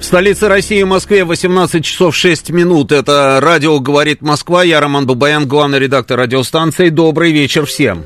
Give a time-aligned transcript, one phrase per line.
[0.00, 2.92] В столице России, Москве, 18 часов 6 минут.
[2.92, 4.62] Это радио «Говорит Москва».
[4.62, 6.88] Я Роман Бабаян, главный редактор радиостанции.
[6.88, 8.04] Добрый вечер всем.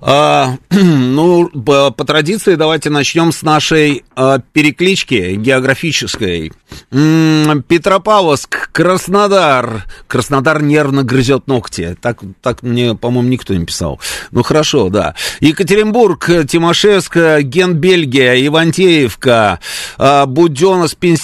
[0.00, 6.52] А, ну, по, по традиции давайте начнем с нашей а, переклички географической.
[6.90, 9.84] М-м, Петропавловск, Краснодар.
[10.06, 11.96] Краснодар нервно грызет ногти.
[12.00, 14.00] Так, так мне, по-моему, никто не писал.
[14.30, 15.14] Ну, хорошо, да.
[15.40, 19.60] Екатеринбург, Тимошевск, Ген, Бельгия, Ивантеевка,
[19.98, 21.15] а, Буденос, Пенсильвания,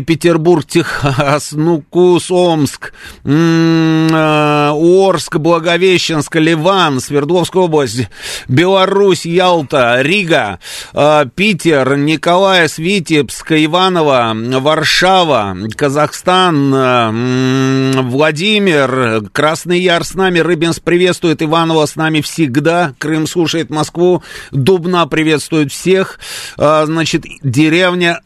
[0.00, 2.92] Петербург, Техас, Нукус, Омск,
[3.24, 8.08] а, Орск, Благовещенск, Ливан, Свердловская область,
[8.48, 10.58] Беларусь, Ялта, Рига,
[10.92, 21.42] э, Питер, Николаев, Витебск, Иваново, Варшава, Казахстан, э, Владимир, Красный Яр с нами, Рыбинск приветствует,
[21.42, 26.18] Иваново с нами всегда, Крым слушает Москву, Дубна приветствует всех,
[26.58, 28.20] э, значит, деревня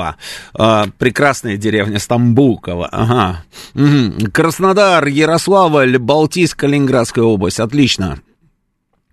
[0.00, 0.16] Стамбулково,
[0.98, 3.44] прекрасная деревня Стамбулково, ага,
[4.32, 8.18] Краснодар, Ярославль, Балтийск, Калининградская область, отлично.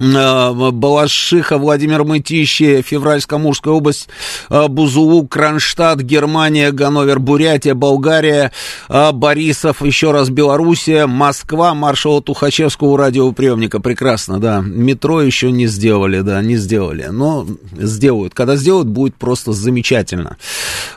[0.01, 4.09] Э, Балашиха, Владимир Мытищи, Февральско-Амурская область,
[4.49, 8.51] э, Бузулук, Кронштадт, Германия, Ганновер, Бурятия, Болгария,
[8.89, 13.79] э, Борисов, еще раз Белоруссия, Москва, маршала Тухачевского радиоприемника.
[13.79, 14.61] Прекрасно, да.
[14.65, 17.09] Метро еще не сделали, да, не сделали.
[17.11, 18.33] Но сделают.
[18.33, 20.37] Когда сделают, будет просто замечательно.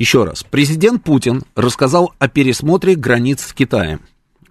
[0.00, 4.00] Еще раз, президент Путин рассказал о пересмотре границ с Китаем.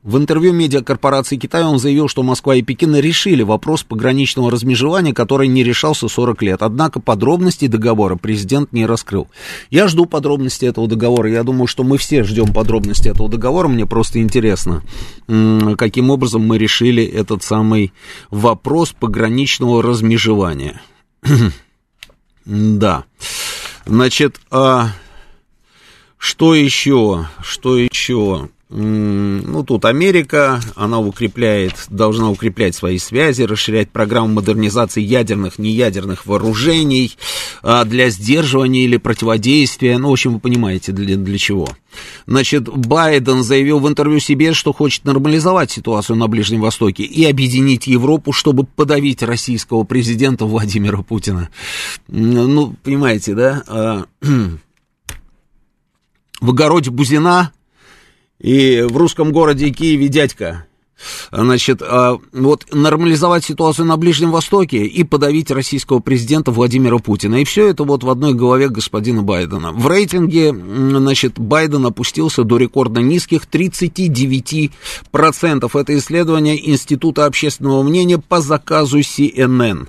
[0.04, 5.48] В интервью медиакорпорации Китая он заявил, что Москва и Пекин решили вопрос пограничного размежевания, который
[5.48, 6.62] не решался 40 лет.
[6.62, 9.28] Однако подробностей договора президент не раскрыл.
[9.72, 11.32] Я жду подробностей этого договора.
[11.32, 13.70] Я думаю, что мы все ждем подробностей этого договора.
[13.70, 14.84] Мне просто интересно,
[15.26, 17.92] каким образом мы решили этот самый
[18.30, 20.80] вопрос пограничного размежевания.
[22.46, 23.06] да.
[23.88, 24.92] Значит, а,
[26.20, 27.28] что еще?
[27.42, 28.50] Что еще?
[28.72, 37.18] Ну, тут Америка, она укрепляет, должна укреплять свои связи, расширять программу модернизации ядерных, неядерных вооружений
[37.64, 39.98] а, для сдерживания или противодействия.
[39.98, 41.68] Ну, в общем, вы понимаете, для, для чего.
[42.28, 47.88] Значит, Байден заявил в интервью себе, что хочет нормализовать ситуацию на Ближнем Востоке и объединить
[47.88, 51.50] Европу, чтобы подавить российского президента Владимира Путина.
[52.08, 54.06] Ну, понимаете, да?
[56.40, 57.52] В огороде Бузина
[58.40, 60.66] и в русском городе Киеве дядька.
[61.32, 67.42] Значит, а, вот нормализовать ситуацию на Ближнем Востоке и подавить российского президента Владимира Путина.
[67.42, 69.72] И все это вот в одной голове господина Байдена.
[69.72, 74.72] В рейтинге, значит, Байден опустился до рекордно низких 39%.
[75.80, 79.88] Это исследование Института общественного мнения по заказу CNN.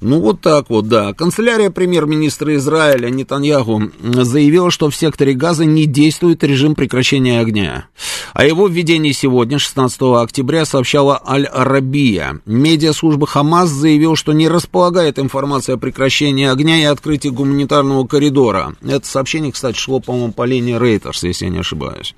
[0.00, 1.12] Ну, вот так вот, да.
[1.12, 7.86] Канцелярия премьер-министра Израиля Нетаньяху заявила, что в секторе Газа не действует режим прекращения огня.
[8.32, 12.40] О его введении сегодня, 16 октября, сообщала Аль-Арабия.
[12.46, 18.74] Медиаслужба Хамас заявила, что не располагает информацией о прекращении огня и открытии гуманитарного коридора.
[18.82, 22.14] Это сообщение, кстати, шло, по-моему, по линии Рейтерс, если я не ошибаюсь.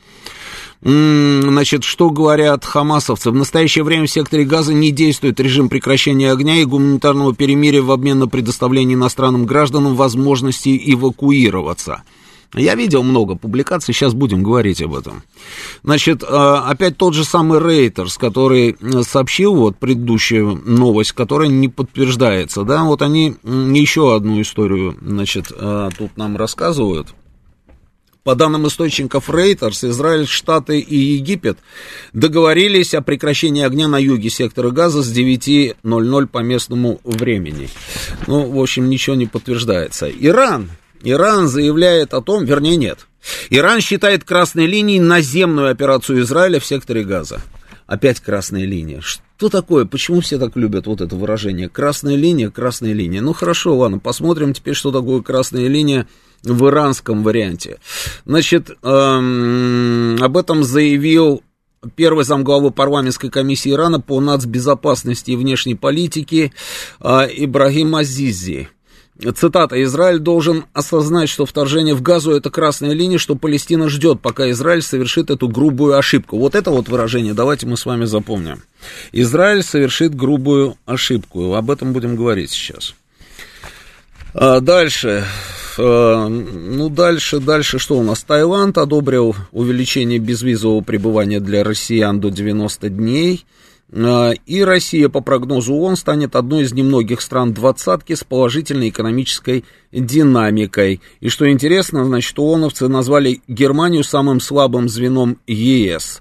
[0.82, 3.31] Значит, что говорят хамасовцы?
[3.31, 7.91] В настоящее время в секторе Газа не действует режим прекращения огня и гуманитарного перемирия в
[7.91, 12.03] обмен на предоставление иностранным гражданам возможности эвакуироваться.
[12.55, 15.23] Я видел много публикаций, сейчас будем говорить об этом.
[15.83, 22.62] Значит, а, опять тот же самый Рейтерс, который сообщил вот предыдущую новость, которая не подтверждается,
[22.62, 27.09] да, вот они еще одну историю, значит, а, тут нам рассказывают.
[28.23, 31.59] По данным источников Reuters, Израиль, Штаты и Египет
[32.15, 37.69] договорились о прекращении огня на юге сектора газа с 9.00 по местному времени.
[38.27, 40.09] Ну, в общем, ничего не подтверждается.
[40.09, 40.71] Иран,
[41.05, 43.06] Иран заявляет о том, вернее, нет.
[43.51, 47.41] Иран считает красной линией наземную операцию Израиля в секторе газа.
[47.87, 49.03] Опять красная линия.
[49.03, 49.85] Что такое?
[49.85, 51.69] Почему все так любят вот это выражение?
[51.69, 53.21] Красная линия, красная линия.
[53.21, 56.09] Ну хорошо, ладно, посмотрим теперь, что такое красная линия
[56.43, 57.79] в иранском варианте.
[58.25, 61.43] Значит, эм, об этом заявил
[61.95, 66.53] первый замглавы парламентской комиссии Ирана по нацбезопасности и внешней политике
[67.00, 68.69] э, Ибрагим Азизи.
[69.37, 69.81] Цитата.
[69.84, 74.82] «Израиль должен осознать, что вторжение в Газу– это красная линия, что Палестина ждет, пока Израиль
[74.82, 76.37] совершит эту грубую ошибку».
[76.37, 78.62] Вот это вот выражение давайте мы с вами запомним.
[79.12, 81.55] Израиль совершит грубую ошибку.
[81.55, 82.94] Об этом будем говорить сейчас.
[84.34, 85.25] А дальше.
[85.78, 88.25] Э, ну, дальше, дальше что у нас?
[88.25, 93.44] Таиланд одобрил увеличение безвизового пребывания для россиян до 90 дней.
[93.94, 99.64] Э, и Россия, по прогнозу ООН, станет одной из немногих стран двадцатки с положительной экономической
[99.93, 101.00] динамикой.
[101.20, 106.20] И что интересно, значит, ООНовцы назвали Германию самым слабым звеном ЕС.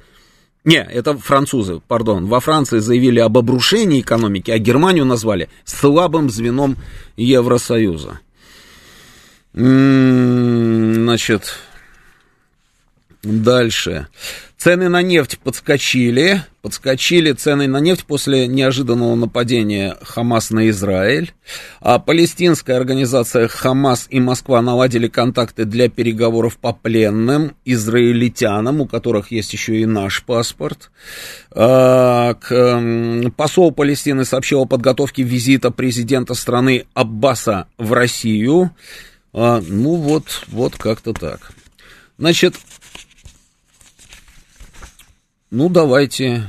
[0.64, 2.28] Не, это французы, пардон.
[2.28, 6.78] Во Франции заявили об обрушении экономики, а Германию назвали слабым звеном
[7.18, 8.20] Евросоюза.
[9.54, 11.54] Значит,
[13.24, 14.08] дальше.
[14.64, 16.42] Цены на нефть подскочили.
[16.62, 21.34] Подскочили цены на нефть после неожиданного нападения Хамас на Израиль.
[21.82, 29.32] А палестинская организация Хамас и Москва наладили контакты для переговоров по пленным израильтянам, у которых
[29.32, 30.92] есть еще и наш паспорт.
[31.52, 32.36] А,
[33.36, 38.72] посол Палестины сообщил о подготовке визита президента страны Аббаса в Россию.
[39.34, 41.52] А, ну вот, вот как-то так.
[42.18, 42.56] Значит,
[45.54, 46.48] ну давайте,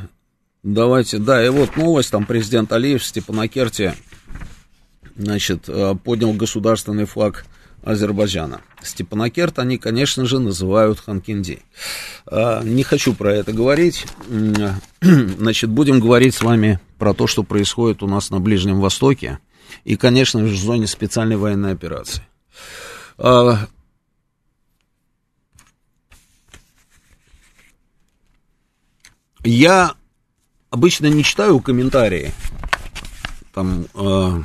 [0.63, 3.95] давайте, да, и вот новость, там президент Алиев в Степанакерте,
[5.15, 7.45] значит, а, поднял государственный флаг
[7.83, 8.63] Азербайджана.
[8.83, 11.61] Степанакерт они, конечно же, называют Ханкинди.
[12.27, 14.07] А, не хочу про это говорить.
[15.03, 19.39] Значит, будем говорить с вами про то, что происходит у нас на Ближнем Востоке
[19.85, 22.23] и, конечно же, в зоне специальной военной операции.
[29.45, 29.95] Я
[30.71, 32.33] обычно не читаю комментарии.
[33.53, 34.43] Там, а,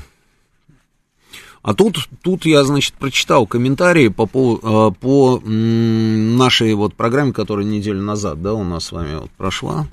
[1.62, 8.01] а тут, тут я, значит, прочитал комментарии по, по, по нашей вот программе, которая неделю
[8.01, 9.88] назад, да, у нас с вами вот прошла.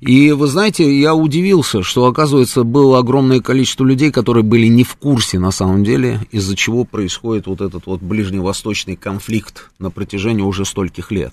[0.00, 4.96] И вы знаете, я удивился, что, оказывается, было огромное количество людей, которые были не в
[4.96, 10.64] курсе, на самом деле, из-за чего происходит вот этот вот ближневосточный конфликт на протяжении уже
[10.64, 11.32] стольких лет.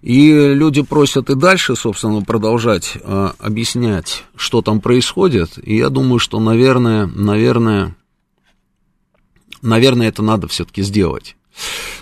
[0.00, 5.58] И люди просят и дальше, собственно, продолжать э, объяснять, что там происходит.
[5.62, 7.94] И я думаю, что, наверное, наверное,
[9.62, 11.36] наверное, это надо все-таки сделать.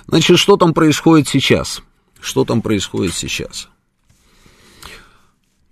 [0.06, 1.82] Значит, что там происходит сейчас?
[2.20, 3.68] Что там происходит сейчас?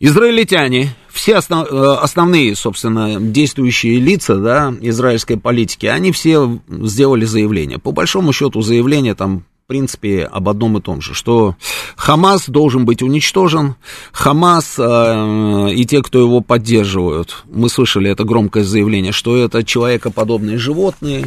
[0.00, 7.78] Израильтяне, все основ, э, основные, собственно, действующие лица, да, израильской политики, они все сделали заявление.
[7.78, 11.54] По большому счету заявление там принципе, об одном и том же, что
[11.94, 13.74] Хамас должен быть уничтожен,
[14.12, 20.56] Хамас э, и те, кто его поддерживают, мы слышали это громкое заявление, что это человекоподобные
[20.56, 21.26] животные,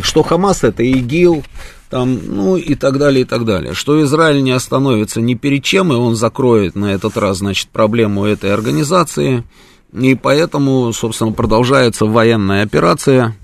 [0.00, 1.44] что Хамас это ИГИЛ,
[1.90, 3.74] там, ну и так далее, и так далее.
[3.74, 8.24] Что Израиль не остановится ни перед чем, и он закроет на этот раз, значит, проблему
[8.24, 9.44] этой организации,
[9.92, 13.36] и поэтому, собственно, продолжается военная операция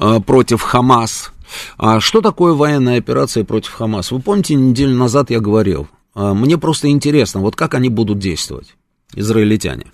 [0.00, 1.32] э, против Хамас.
[1.76, 4.10] А что такое военная операция против Хамас?
[4.10, 8.74] Вы помните, неделю назад я говорил, э, мне просто интересно, вот как они будут действовать,
[9.14, 9.86] израильтяне.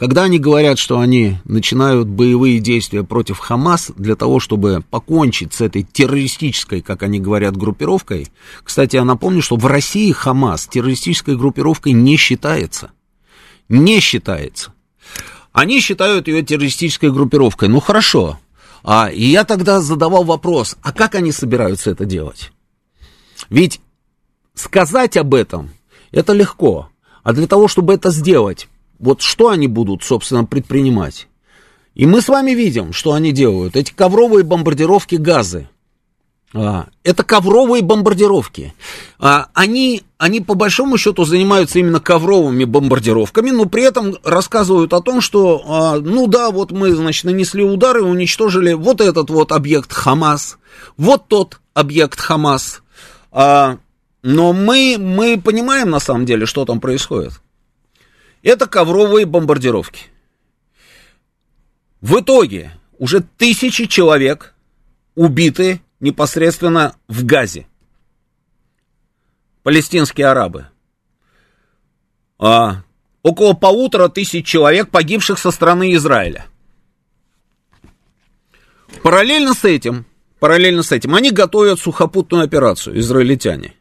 [0.00, 5.60] Когда они говорят, что они начинают боевые действия против Хамас для того, чтобы покончить с
[5.60, 8.28] этой террористической, как они говорят, группировкой,
[8.64, 12.92] кстати, я напомню, что в России Хамас террористической группировкой не считается.
[13.68, 14.72] Не считается.
[15.52, 17.68] Они считают ее террористической группировкой.
[17.68, 18.38] Ну хорошо.
[18.82, 22.52] А, и я тогда задавал вопрос, а как они собираются это делать?
[23.48, 23.80] Ведь
[24.54, 25.70] сказать об этом,
[26.12, 26.88] это легко.
[27.22, 28.68] А для того, чтобы это сделать,
[28.98, 31.28] вот что они будут, собственно, предпринимать?
[31.94, 33.76] И мы с вами видим, что они делают.
[33.76, 35.68] Эти ковровые бомбардировки газы.
[36.52, 38.74] А, это ковровые бомбардировки.
[39.20, 45.00] А, они, они по большому счету занимаются именно ковровыми бомбардировками, но при этом рассказывают о
[45.00, 49.92] том, что, а, ну да, вот мы, значит, нанесли удары, уничтожили вот этот вот объект
[49.92, 50.58] Хамас,
[50.96, 52.82] вот тот объект Хамас.
[53.32, 57.40] Но мы, мы понимаем на самом деле, что там происходит.
[58.42, 60.06] Это ковровые бомбардировки.
[62.00, 64.54] В итоге уже тысячи человек
[65.14, 67.66] убиты непосредственно в Газе.
[69.62, 70.66] Палестинские арабы.
[72.38, 72.82] А,
[73.22, 76.46] около полутора тысяч человек, погибших со стороны Израиля.
[79.02, 80.06] Параллельно с этим,
[80.40, 83.74] параллельно с этим, они готовят сухопутную операцию, израильтяне.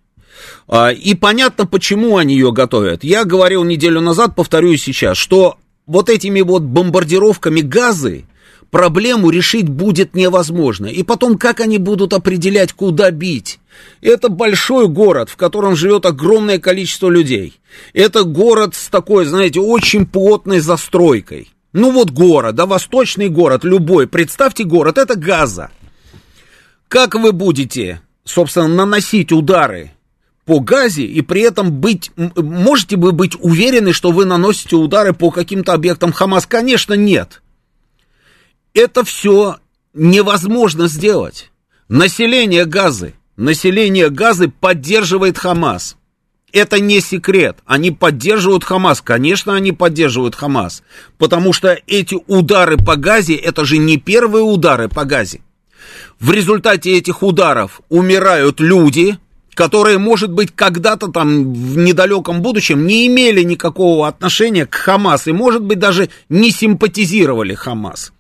[0.68, 3.04] А, и понятно, почему они ее готовят.
[3.04, 8.26] Я говорил неделю назад, повторю сейчас, что вот этими вот бомбардировками газы
[8.72, 10.88] проблему решить будет невозможно.
[10.88, 13.60] И потом, как они будут определять, куда бить?
[14.02, 17.60] Это большой город, в котором живет огромное количество людей.
[17.94, 21.50] Это город с такой, знаете, очень плотной застройкой.
[21.72, 24.08] Ну вот город, да, восточный город, любой.
[24.08, 25.70] Представьте город, это Газа.
[26.88, 29.92] Как вы будете, собственно, наносить удары
[30.46, 35.30] по газе и при этом быть, можете вы быть уверены, что вы наносите удары по
[35.30, 36.48] каким-то объектам Хамас?
[36.48, 37.44] Конечно, нет.
[38.74, 39.58] Это все
[39.94, 41.52] невозможно сделать.
[41.88, 45.98] Население Газы, население Газы поддерживает Хамас.
[46.52, 47.58] Это не секрет.
[47.66, 49.02] Они поддерживают Хамас.
[49.02, 50.84] Конечно, они поддерживают Хамас.
[51.18, 55.42] Потому что эти удары по Газе, это же не первые удары по Газе.
[56.20, 59.18] В результате этих ударов умирают люди,
[59.54, 65.32] которые, может быть, когда-то там в недалеком будущем не имели никакого отношения к Хамас и,
[65.32, 68.12] может быть, даже не симпатизировали Хамас.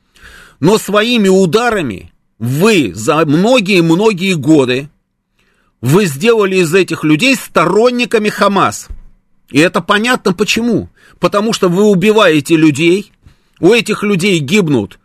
[0.59, 4.89] Но своими ударами вы за многие-многие годы
[5.81, 8.87] вы сделали из этих людей сторонниками Хамас.
[9.49, 10.89] И это понятно почему.
[11.19, 13.11] Потому что вы убиваете людей,
[13.59, 14.99] у этих людей гибнут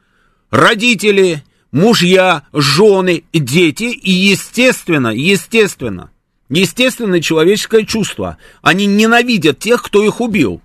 [0.51, 6.11] родители, мужья, жены, дети, и естественно, естественно,
[6.51, 8.37] Естественное человеческое чувство.
[8.63, 10.61] Они ненавидят тех, кто их убил.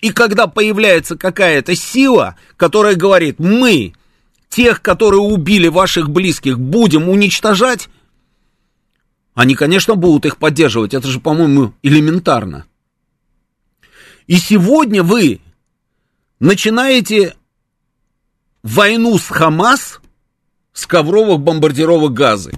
[0.00, 3.94] И когда появляется какая-то сила, которая говорит, мы,
[4.54, 7.88] тех, которые убили ваших близких, будем уничтожать,
[9.34, 10.94] они, конечно, будут их поддерживать.
[10.94, 12.64] Это же, по-моему, элементарно.
[14.28, 15.40] И сегодня вы
[16.38, 17.34] начинаете
[18.62, 20.00] войну с Хамас
[20.72, 22.52] с ковровых бомбардировок газы.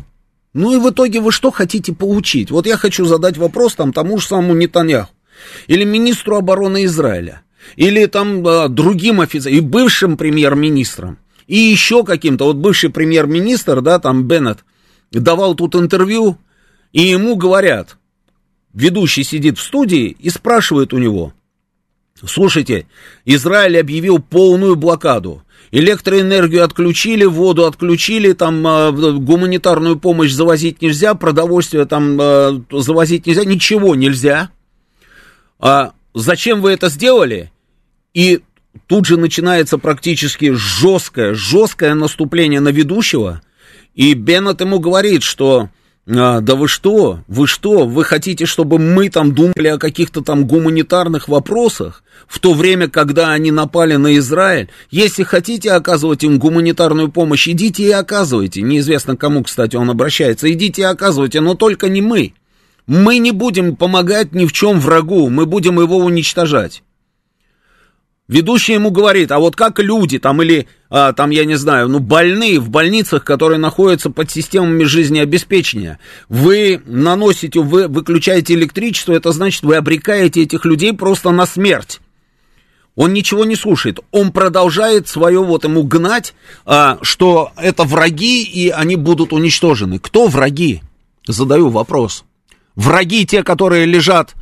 [0.52, 2.50] Ну и в итоге вы что хотите получить?
[2.50, 5.12] Вот я хочу задать вопрос там тому же самому Нетаньяху.
[5.66, 7.42] Или министру обороны Израиля.
[7.76, 9.56] Или там а, другим офицерам.
[9.56, 11.18] И бывшим премьер-министрам.
[11.46, 12.44] И еще каким-то.
[12.44, 14.64] Вот бывший премьер-министр, да, там Беннет,
[15.12, 16.38] давал тут интервью.
[16.92, 17.96] И ему говорят,
[18.72, 21.32] ведущий сидит в студии и спрашивает у него.
[22.24, 22.86] Слушайте,
[23.24, 31.86] Израиль объявил полную блокаду электроэнергию отключили, воду отключили, там э, гуманитарную помощь завозить нельзя, продовольствие
[31.86, 34.50] там э, завозить нельзя, ничего нельзя.
[35.58, 37.52] А зачем вы это сделали?
[38.14, 38.40] И
[38.87, 43.42] тут же начинается практически жесткое, жесткое наступление на ведущего.
[43.95, 45.71] И Беннет ему говорит, что
[46.09, 50.47] а, да вы что, вы что, вы хотите, чтобы мы там думали о каких-то там
[50.47, 54.68] гуманитарных вопросах, в то время, когда они напали на Израиль?
[54.90, 58.62] Если хотите оказывать им гуманитарную помощь, идите и оказывайте.
[58.62, 60.50] Неизвестно, кому, кстати, он обращается.
[60.50, 62.35] Идите и оказывайте, но только не мы.
[62.87, 66.85] Мы не будем помогать ни в чем врагу, мы будем его уничтожать.
[68.28, 72.00] Ведущий ему говорит, а вот как люди там или, а, там, я не знаю, ну,
[72.00, 79.62] больные в больницах, которые находятся под системами жизнеобеспечения, вы наносите, вы выключаете электричество, это значит,
[79.62, 82.00] вы обрекаете этих людей просто на смерть.
[82.97, 88.71] Он ничего не слушает, он продолжает свое вот ему гнать, а, что это враги и
[88.71, 90.00] они будут уничтожены.
[90.00, 90.83] Кто враги?
[91.28, 92.25] Задаю вопрос.
[92.75, 94.35] Враги те, которые лежат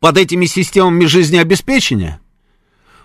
[0.00, 2.21] под этими системами жизнеобеспечения?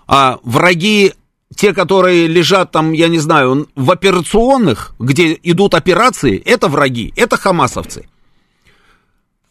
[0.08, 1.14] А враги
[1.56, 7.38] те, которые лежат там, я не знаю, в операционных, где идут операции, это враги, это
[7.38, 8.08] хамасовцы.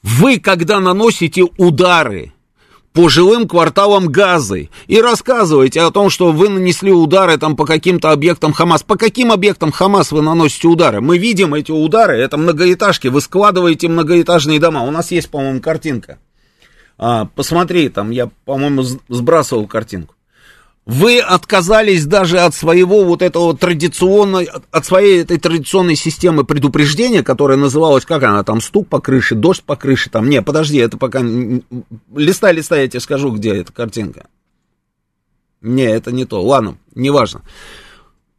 [0.03, 2.33] Вы, когда наносите удары
[2.93, 8.11] по жилым кварталам Газы и рассказываете о том, что вы нанесли удары там по каким-то
[8.11, 8.83] объектам Хамас.
[8.83, 11.03] По каким объектам Хамас вы наносите удары?
[11.03, 14.83] Мы видим эти удары, это многоэтажки, вы складываете многоэтажные дома.
[14.83, 16.19] У нас есть, по-моему, картинка.
[16.97, 20.16] А, посмотри, там я, по-моему, сбрасывал картинку.
[20.87, 27.59] Вы отказались даже от своего вот этого традиционной, от своей этой традиционной системы предупреждения, которая
[27.59, 31.23] называлась, как она там, стук по крыше, дождь по крыше, там, не, подожди, это пока,
[32.15, 34.29] листай, листай, я тебе скажу, где эта картинка.
[35.61, 37.43] Не, это не то, ладно, неважно.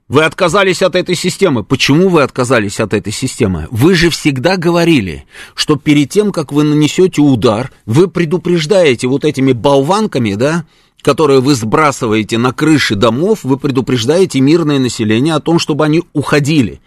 [0.08, 1.66] Вы отказались от этой системы.
[1.66, 3.68] Почему вы отказались от этой системы?
[3.72, 9.52] Вы же всегда говорили, что перед тем, как вы нанесете удар, вы предупреждаете вот этими
[9.52, 10.66] болванками, да,
[11.02, 16.82] которые вы сбрасываете на крыши домов, вы предупреждаете мирное население о том, чтобы они уходили.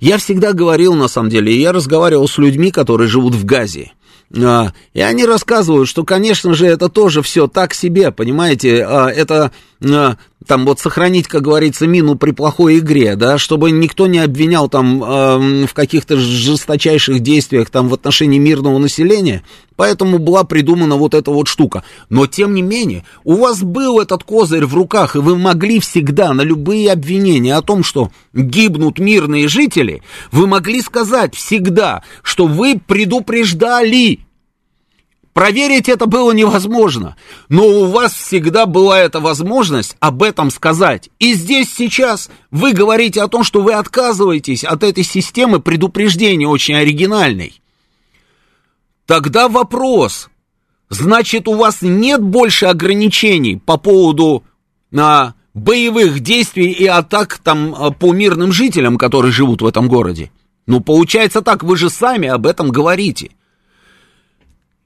[0.00, 3.92] Я всегда говорил, на самом деле, и я разговаривал с людьми, которые живут в Газе.
[4.36, 9.52] А, и они рассказывают, что, конечно же, это тоже все так себе, понимаете, а, это
[9.82, 14.68] а, там вот сохранить, как говорится, мину при плохой игре, да, чтобы никто не обвинял
[14.68, 15.00] там
[15.66, 19.42] в каких-то жесточайших действиях там в отношении мирного населения,
[19.76, 21.84] поэтому была придумана вот эта вот штука.
[22.08, 26.32] Но, тем не менее, у вас был этот козырь в руках, и вы могли всегда
[26.32, 32.80] на любые обвинения о том, что гибнут мирные жители, вы могли сказать всегда, что вы
[32.84, 34.20] предупреждали,
[35.34, 37.16] Проверить это было невозможно,
[37.48, 41.10] но у вас всегда была эта возможность об этом сказать.
[41.18, 46.76] И здесь сейчас вы говорите о том, что вы отказываетесь от этой системы предупреждения очень
[46.76, 47.60] оригинальной.
[49.06, 50.28] Тогда вопрос,
[50.88, 54.44] значит у вас нет больше ограничений по поводу
[54.96, 60.30] а, боевых действий и атак там а, по мирным жителям, которые живут в этом городе?
[60.68, 63.32] Ну, получается так, вы же сами об этом говорите.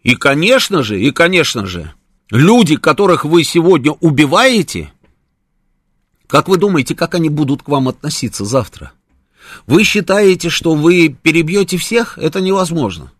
[0.02, 1.92] И, конечно же, и, конечно же,
[2.30, 4.92] люди, которых вы сегодня убиваете,
[6.26, 8.92] как вы думаете, как они будут к вам относиться завтра?
[9.66, 12.18] Вы считаете, что вы перебьете всех?
[12.18, 13.12] Это невозможно.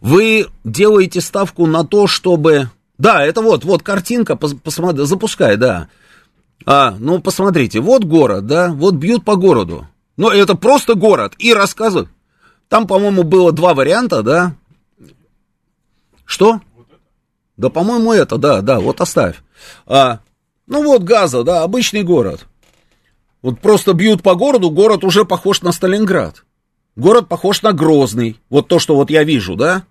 [0.00, 2.70] Вы делаете ставку на то, чтобы...
[2.98, 5.88] Да, это вот, вот картинка, посмотри, запускай, да.
[6.66, 9.88] А, ну, посмотрите, вот город, да, вот бьют по городу.
[10.16, 12.08] Но это просто город, и рассказывают.
[12.68, 14.54] Там, по-моему, было два варианта, да,
[16.34, 16.60] что?
[17.56, 19.36] Да, по-моему, это, да, да, вот оставь.
[19.86, 20.18] А,
[20.66, 22.46] ну вот Газа, да, обычный город.
[23.40, 26.44] Вот просто бьют по городу, город уже похож на Сталинград.
[26.96, 28.40] Город похож на Грозный.
[28.50, 29.84] Вот то, что вот я вижу, да?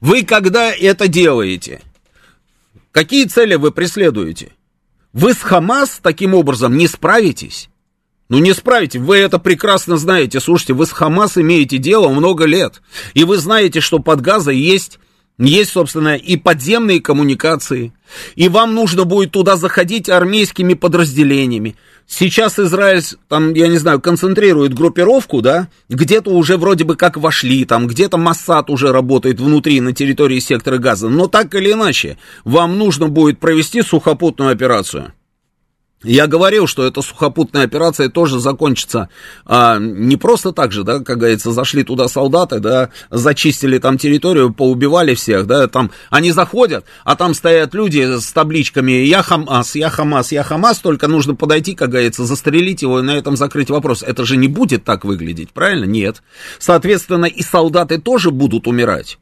[0.00, 1.82] Вы когда это делаете?
[2.92, 4.52] Какие цели вы преследуете?
[5.12, 7.68] Вы с Хамас таким образом не справитесь?
[8.28, 10.38] Ну не справитесь, вы это прекрасно знаете.
[10.38, 12.82] Слушайте, вы с Хамас имеете дело много лет.
[13.14, 14.98] И вы знаете, что под Газой есть
[15.38, 17.92] есть, собственно, и подземные коммуникации,
[18.36, 21.76] и вам нужно будет туда заходить армейскими подразделениями.
[22.06, 27.64] Сейчас Израиль, там, я не знаю, концентрирует группировку, да, где-то уже вроде бы как вошли,
[27.64, 32.78] там, где-то Массад уже работает внутри, на территории сектора газа, но так или иначе, вам
[32.78, 35.12] нужно будет провести сухопутную операцию.
[36.04, 39.08] Я говорил, что эта сухопутная операция тоже закончится
[39.46, 44.52] а, не просто так же, да, как говорится, зашли туда солдаты, да, зачистили там территорию,
[44.52, 49.88] поубивали всех, да, там они заходят, а там стоят люди с табличками «Я Хамас, я
[49.88, 54.02] Хамас, я Хамас», только нужно подойти, как говорится, застрелить его и на этом закрыть вопрос.
[54.02, 55.84] Это же не будет так выглядеть, правильно?
[55.84, 56.22] Нет.
[56.58, 59.18] Соответственно, и солдаты тоже будут умирать.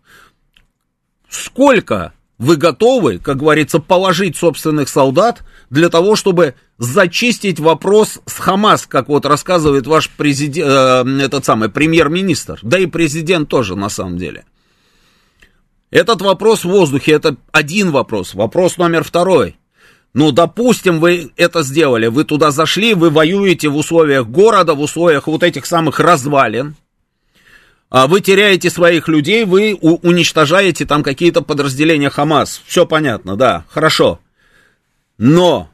[1.29, 8.87] Сколько вы готовы, как говорится, положить собственных солдат для того, чтобы зачистить вопрос с Хамас,
[8.87, 14.18] как вот рассказывает ваш президент, э, этот самый премьер-министр, да и президент тоже на самом
[14.18, 14.45] деле.
[15.90, 18.35] Этот вопрос в воздухе, это один вопрос.
[18.35, 19.57] Вопрос номер второй.
[20.14, 25.27] Ну, допустим, вы это сделали, вы туда зашли, вы воюете в условиях города, в условиях
[25.27, 26.75] вот этих самых развалин,
[27.90, 32.62] а вы теряете своих людей, вы уничтожаете там какие-то подразделения Хамас.
[32.66, 34.18] Все понятно, да, хорошо.
[35.18, 35.68] Но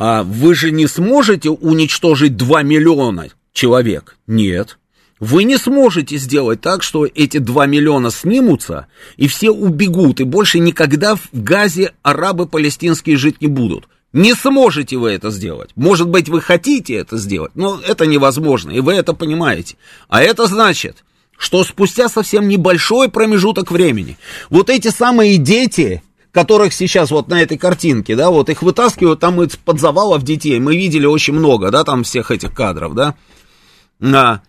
[0.00, 4.16] а вы же не сможете уничтожить 2 миллиона человек.
[4.26, 4.78] Нет.
[5.18, 8.86] Вы не сможете сделать так, что эти 2 миллиона снимутся,
[9.18, 13.88] и все убегут, и больше никогда в Газе арабы палестинские жить не будут.
[14.14, 15.68] Не сможете вы это сделать.
[15.76, 19.76] Может быть, вы хотите это сделать, но это невозможно, и вы это понимаете.
[20.08, 21.04] А это значит,
[21.36, 24.16] что спустя совсем небольшой промежуток времени
[24.48, 29.42] вот эти самые дети, которых сейчас вот на этой картинке, да, вот их вытаскивают там
[29.42, 33.14] из-под завалов детей, мы видели очень много, да, там всех этих кадров, да,
[34.00, 34.40] а,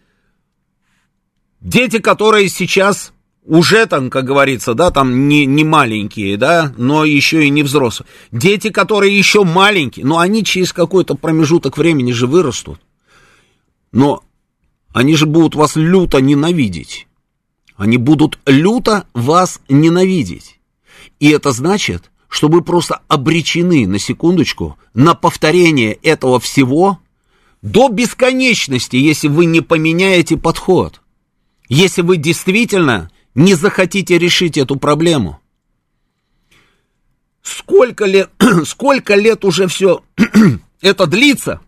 [1.59, 3.13] дети, которые сейчас
[3.43, 8.07] уже там, как говорится, да, там не, не маленькие, да, но еще и не взрослые.
[8.31, 12.79] Дети, которые еще маленькие, но они через какой-то промежуток времени же вырастут.
[13.91, 14.23] Но
[14.93, 17.07] они же будут вас люто ненавидеть.
[17.75, 20.60] Они будут люто вас ненавидеть.
[21.21, 26.99] И это значит, что вы просто обречены, на секундочку, на повторение этого всего
[27.61, 30.99] до бесконечности, если вы не поменяете подход.
[31.69, 35.39] Если вы действительно не захотите решить эту проблему.
[37.43, 38.31] Сколько лет,
[38.65, 40.03] сколько лет уже все
[40.81, 41.61] это длится?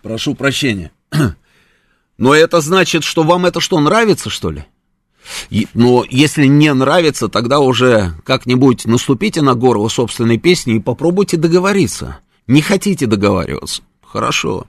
[0.00, 0.92] Прошу прощения.
[2.18, 4.64] Но это значит, что вам это что, нравится, что ли?
[5.74, 12.18] Но если не нравится, тогда уже как-нибудь наступите на горло собственной песни и попробуйте договориться.
[12.46, 13.82] Не хотите договариваться?
[14.02, 14.66] Хорошо.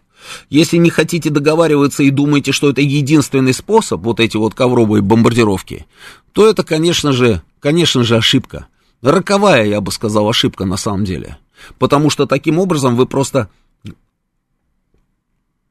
[0.49, 5.85] Если не хотите договариваться и думаете, что это единственный способ, вот эти вот ковровые бомбардировки,
[6.31, 8.67] то это, конечно же, конечно же, ошибка.
[9.01, 11.37] Роковая, я бы сказал, ошибка на самом деле.
[11.77, 13.49] Потому что таким образом вы просто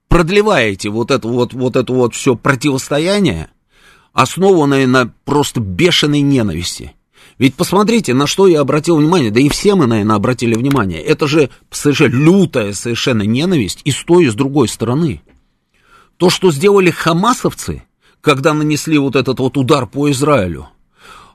[0.09, 3.49] продлеваете вот это вот, вот это вот все противостояние,
[4.15, 6.93] основанное на просто бешеной ненависти.
[7.37, 11.03] Ведь посмотрите, на что я обратил внимание, да и все мы, наверное, обратили внимание.
[11.03, 15.21] Это же совершенно лютая совершенно ненависть и с той, и с другой стороны.
[16.17, 17.83] То, что сделали хамасовцы,
[18.21, 20.69] когда нанесли вот этот вот удар по Израилю,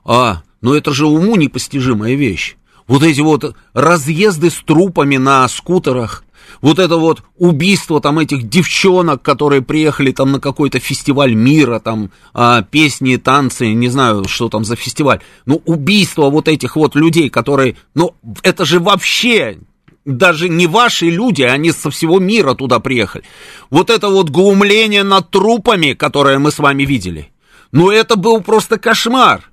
[0.04, 2.56] а, ну это же уму непостижимая вещь.
[2.86, 6.24] Вот эти вот разъезды с трупами на скутерах,
[6.60, 12.10] вот это вот убийство там этих девчонок, которые приехали там на какой-то фестиваль мира, там
[12.34, 15.20] а, песни, танцы, не знаю, что там за фестиваль.
[15.46, 19.58] Ну, убийство вот этих вот людей, которые, ну, это же вообще
[20.04, 23.24] даже не ваши люди, они со всего мира туда приехали.
[23.70, 27.30] Вот это вот глумление над трупами, которое мы с вами видели.
[27.72, 29.50] Ну, это был просто кошмар.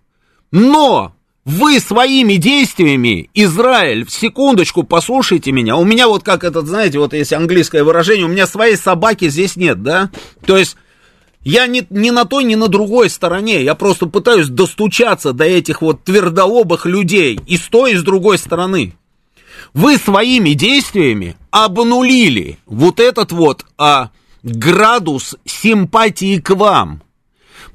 [0.51, 1.13] Но
[1.47, 5.77] вы своими действиями, Израиль, секундочку, послушайте меня.
[5.77, 9.55] У меня вот как этот, знаете, вот есть английское выражение, у меня своей собаки здесь
[9.55, 10.11] нет, да?
[10.45, 10.75] То есть
[11.45, 13.63] я ни, ни на той, ни на другой стороне.
[13.63, 18.37] Я просто пытаюсь достучаться до этих вот твердолобых людей и с той, и с другой
[18.39, 18.97] стороны.
[19.73, 24.09] Вы своими действиями обнулили вот этот вот а,
[24.43, 27.03] градус симпатии к вам–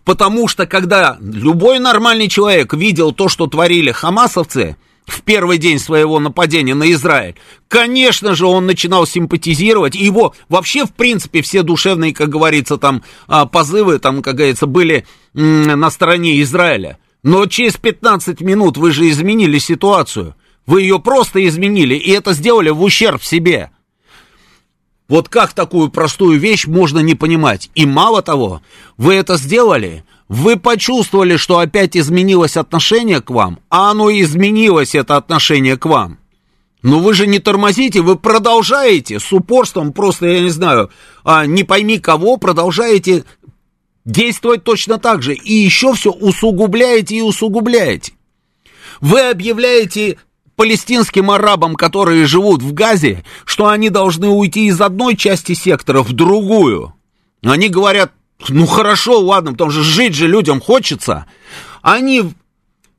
[0.04, 6.18] Потому что когда любой нормальный человек видел то, что творили хамасовцы в первый день своего
[6.18, 7.36] нападения на Израиль,
[7.68, 9.94] конечно же, он начинал симпатизировать.
[9.94, 14.66] И его вообще, в принципе, все душевные, как говорится, там а, позывы, там, как говорится,
[14.66, 16.98] были на стороне Израиля.
[17.22, 20.34] Но через 15 минут вы же изменили ситуацию.
[20.66, 23.70] Вы ее просто изменили, и это сделали в ущерб себе.
[25.12, 27.68] Вот как такую простую вещь можно не понимать?
[27.74, 28.62] И мало того,
[28.96, 35.18] вы это сделали, вы почувствовали, что опять изменилось отношение к вам, а оно изменилось, это
[35.18, 36.16] отношение к вам.
[36.80, 40.88] Но вы же не тормозите, вы продолжаете с упорством, просто, я не знаю,
[41.24, 43.24] а, не пойми кого, продолжаете
[44.06, 45.34] действовать точно так же.
[45.34, 48.14] И еще все усугубляете и усугубляете.
[49.02, 50.16] Вы объявляете
[50.56, 56.12] палестинским арабам, которые живут в Газе, что они должны уйти из одной части сектора в
[56.12, 56.94] другую.
[57.42, 58.12] Они говорят,
[58.48, 61.26] ну хорошо, ладно, потому что жить же людям хочется.
[61.80, 62.22] Они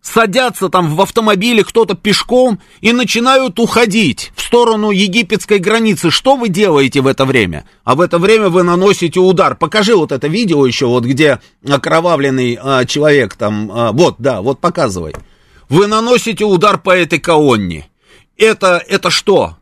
[0.02, 6.12] садятся там в автомобиле, кто-то пешком, и начинают уходить в сторону египетской границы.
[6.12, 7.66] Что вы делаете в это время?
[7.86, 9.56] А в это время вы наносите удар.
[9.56, 14.60] Покажи вот это видео еще, вот где окровавленный а, человек там, а, вот, да, вот
[14.60, 15.16] показывай.
[15.74, 17.90] Вы наносите удар по этой колонне.
[18.38, 19.58] Это, это что?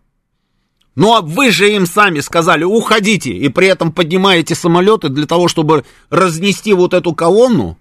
[0.94, 5.48] Ну, а вы же им сами сказали, уходите, и при этом поднимаете самолеты для того,
[5.48, 7.78] чтобы разнести вот эту колонну?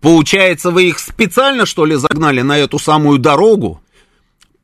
[0.00, 3.82] Получается, вы их специально, что ли, загнали на эту самую дорогу?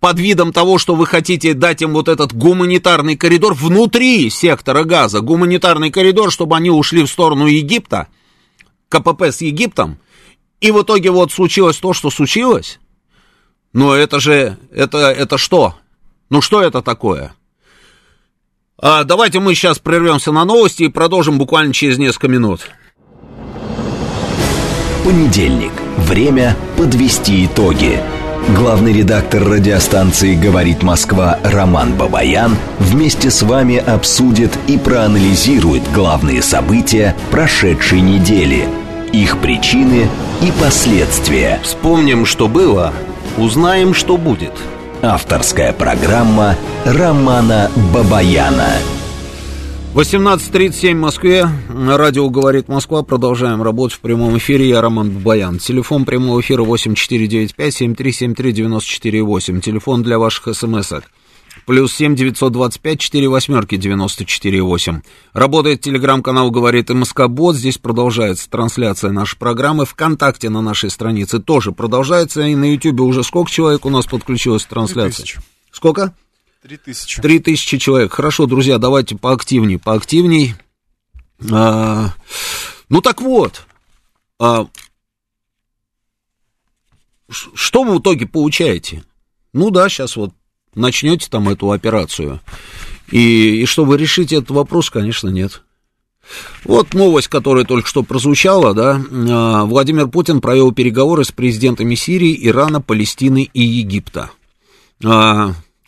[0.00, 5.20] Под видом того, что вы хотите дать им вот этот гуманитарный коридор внутри сектора газа,
[5.20, 8.08] гуманитарный коридор, чтобы они ушли в сторону Египта,
[8.88, 9.98] КПП с Египтом,
[10.60, 12.78] и в итоге вот случилось то, что случилось.
[13.72, 15.74] Но это же, это, это что?
[16.30, 17.34] Ну что это такое?
[18.80, 22.60] А, давайте мы сейчас прервемся на новости и продолжим буквально через несколько минут.
[25.04, 25.72] Понедельник.
[25.96, 28.00] Время подвести итоги.
[28.56, 37.14] Главный редактор радиостанции «Говорит Москва» Роман Бабаян вместе с вами обсудит и проанализирует главные события
[37.30, 38.66] прошедшей недели,
[39.12, 40.08] их причины
[40.42, 41.60] и последствия.
[41.62, 42.92] Вспомним, что было,
[43.36, 44.52] узнаем, что будет.
[45.02, 48.72] Авторская программа Романа Бабаяна.
[49.94, 51.48] 18.37 в Москве.
[51.68, 53.02] Радио «Говорит Москва».
[53.02, 54.68] Продолжаем работать в прямом эфире.
[54.68, 55.58] Я Роман Бабаян.
[55.58, 59.60] Телефон прямого эфира 8495-7373-94-8.
[59.60, 61.04] Телефон для ваших смс-ок.
[61.68, 65.02] Плюс 7 925 4 восьмерки 94 8.
[65.34, 67.56] Работает телеграм-канал «Говорит МСК Бот».
[67.56, 69.84] Здесь продолжается трансляция нашей программы.
[69.84, 72.40] Вконтакте на нашей странице тоже продолжается.
[72.40, 75.26] И на Ютубе уже сколько человек у нас подключилось к трансляции?
[75.70, 76.14] Сколько?
[76.62, 77.20] Три тысячи.
[77.20, 78.14] Три тысячи человек.
[78.14, 80.54] Хорошо, друзья, давайте поактивней, поактивней.
[81.52, 82.14] А,
[82.88, 83.66] ну так вот,
[84.40, 84.68] а,
[87.28, 89.04] что вы в итоге получаете?
[89.52, 90.32] Ну да, сейчас вот
[90.74, 92.40] начнете там эту операцию.
[93.10, 95.62] И, и чтобы решить этот вопрос, конечно, нет.
[96.64, 102.38] Вот новость, которая только что прозвучала, да, а, Владимир Путин провел переговоры с президентами Сирии,
[102.46, 104.30] Ирана, Палестины и Египта.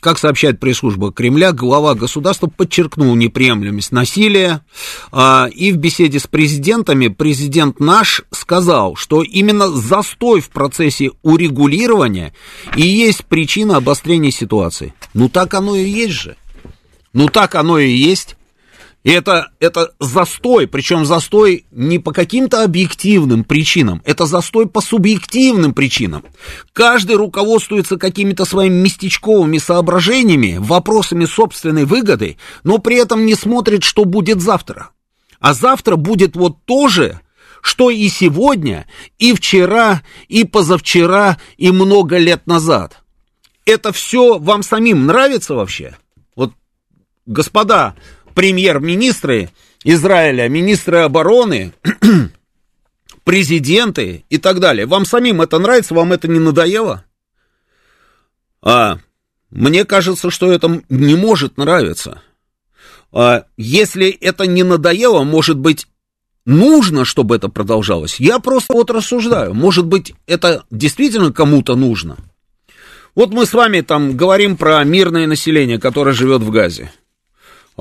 [0.01, 4.65] Как сообщает пресс-служба Кремля, глава государства подчеркнул неприемлемость насилия,
[5.13, 12.33] а, и в беседе с президентами президент наш сказал, что именно застой в процессе урегулирования
[12.77, 14.95] и есть причина обострения ситуации.
[15.13, 16.37] Ну так оно и есть же.
[17.13, 18.37] Ну так оно и есть.
[19.03, 25.73] И это, это застой, причем застой не по каким-то объективным причинам, это застой по субъективным
[25.73, 26.25] причинам.
[26.75, 34.05] Каждый руководствуется какими-то своими местечковыми соображениями, вопросами собственной выгоды, но при этом не смотрит, что
[34.05, 34.91] будет завтра.
[35.41, 37.21] А завтра будет вот то же,
[37.63, 38.87] что и сегодня,
[39.19, 43.03] и вчера, и позавчера, и много лет назад.
[43.65, 45.97] Это все вам самим нравится вообще?
[46.37, 46.53] Вот,
[47.25, 47.95] господа,
[48.41, 49.51] премьер-министры
[49.85, 51.75] Израиля, министры обороны,
[53.25, 54.87] президенты и так далее.
[54.87, 57.05] Вам самим это нравится, вам это не надоело?
[58.63, 58.97] А,
[59.51, 62.23] мне кажется, что это не может нравиться.
[63.13, 65.87] А, если это не надоело, может быть,
[66.47, 68.21] нужно, чтобы это продолжалось.
[68.21, 69.53] Я просто вот рассуждаю.
[69.53, 72.17] Может быть, это действительно кому-то нужно.
[73.15, 76.91] Вот мы с вами там говорим про мирное население, которое живет в Газе.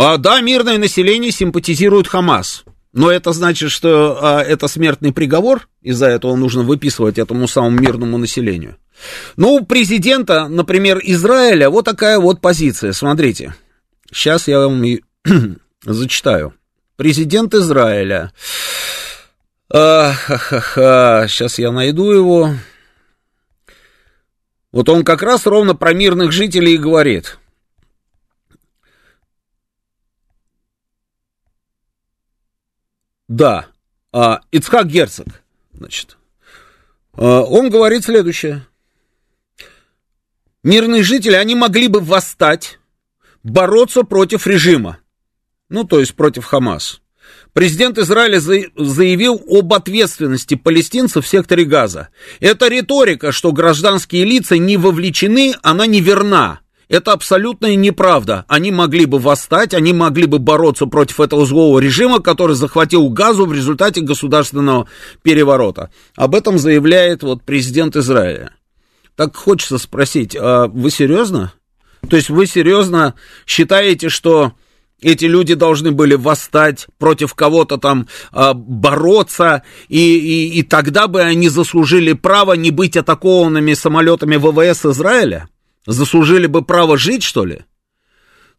[0.02, 2.64] А, да, мирное население симпатизирует Хамас.
[2.94, 8.18] Но это значит, что а, это смертный приговор, из-за этого нужно выписывать этому самому мирному
[8.18, 8.78] населению.
[9.36, 12.94] Ну, у президента, например, Израиля вот такая вот позиция.
[12.94, 13.56] Смотрите,
[14.10, 14.82] сейчас я вам
[15.84, 16.54] зачитаю.
[16.96, 18.32] Президент Израиля.
[19.70, 21.28] А, ха -ха -ха.
[21.28, 22.52] Сейчас я найду его.
[24.72, 27.38] Вот он как раз ровно про мирных жителей и говорит.
[33.30, 33.68] Да,
[34.12, 35.28] а, Ицхак Герцог,
[35.72, 36.18] значит,
[37.14, 38.66] а, он говорит следующее.
[40.64, 42.80] Мирные жители, они могли бы восстать,
[43.44, 44.98] бороться против режима,
[45.70, 47.02] ну, то есть против Хамас.
[47.54, 52.10] Президент Израиля заявил об ответственности палестинцев в секторе Газа.
[52.40, 56.62] Эта риторика, что гражданские лица не вовлечены, она неверна.
[56.90, 58.46] Это абсолютная неправда.
[58.48, 63.46] Они могли бы восстать, они могли бы бороться против этого злого режима, который захватил газу
[63.46, 64.88] в результате государственного
[65.22, 65.92] переворота.
[66.16, 68.56] Об этом заявляет вот президент Израиля.
[69.16, 71.54] Так хочется спросить, а вы серьезно?
[72.10, 73.14] То есть вы серьезно
[73.46, 74.54] считаете, что
[75.00, 81.22] эти люди должны были восстать против кого-то там, а, бороться, и, и, и тогда бы
[81.22, 85.48] они заслужили право не быть атакованными самолетами ВВС Израиля?
[85.90, 87.62] Заслужили бы право жить, что ли?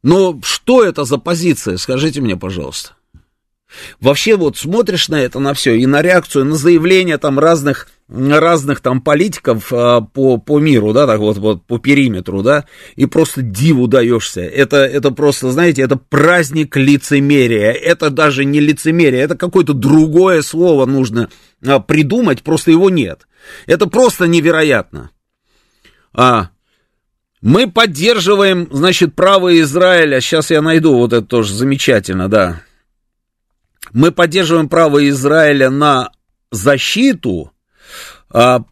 [0.02, 2.94] Но что это за позиция, скажите мне, пожалуйста.
[4.00, 8.80] Вообще вот смотришь на это, на все, и на реакцию, на заявления там разных, разных
[8.80, 12.64] там политиков а, по, по миру, да, так вот, вот по периметру, да,
[12.96, 14.40] и просто диву даешься.
[14.40, 17.70] Это, это просто, знаете, это праздник лицемерия.
[17.70, 21.30] Это даже не лицемерие, это какое-то другое слово нужно
[21.64, 23.28] а, придумать, просто его нет.
[23.68, 25.12] Это просто невероятно.
[26.12, 26.48] А,
[27.42, 30.20] мы поддерживаем, значит, право Израиля.
[30.20, 32.62] Сейчас я найду вот это тоже замечательно, да.
[33.92, 36.12] Мы поддерживаем право Израиля на
[36.50, 37.52] защиту.
[38.32, 38.64] А,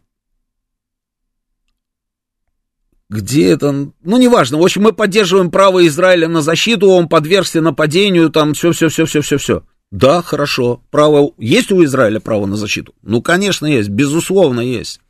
[3.09, 8.29] где это, ну, неважно, в общем, мы поддерживаем право Израиля на защиту, он подвергся нападению,
[8.29, 9.63] там, все-все-все-все-все-все.
[9.89, 12.93] Да, хорошо, право, есть у Израиля право на защиту?
[13.01, 15.01] Ну, конечно, есть, безусловно, есть.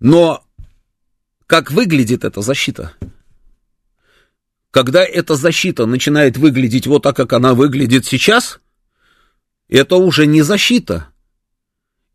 [0.00, 0.43] Но
[1.46, 2.92] как выглядит эта защита?
[4.70, 8.60] Когда эта защита начинает выглядеть вот так, как она выглядит сейчас,
[9.68, 11.08] это уже не защита,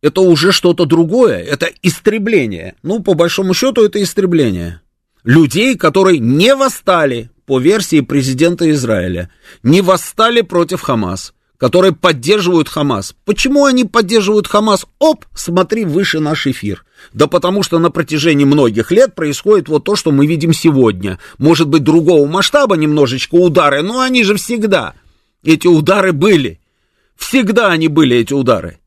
[0.01, 2.75] это уже что-то другое, это истребление.
[2.83, 4.81] Ну, по большому счету, это истребление.
[5.23, 9.29] Людей, которые не восстали, по версии президента Израиля,
[9.63, 13.13] не восстали против Хамас, которые поддерживают Хамас.
[13.25, 14.85] Почему они поддерживают Хамас?
[14.97, 16.85] Оп, смотри выше наш эфир.
[17.11, 21.19] Да потому что на протяжении многих лет происходит вот то, что мы видим сегодня.
[21.37, 24.93] Может быть, другого масштаба немножечко удары, но они же всегда.
[25.43, 26.61] Эти удары были.
[27.17, 28.79] Всегда они были, эти удары.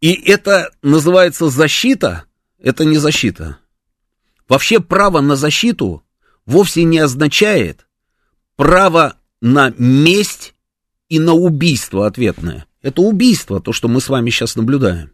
[0.00, 2.24] И это называется защита,
[2.60, 3.58] это не защита.
[4.48, 6.02] Вообще право на защиту
[6.48, 7.86] вовсе не означает
[8.56, 10.54] право на месть
[11.08, 12.66] и на убийство ответное.
[12.80, 15.12] Это убийство, то, что мы с вами сейчас наблюдаем.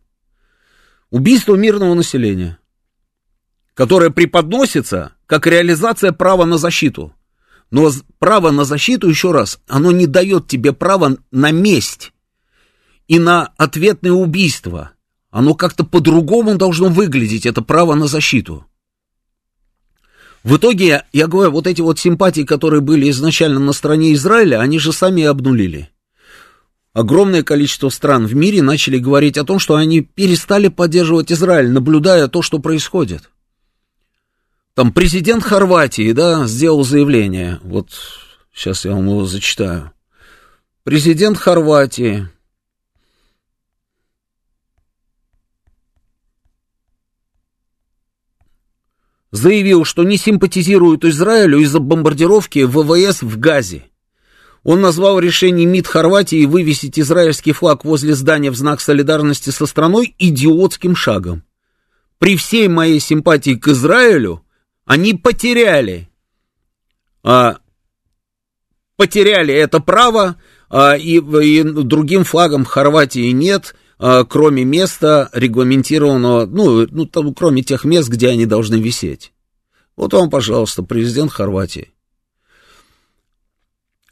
[1.11, 2.59] Убийство мирного населения,
[3.75, 7.12] которое преподносится как реализация права на защиту.
[7.70, 12.12] Но право на защиту, еще раз, оно не дает тебе права на месть
[13.09, 14.92] и на ответное убийство.
[15.31, 18.66] Оно как-то по-другому должно выглядеть, это право на защиту.
[20.44, 24.78] В итоге, я говорю, вот эти вот симпатии, которые были изначально на стороне Израиля, они
[24.78, 25.88] же сами обнулили.
[26.92, 32.28] Огромное количество стран в мире начали говорить о том, что они перестали поддерживать Израиль, наблюдая
[32.28, 33.30] то, что происходит.
[34.74, 37.59] Там президент Хорватии, да, сделал заявление.
[37.62, 37.88] Вот
[38.52, 39.92] сейчас я вам его зачитаю.
[40.85, 42.28] Президент Хорватии
[49.35, 53.85] заявил, что не симпатизирует Израилю из-за бомбардировки ВВС в Газе.
[54.62, 60.14] Он назвал решение МИД Хорватии вывесить израильский флаг возле здания в знак солидарности со страной
[60.18, 61.42] идиотским шагом.
[62.18, 64.44] При всей моей симпатии к Израилю
[64.87, 66.09] они потеряли,
[67.25, 67.57] а,
[68.97, 70.37] потеряли это право,
[70.70, 77.85] а, и, и другим флагом Хорватии нет, кроме места регламентированного, ну, ну там, кроме тех
[77.85, 79.33] мест, где они должны висеть.
[79.96, 81.92] Вот вам, пожалуйста, президент Хорватии.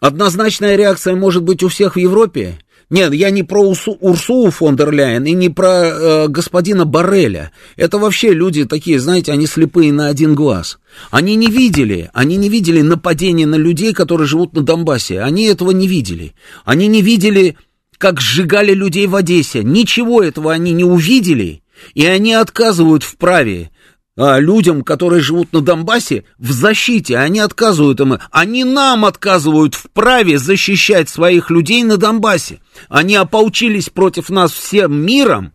[0.01, 2.59] Однозначная реакция может быть у всех в Европе?
[2.91, 7.51] Нет, я не про Урсу, Урсулу фон дер Ляйен и не про э, господина Барреля.
[7.77, 10.79] Это вообще люди такие, знаете, они слепые на один глаз.
[11.11, 15.21] Они не видели, они не видели нападения на людей, которые живут на Донбассе.
[15.21, 16.35] Они этого не видели.
[16.67, 17.57] Они не видели
[18.03, 19.63] как сжигали людей в Одессе.
[19.63, 21.63] Ничего этого они не увидели,
[21.95, 23.71] и они отказывают в праве
[24.17, 27.17] а, людям, которые живут на Донбассе, в защите.
[27.17, 28.19] Они отказывают им.
[28.33, 32.59] Они нам отказывают в праве защищать своих людей на Донбассе.
[32.89, 35.53] Они ополчились против нас всем миром,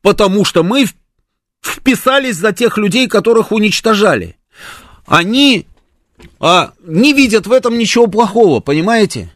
[0.00, 0.86] потому что мы
[1.64, 4.36] вписались за тех людей, которых уничтожали.
[5.06, 5.68] Они
[6.40, 9.32] а, не видят в этом ничего плохого, понимаете?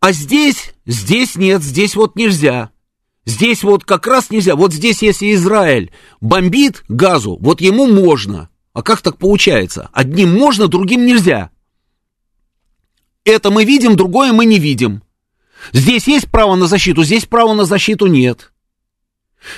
[0.00, 2.70] А здесь, здесь нет, здесь вот нельзя.
[3.24, 4.56] Здесь вот как раз нельзя.
[4.56, 8.48] Вот здесь, если Израиль бомбит газу, вот ему можно.
[8.72, 9.90] А как так получается?
[9.92, 11.50] Одним можно, другим нельзя.
[13.24, 15.02] Это мы видим, другое мы не видим.
[15.72, 18.52] Здесь есть право на защиту, здесь права на защиту нет.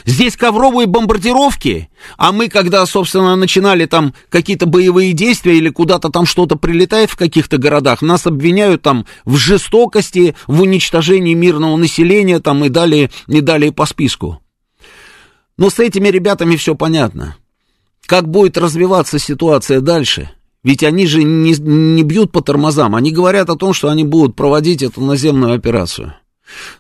[0.05, 6.27] Здесь ковровые бомбардировки, а мы, когда, собственно, начинали там какие-то боевые действия или куда-то там
[6.27, 12.65] что-то прилетает в каких-то городах, нас обвиняют там в жестокости, в уничтожении мирного населения там
[12.65, 14.41] и далее, и далее по списку.
[15.57, 17.37] Но с этими ребятами все понятно.
[18.07, 20.31] Как будет развиваться ситуация дальше?
[20.63, 24.37] Ведь они же не, не бьют по тормозам, они говорят о том, что они будут
[24.37, 26.15] проводить эту наземную операцию.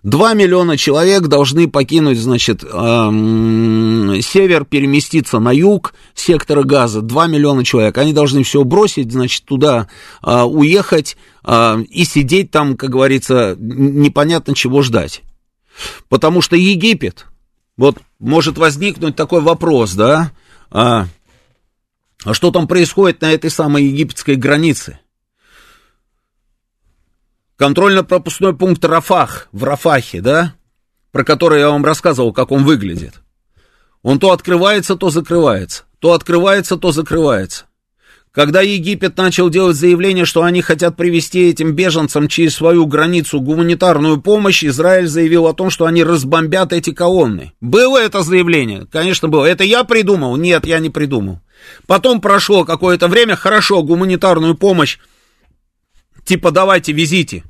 [0.02, 7.02] Два миллиона человек должны покинуть, значит, эм, север, переместиться на юг сектора газа.
[7.02, 7.96] Два миллиона человек.
[7.98, 9.88] Они должны все бросить, значит, туда
[10.22, 15.22] э, уехать э, и сидеть там, как говорится, непонятно чего ждать.
[16.08, 17.26] Потому что Египет,
[17.76, 20.32] вот может возникнуть такой вопрос, да,
[20.70, 21.06] а,
[22.24, 24.98] а что там происходит на этой самой египетской границе?
[27.60, 30.54] Контрольно-пропускной пункт Рафах в Рафахе, да,
[31.12, 33.20] про который я вам рассказывал, как он выглядит.
[34.02, 37.66] Он то открывается, то закрывается, то открывается, то закрывается.
[38.32, 44.22] Когда Египет начал делать заявление, что они хотят привести этим беженцам через свою границу гуманитарную
[44.22, 47.52] помощь, Израиль заявил о том, что они разбомбят эти колонны.
[47.60, 48.86] Было это заявление?
[48.90, 49.44] Конечно, было.
[49.44, 50.34] Это я придумал?
[50.36, 51.40] Нет, я не придумал.
[51.86, 54.96] Потом прошло какое-то время, хорошо, гуманитарную помощь,
[56.24, 57.44] типа давайте везите.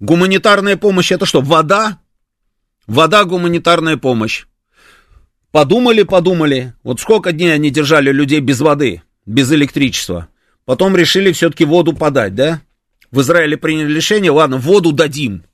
[0.00, 1.98] Гуманитарная помощь это что, вода?
[2.86, 4.46] Вода, гуманитарная помощь.
[5.50, 6.74] Подумали, подумали.
[6.82, 9.02] Вот сколько дней они держали людей без воды?
[9.26, 10.28] без электричества.
[10.64, 12.62] Потом решили все-таки воду подать, да?
[13.10, 15.44] В Израиле приняли решение, ладно, воду дадим.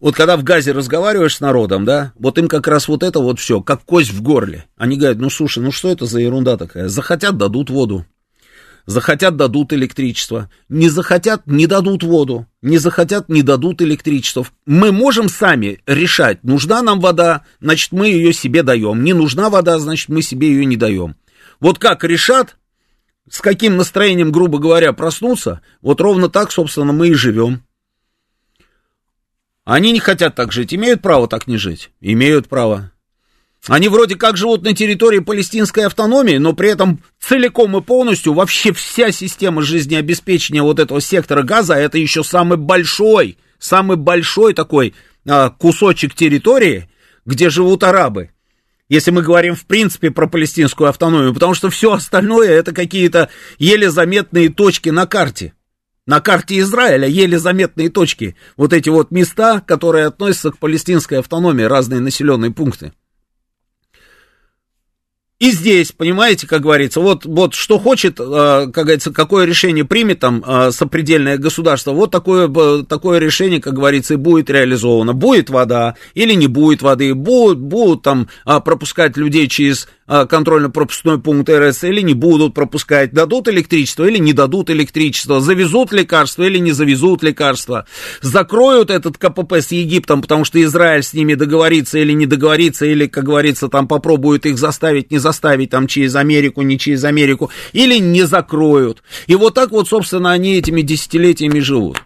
[0.00, 3.38] Вот когда в Газе разговариваешь с народом, да, вот им как раз вот это вот
[3.38, 4.66] все, как кость в горле.
[4.76, 6.88] Они говорят, ну слушай, ну что это за ерунда такая?
[6.88, 8.04] Захотят, дадут воду.
[8.86, 10.50] Захотят, дадут электричество.
[10.68, 12.46] Не захотят, не дадут воду.
[12.60, 14.46] Не захотят, не дадут электричество.
[14.66, 19.02] Мы можем сами решать, нужна нам вода, значит, мы ее себе даем.
[19.02, 21.16] Не нужна вода, значит, мы себе ее не даем.
[21.60, 22.56] Вот как решат,
[23.30, 27.62] с каким настроением, грубо говоря, проснуться, вот ровно так, собственно, мы и живем.
[29.64, 31.90] Они не хотят так жить, имеют право так не жить?
[32.00, 32.92] Имеют право.
[33.68, 38.72] Они вроде как живут на территории палестинской автономии, но при этом целиком и полностью вообще
[38.72, 44.94] вся система жизнеобеспечения вот этого сектора газа, это еще самый большой, самый большой такой
[45.26, 46.90] а, кусочек территории,
[47.24, 48.30] где живут арабы
[48.88, 53.90] если мы говорим в принципе про палестинскую автономию, потому что все остальное это какие-то еле
[53.90, 55.54] заметные точки на карте.
[56.06, 58.36] На карте Израиля еле заметные точки.
[58.58, 62.92] Вот эти вот места, которые относятся к палестинской автономии, разные населенные пункты.
[65.44, 68.24] И здесь, понимаете, как говорится, вот, вот что хочет, э,
[68.72, 72.48] как говорится, какое решение примет там э, сопредельное государство, вот такое,
[72.84, 75.12] такое решение, как говорится, и будет реализовано.
[75.12, 81.20] Будет вода или не будет воды, будут, будут там э, пропускать людей через а, контрольно-пропускной
[81.20, 86.58] пункт РС или не будут пропускать, дадут электричество или не дадут электричество, завезут лекарства или
[86.58, 87.86] не завезут лекарства,
[88.20, 93.06] закроют этот КПП с Египтом, потому что Израиль с ними договорится или не договорится, или,
[93.06, 97.98] как говорится, там попробуют их заставить, не заставить там через Америку, не через Америку, или
[97.98, 99.02] не закроют.
[99.26, 102.02] И вот так вот, собственно, они этими десятилетиями живут.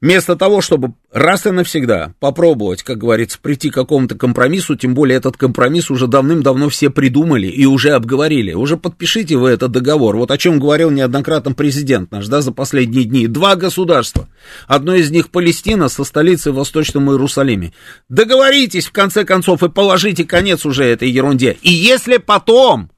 [0.00, 5.16] Вместо того, чтобы раз и навсегда попробовать, как говорится, прийти к какому-то компромиссу, тем более
[5.16, 8.52] этот компромисс уже давным-давно все придумали и уже обговорили.
[8.52, 10.16] Уже подпишите вы этот договор.
[10.16, 13.26] Вот о чем говорил неоднократно президент наш, да, за последние дни.
[13.26, 14.28] Два государства.
[14.68, 17.72] Одно из них Палестина со столицей в Восточном Иерусалиме.
[18.08, 21.58] Договоритесь, в конце концов, и положите конец уже этой ерунде.
[21.62, 22.92] И если потом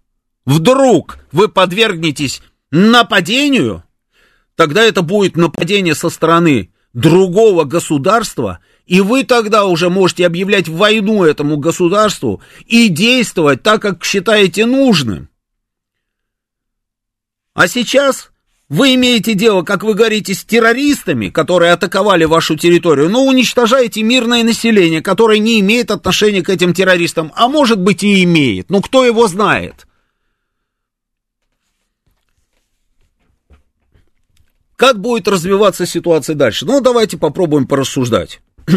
[0.44, 3.84] вдруг вы подвергнетесь нападению,
[4.54, 11.24] тогда это будет нападение со стороны другого государства, и вы тогда уже можете объявлять войну
[11.24, 15.28] этому государству и действовать так, как считаете нужным.
[17.54, 18.30] А сейчас
[18.68, 24.44] вы имеете дело, как вы говорите, с террористами, которые атаковали вашу территорию, но уничтожаете мирное
[24.44, 29.04] население, которое не имеет отношения к этим террористам, а может быть и имеет, но кто
[29.04, 29.86] его знает.
[34.80, 36.64] Как будет развиваться ситуация дальше?
[36.64, 38.40] Ну, давайте попробуем порассуждать.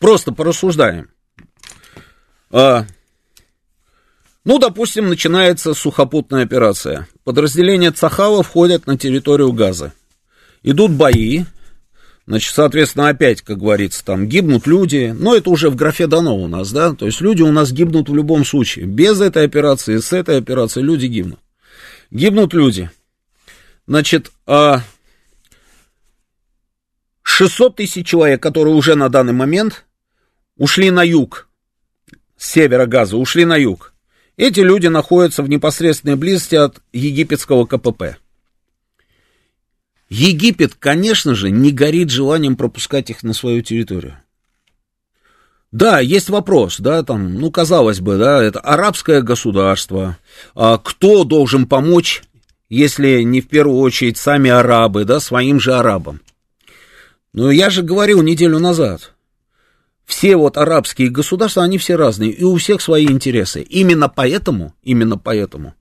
[0.00, 1.10] Просто порассуждаем.
[2.50, 2.84] А,
[4.44, 7.06] ну, допустим, начинается сухопутная операция.
[7.22, 9.92] Подразделения Цахала входят на территорию Газа.
[10.64, 11.44] Идут бои.
[12.26, 15.14] Значит, соответственно, опять, как говорится, там гибнут люди.
[15.16, 16.94] Но это уже в графе дано у нас, да?
[16.94, 18.86] То есть люди у нас гибнут в любом случае.
[18.86, 21.38] Без этой операции, с этой операцией люди гибнут.
[22.10, 22.90] Гибнут люди.
[23.86, 24.32] Значит,
[27.22, 29.84] 600 а, тысяч человек, которые уже на данный момент
[30.56, 31.48] ушли на юг,
[32.36, 33.92] с севера Газа, ушли на юг.
[34.36, 38.16] Эти люди находятся в непосредственной близости от египетского КПП.
[40.08, 44.18] Египет, конечно же, не горит желанием пропускать их на свою территорию.
[45.72, 50.16] Да, есть вопрос, да, там, ну, казалось бы, да, это арабское государство,
[50.54, 52.22] а кто должен помочь
[52.68, 56.20] если не в первую очередь сами арабы, да, своим же арабам.
[57.32, 59.14] Но я же говорил неделю назад,
[60.04, 63.62] все вот арабские государства, они все разные, и у всех свои интересы.
[63.62, 65.74] Именно поэтому, именно поэтому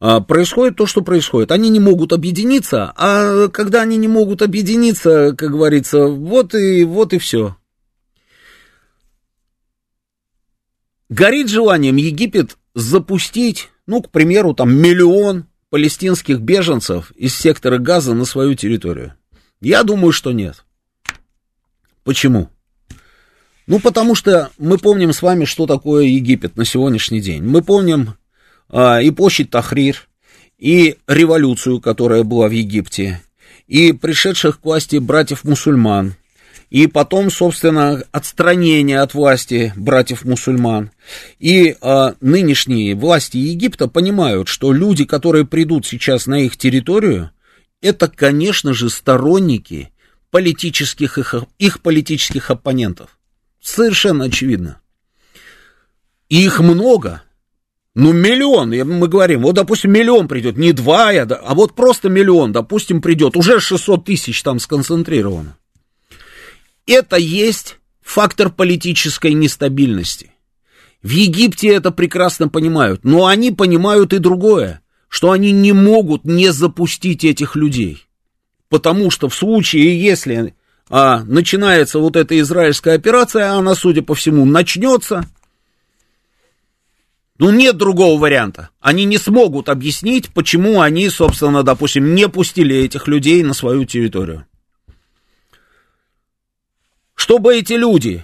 [0.00, 1.50] а, происходит то, что происходит.
[1.50, 7.12] Они не могут объединиться, а когда они не могут объединиться, как говорится, вот и, вот
[7.12, 7.56] и все.
[11.08, 18.26] Горит желанием Египет запустить ну, к примеру, там миллион палестинских беженцев из сектора Газа на
[18.26, 19.14] свою территорию?
[19.62, 20.66] Я думаю, что нет.
[22.04, 22.50] Почему?
[23.66, 27.42] Ну, потому что мы помним с вами, что такое Египет на сегодняшний день.
[27.42, 28.14] Мы помним
[28.68, 30.06] а, и площадь Тахрир,
[30.58, 33.22] и революцию, которая была в Египте,
[33.66, 36.14] и пришедших к власти братьев-мусульман,
[36.70, 40.90] и потом, собственно, отстранение от власти братьев-мусульман.
[41.38, 47.30] И а, нынешние власти Египта понимают, что люди, которые придут сейчас на их территорию,
[47.80, 49.90] это, конечно же, сторонники
[50.30, 53.18] политических их, их политических оппонентов.
[53.62, 54.80] Совершенно очевидно.
[56.28, 57.22] Их много.
[57.94, 63.00] Ну, миллион, мы говорим, вот, допустим, миллион придет, не два, а вот просто миллион, допустим,
[63.00, 65.57] придет, уже 600 тысяч там сконцентрировано.
[66.88, 70.32] Это есть фактор политической нестабильности.
[71.02, 74.80] В Египте это прекрасно понимают, но они понимают и другое,
[75.10, 78.06] что они не могут не запустить этих людей.
[78.70, 80.54] Потому что в случае, если
[80.88, 85.28] а, начинается вот эта израильская операция, она, судя по всему, начнется,
[87.38, 88.70] ну, нет другого варианта.
[88.80, 94.46] Они не смогут объяснить, почему они, собственно, допустим, не пустили этих людей на свою территорию.
[97.18, 98.22] Чтобы эти люди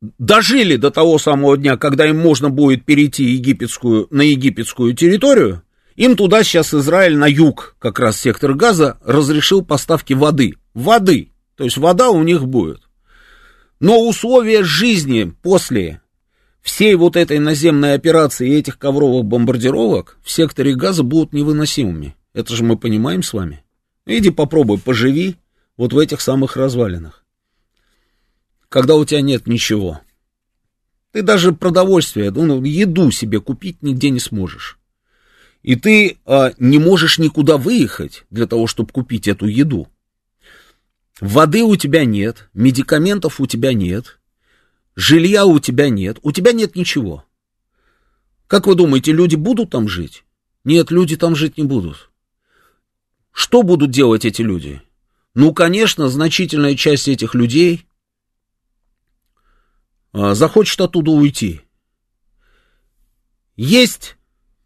[0.00, 5.62] дожили до того самого дня, когда им можно будет перейти египетскую, на египетскую территорию,
[5.94, 10.54] им туда сейчас Израиль на юг, как раз сектор газа, разрешил поставки воды.
[10.72, 11.32] Воды.
[11.54, 12.80] То есть вода у них будет.
[13.78, 16.00] Но условия жизни после
[16.62, 22.16] всей вот этой наземной операции и этих ковровых бомбардировок в секторе газа будут невыносимыми.
[22.32, 23.62] Это же мы понимаем с вами.
[24.06, 25.36] Иди попробуй, поживи
[25.76, 27.24] вот в этих самых развалинах.
[28.68, 30.00] Когда у тебя нет ничего.
[31.12, 34.78] Ты даже продовольствие, ну, еду себе купить нигде не сможешь.
[35.62, 39.88] И ты а, не можешь никуда выехать для того, чтобы купить эту еду.
[41.20, 44.18] Воды у тебя нет, медикаментов у тебя нет,
[44.96, 47.24] жилья у тебя нет, у тебя нет ничего.
[48.48, 50.24] Как вы думаете, люди будут там жить?
[50.64, 52.10] Нет, люди там жить не будут.
[53.30, 54.82] Что будут делать эти люди?
[55.34, 57.86] Ну, конечно, значительная часть этих людей
[60.12, 61.62] а, захочет оттуда уйти.
[63.56, 64.16] Есть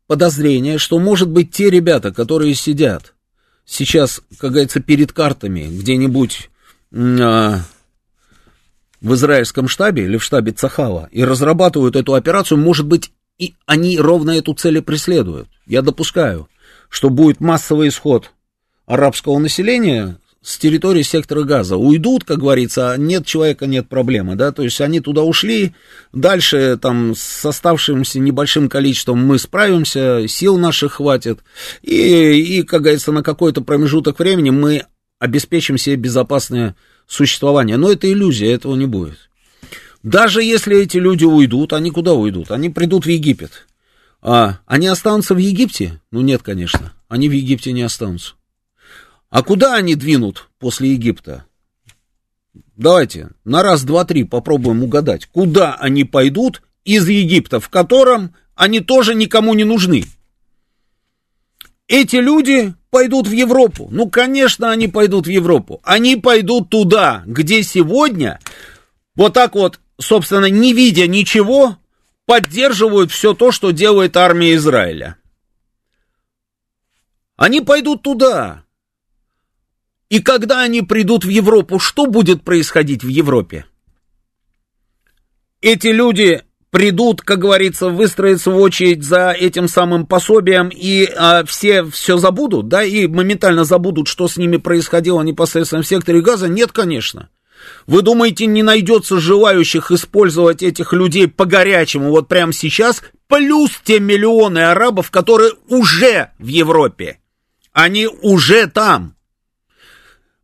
[0.07, 3.15] подозрение, что, может быть, те ребята, которые сидят
[3.65, 6.51] сейчас, как говорится, перед картами где-нибудь
[6.93, 7.61] а,
[9.01, 13.99] в израильском штабе или в штабе Цахала и разрабатывают эту операцию, может быть, и они
[13.99, 15.49] ровно эту цель и преследуют.
[15.67, 16.49] Я допускаю,
[16.89, 18.33] что будет массовый исход
[18.87, 21.77] арабского населения с территории сектора газа.
[21.77, 25.75] Уйдут, как говорится, а нет человека, нет проблемы, да, то есть они туда ушли,
[26.13, 31.41] дальше там с оставшимся небольшим количеством мы справимся, сил наших хватит,
[31.83, 34.85] и, и как говорится, на какой-то промежуток времени мы
[35.19, 36.77] обеспечим себе безопасное
[37.09, 37.77] существования.
[37.77, 39.19] Но это иллюзия, этого не будет.
[40.05, 42.53] Даже если эти люди уйдут, они куда уйдут?
[42.53, 43.67] Они придут в Египет.
[44.23, 46.01] А они останутся в Египте?
[46.13, 46.93] Ну нет, конечно.
[47.09, 48.35] Они в Египте не останутся.
[49.31, 51.45] А куда они двинут после Египта?
[52.77, 55.27] Давайте на раз, два, три попробуем угадать.
[55.27, 60.05] Куда они пойдут из Египта, в котором они тоже никому не нужны?
[61.89, 63.89] Эти люди пойдут в Европу.
[63.91, 65.81] Ну, конечно, они пойдут в Европу.
[65.85, 68.41] Они пойдут туда, где сегодня,
[69.15, 71.79] вот так вот, собственно, не видя ничего,
[72.27, 75.17] поддерживают все то, что делает армия Израиля.
[77.37, 78.66] Они пойдут туда.
[80.09, 83.67] И когда они придут в Европу, что будет происходить в Европе?
[85.61, 91.85] Эти люди придут, как говорится, выстроятся в очередь за этим самым пособием, и а, все
[91.85, 96.49] все забудут, да, и моментально забудут, что с ними происходило непосредственно в секторе газа?
[96.49, 97.31] Нет, конечно.
[97.87, 104.61] Вы думаете, не найдется желающих использовать этих людей по-горячему вот прямо сейчас, плюс те миллионы
[104.61, 107.19] арабов, которые уже в Европе.
[107.73, 109.16] Они уже там.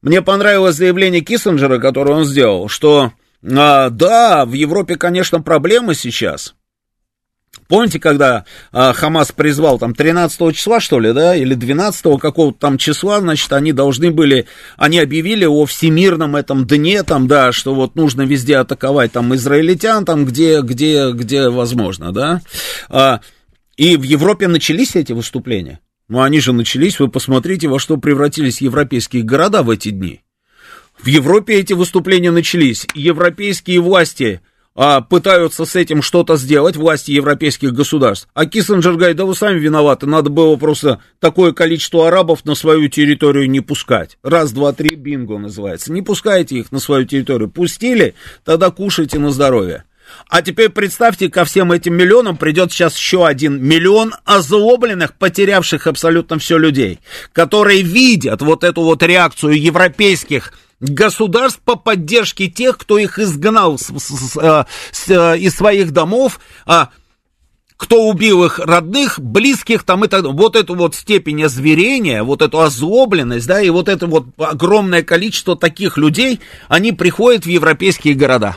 [0.03, 3.13] Мне понравилось заявление Киссинджера, которое он сделал, что
[3.45, 6.55] а, да, в Европе, конечно, проблемы сейчас.
[7.69, 12.79] Помните, когда а, Хамас призвал там 13 числа, что ли, да, или 12 какого-то там
[12.79, 14.47] числа, значит, они должны были,
[14.77, 20.05] они объявили о всемирном этом дне, там, да, что вот нужно везде атаковать там израильтян,
[20.05, 22.43] там, где, где, где возможно, да.
[22.89, 23.21] А,
[23.77, 25.81] и в Европе начались эти выступления.
[26.13, 30.21] Ну, они же начались, вы посмотрите, во что превратились европейские города в эти дни.
[30.99, 32.87] В Европе эти выступления начались.
[32.95, 34.43] Европейские власти
[34.75, 38.29] а, пытаются с этим что-то сделать, власти европейских государств.
[38.35, 42.91] А Киссинджер говорит, да вы сами виноваты, надо было просто такое количество арабов на свою
[42.91, 44.19] территорию не пускать.
[44.23, 45.95] Раз, два, три, бинго называется.
[45.95, 47.49] Не пускайте их на свою территорию.
[47.49, 49.85] Пустили, тогда кушайте на здоровье.
[50.29, 56.39] А теперь представьте, ко всем этим миллионам придет сейчас еще один миллион озлобленных, потерявших абсолютно
[56.39, 57.01] все людей,
[57.33, 63.87] которые видят вот эту вот реакцию европейских государств по поддержке тех, кто их изгнал с,
[63.87, 66.91] с, с, с, э, из своих домов, а
[67.83, 70.37] кто убил их родных, близких там и так далее.
[70.37, 75.57] Вот эту вот степень озверения, вот эту озлобленность, да, и вот это вот огромное количество
[75.57, 76.39] таких людей,
[76.69, 78.57] они приходят в европейские города.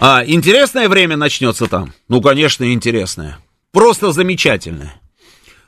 [0.00, 1.92] А интересное время начнется там?
[2.08, 3.38] Ну, конечно, интересное.
[3.70, 4.94] Просто замечательное.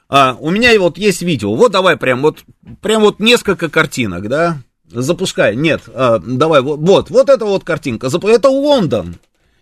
[0.09, 1.55] А, у меня вот есть видео.
[1.55, 2.39] Вот давай прям вот,
[2.81, 4.59] прям вот несколько картинок, да?
[4.91, 5.55] Запускай.
[5.55, 8.09] Нет, а, давай, вот, вот, вот эта вот картинка.
[8.09, 9.17] Это Лондон.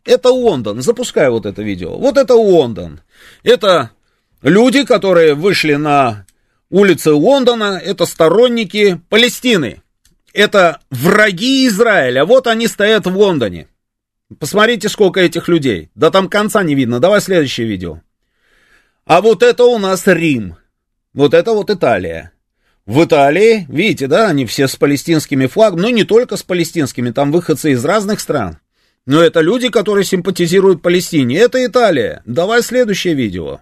[0.04, 0.82] Это Лондон.
[0.82, 1.98] Запускай вот это видео.
[1.98, 3.00] Вот это Лондон.
[3.42, 3.90] Это
[4.40, 6.26] люди, которые вышли на
[6.70, 7.80] улицы Лондона.
[7.84, 9.82] Это сторонники Палестины.
[10.32, 12.24] Это враги Израиля.
[12.24, 13.66] Вот они стоят в Лондоне.
[14.38, 15.90] Посмотрите, сколько этих людей.
[15.94, 17.00] Да там конца не видно.
[17.00, 18.00] Давай следующее видео.
[19.04, 20.56] А вот это у нас Рим.
[21.12, 22.32] Вот это вот Италия.
[22.86, 27.30] В Италии, видите, да, они все с палестинскими флагами, но не только с палестинскими, там
[27.30, 28.58] выходцы из разных стран.
[29.06, 31.38] Но это люди, которые симпатизируют Палестине.
[31.38, 32.22] Это Италия.
[32.26, 33.60] Давай следующее видео.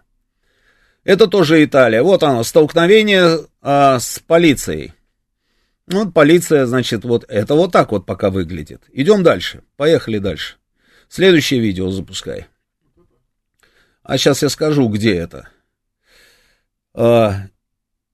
[1.04, 2.02] Это тоже Италия.
[2.02, 4.92] Вот оно, столкновение а, с полицией.
[5.90, 8.82] Вот полиция, значит, вот это вот так вот пока выглядит.
[8.92, 9.62] Идем дальше.
[9.76, 10.56] Поехали дальше.
[11.08, 12.46] Следующее видео запускай.
[14.02, 15.48] А сейчас я скажу, где это.
[16.92, 17.46] А,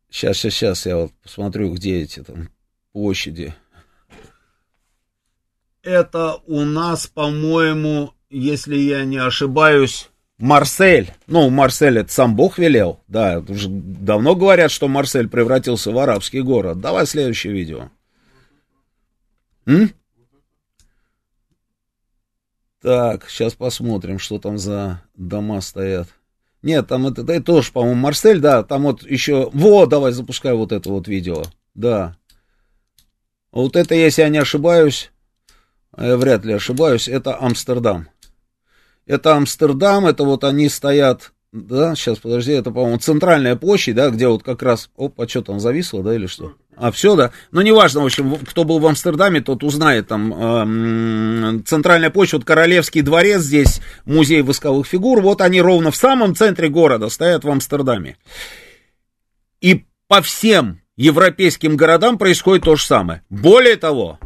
[0.09, 2.49] сейчас, сейчас, сейчас я вот посмотрю, где эти там
[2.93, 3.55] площади.
[5.83, 11.13] Это у нас, по-моему, если я не ошибаюсь, Марсель.
[11.27, 13.01] Ну, Марсель это сам Бог велел.
[13.09, 16.81] Да, уже давно говорят, что Марсель превратился в арабский город.
[16.81, 17.91] Давай следующее видео.
[19.67, 19.91] М?
[22.83, 26.09] Так, сейчас посмотрим, что там за дома стоят.
[26.61, 29.51] Нет, там это, это тоже, по-моему, Марсель, да, там вот еще...
[29.53, 31.45] Вот, давай, запускай вот это вот видео.
[31.75, 32.17] Да.
[33.53, 35.13] Вот это, если я не ошибаюсь,
[35.97, 38.09] я вряд ли ошибаюсь, это Амстердам.
[39.07, 44.29] Это Амстердам, это вот они стоят, да, сейчас, подожди, это, по-моему, центральная площадь, да, где
[44.29, 46.55] вот как раз, опа, что там зависло, да, или что?
[46.77, 47.31] А, все, да.
[47.53, 52.45] Ну, неважно, в общем, кто был в Амстердаме, тот узнает, там, э, центральная площадь, вот
[52.45, 57.51] Королевский дворец, здесь музей восковых фигур, вот они ровно в самом центре города стоят в
[57.51, 58.17] Амстердаме.
[59.61, 63.23] И по всем европейским городам происходит то же самое.
[63.31, 64.19] Более того,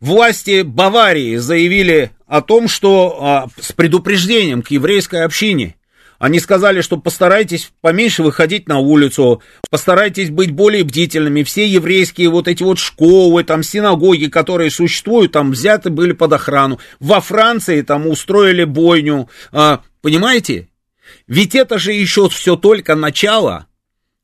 [0.00, 5.74] власти Баварии заявили о том, что а, с предупреждением к еврейской общине.
[6.18, 11.44] Они сказали, что постарайтесь поменьше выходить на улицу, постарайтесь быть более бдительными.
[11.44, 16.80] Все еврейские вот эти вот школы, там синагоги, которые существуют, там взяты были под охрану.
[16.98, 19.28] Во Франции там устроили бойню.
[19.52, 20.68] А, понимаете?
[21.28, 23.66] Ведь это же еще все только начало.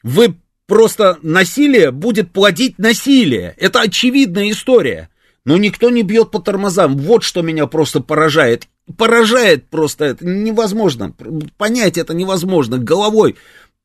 [0.03, 0.35] Вы
[0.67, 3.55] просто насилие будет плодить насилие.
[3.57, 5.11] Это очевидная история.
[5.45, 6.97] Но никто не бьет по тормозам.
[6.97, 8.69] Вот что меня просто поражает.
[8.97, 11.15] Поражает просто это невозможно.
[11.57, 12.79] Понять это невозможно.
[12.79, 13.37] Головой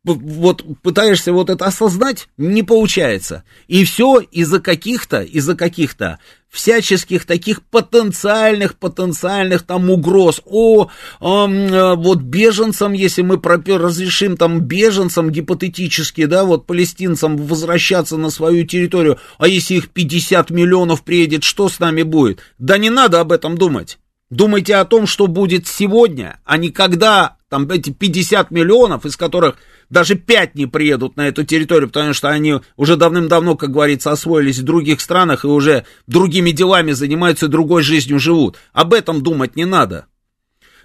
[0.04, 3.44] вот пытаешься вот это осознать, не получается.
[3.68, 6.20] И все из-за каких-то, из-за каких-то
[6.50, 10.42] всяческих таких потенциальных, потенциальных там угроз.
[10.46, 18.30] О, э, вот беженцам, если мы разрешим там беженцам гипотетически, да, вот палестинцам возвращаться на
[18.30, 22.40] свою территорию, а если их 50 миллионов приедет, что с нами будет?
[22.58, 24.00] Да не надо об этом думать.
[24.30, 29.58] Думайте о том, что будет сегодня, а не когда там эти 50 миллионов, из которых
[29.90, 34.60] даже 5 не приедут на эту территорию, потому что они уже давным-давно, как говорится, освоились
[34.60, 38.58] в других странах и уже другими делами занимаются другой жизнью живут.
[38.72, 40.06] Об этом думать не надо.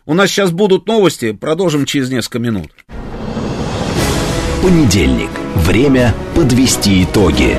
[0.06, 2.70] У нас сейчас будут новости, продолжим через несколько минут.
[4.62, 5.30] Понедельник.
[5.54, 7.58] Время подвести итоги.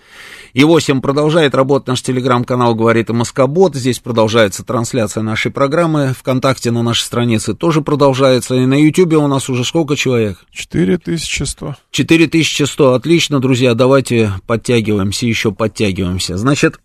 [0.56, 1.01] и 8.
[1.01, 3.76] Продолжает работать наш телеграм-канал «Говорит Москобот».
[3.76, 6.16] Здесь продолжается трансляция нашей программы.
[6.18, 8.56] Вконтакте на нашей странице тоже продолжается.
[8.56, 10.38] И на Ютьюбе у нас уже сколько человек?
[10.51, 11.76] 4100.
[11.91, 12.93] 4100.
[12.93, 13.74] Отлично, друзья.
[13.74, 16.38] Давайте подтягиваемся, еще подтягиваемся.
[16.38, 16.80] Значит,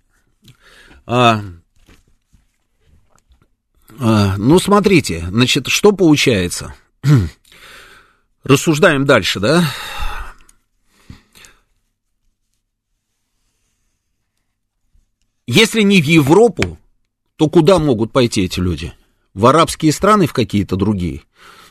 [1.07, 1.41] а,
[4.01, 6.75] а, ну, смотрите, значит, что получается?
[8.43, 9.62] Рассуждаем дальше, да?
[15.53, 16.78] Если не в Европу,
[17.34, 18.92] то куда могут пойти эти люди?
[19.34, 21.22] В арабские страны, в какие-то другие?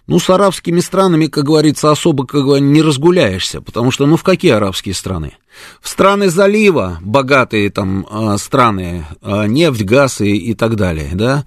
[0.05, 4.23] Ну, с арабскими странами, как говорится, особо как бы, не разгуляешься, потому что, ну, в
[4.23, 5.37] какие арабские страны?
[5.79, 11.45] В страны залива, богатые там а, страны, а, нефть, газ и, и так далее, да?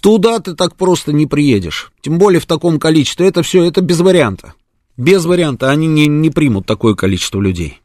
[0.00, 1.92] Туда ты так просто не приедешь.
[2.00, 3.28] Тем более в таком количестве.
[3.28, 4.54] Это все, это без варианта.
[4.96, 5.70] Без варианта.
[5.70, 7.82] Они не, не примут такое количество людей.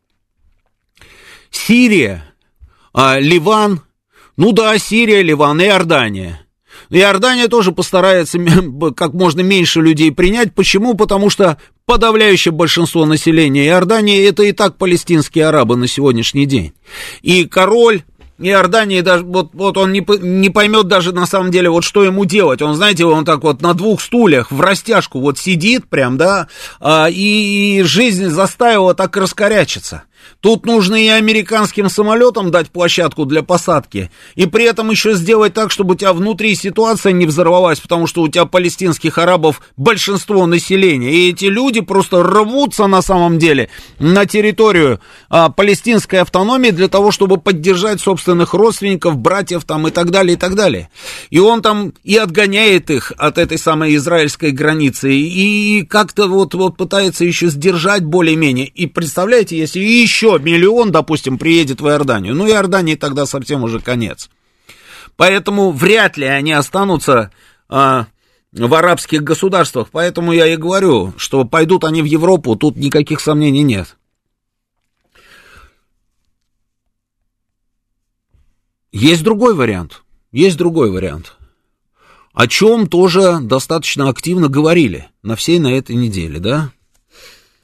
[1.49, 2.30] Сирия,
[2.93, 3.81] а, Ливан.
[4.37, 6.41] Ну да, Сирия, Ливан и Иордания.
[6.89, 8.37] Иордания тоже постарается
[8.95, 10.53] как можно меньше людей принять.
[10.53, 10.93] Почему?
[10.93, 16.73] Потому что подавляющее большинство населения Иордании это и так палестинские арабы на сегодняшний день.
[17.21, 18.03] И король
[18.39, 22.25] Иордании даже, вот, вот он не, не поймет даже на самом деле, вот что ему
[22.25, 22.61] делать.
[22.61, 26.47] Он, знаете, он так вот на двух стульях в растяжку вот сидит прям, да,
[26.79, 30.03] а, и жизнь заставила так раскорячиться.
[30.41, 35.71] Тут нужно и американским самолетам дать площадку для посадки, и при этом еще сделать так,
[35.71, 41.11] чтобы у тебя внутри ситуация не взорвалась, потому что у тебя палестинских арабов большинство населения,
[41.11, 43.69] и эти люди просто рвутся на самом деле
[43.99, 44.99] на территорию
[45.29, 50.37] а, палестинской автономии для того, чтобы поддержать собственных родственников, братьев там и так далее, и
[50.37, 50.89] так далее.
[51.29, 56.77] И он там и отгоняет их от этой самой израильской границы, и как-то вот, вот
[56.77, 58.65] пытается еще сдержать более-менее.
[58.65, 64.29] И представляете, если еще миллион, допустим, приедет в Иорданию, ну, Иордании тогда совсем уже конец.
[65.15, 67.31] Поэтому вряд ли они останутся
[67.69, 68.07] а,
[68.51, 69.89] в арабских государствах.
[69.91, 73.97] Поэтому я и говорю, что пойдут они в Европу, тут никаких сомнений нет.
[78.91, 80.03] Есть другой вариант.
[80.31, 81.37] Есть другой вариант.
[82.33, 86.71] О чем тоже достаточно активно говорили на всей на этой неделе, да?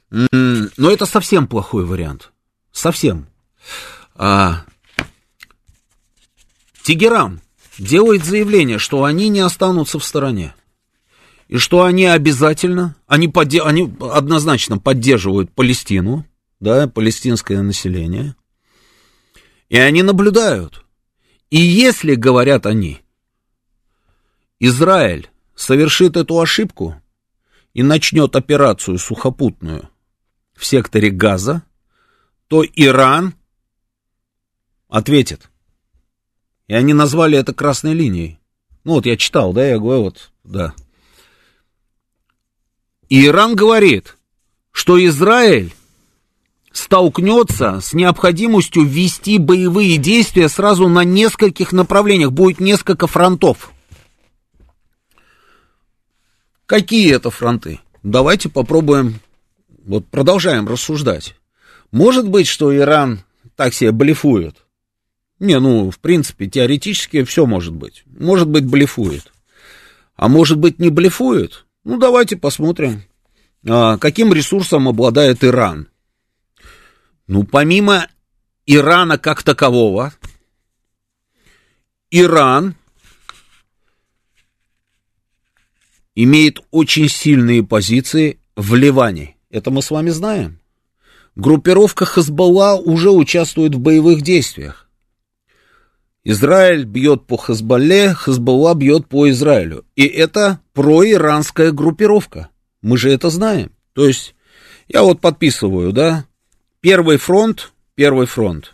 [0.09, 2.31] Но это совсем плохой вариант.
[2.77, 3.25] Совсем.
[4.13, 4.63] А,
[6.83, 7.41] Тегеран
[7.79, 10.53] делает заявление, что они не останутся в стороне.
[11.47, 16.27] И что они обязательно, они, подде, они однозначно поддерживают Палестину,
[16.59, 18.35] да, палестинское население.
[19.69, 20.85] И они наблюдают.
[21.49, 22.99] И если, говорят они,
[24.59, 27.01] Израиль совершит эту ошибку
[27.73, 29.89] и начнет операцию сухопутную
[30.53, 31.63] в секторе Газа,
[32.47, 33.33] то Иран
[34.89, 35.49] ответит.
[36.67, 38.39] И они назвали это красной линией.
[38.83, 40.73] Ну вот я читал, да, я говорю, вот, да.
[43.09, 44.17] И Иран говорит,
[44.71, 45.73] что Израиль
[46.71, 53.71] столкнется с необходимостью ввести боевые действия сразу на нескольких направлениях, будет несколько фронтов.
[56.65, 57.79] Какие это фронты?
[58.03, 59.19] Давайте попробуем,
[59.85, 61.35] вот продолжаем рассуждать.
[61.91, 63.21] Может быть, что Иран
[63.55, 64.65] так себе блефует?
[65.39, 68.03] Не, ну, в принципе, теоретически все может быть.
[68.07, 69.31] Может быть, блефует.
[70.15, 71.65] А может быть, не блефует?
[71.83, 73.03] Ну, давайте посмотрим,
[73.65, 75.87] а, каким ресурсом обладает Иран.
[77.27, 78.07] Ну, помимо
[78.65, 80.13] Ирана как такового,
[82.09, 82.75] Иран
[86.15, 89.37] имеет очень сильные позиции в Ливане.
[89.49, 90.59] Это мы с вами знаем.
[91.37, 94.89] Группировка Хазбалла уже участвует в боевых действиях.
[96.23, 99.85] Израиль бьет по Хазбалле, Хазбалла бьет по Израилю.
[99.95, 102.49] И это проиранская группировка.
[102.81, 103.71] Мы же это знаем.
[103.93, 104.33] То есть,
[104.87, 106.25] я вот подписываю, да,
[106.79, 108.73] первый фронт, первый фронт.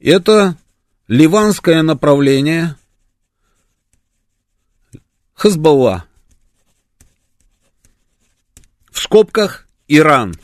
[0.00, 0.54] Это
[1.06, 2.76] ливанское направление
[5.32, 6.04] Хазбалла.
[8.90, 10.34] В скобках Иран.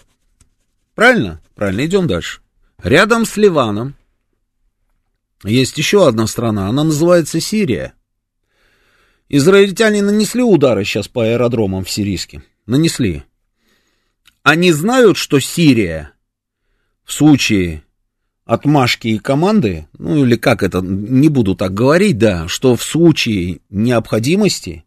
[0.94, 1.40] Правильно?
[1.54, 2.40] Правильно, идем дальше.
[2.82, 3.94] Рядом с Ливаном
[5.44, 7.94] есть еще одна страна, она называется Сирия.
[9.28, 12.42] Израильтяне нанесли удары сейчас по аэродромам в Сирийске.
[12.66, 13.24] Нанесли.
[14.42, 16.12] Они знают, что Сирия
[17.04, 17.82] в случае
[18.44, 23.60] отмашки и команды, ну или как это, не буду так говорить, да, что в случае
[23.70, 24.84] необходимости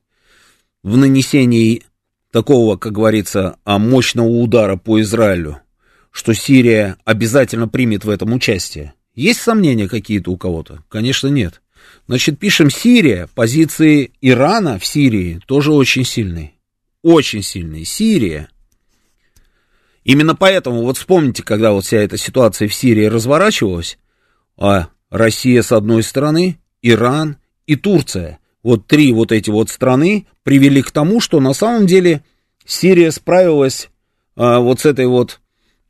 [0.83, 1.83] в нанесении
[2.31, 5.59] такого, как говорится, а, мощного удара по Израилю,
[6.11, 8.93] что Сирия обязательно примет в этом участие.
[9.15, 10.83] Есть сомнения какие-то у кого-то?
[10.89, 11.61] Конечно, нет.
[12.07, 16.53] Значит, пишем Сирия, позиции Ирана в Сирии тоже очень сильные.
[17.01, 17.85] Очень сильные.
[17.85, 18.49] Сирия.
[20.03, 23.97] Именно поэтому, вот вспомните, когда вот вся эта ситуация в Сирии разворачивалась,
[24.57, 28.39] а Россия с одной стороны, Иран и Турция.
[28.63, 32.23] Вот три вот эти вот страны привели к тому, что на самом деле
[32.65, 33.89] Сирия справилась
[34.35, 35.39] а, вот с этой вот,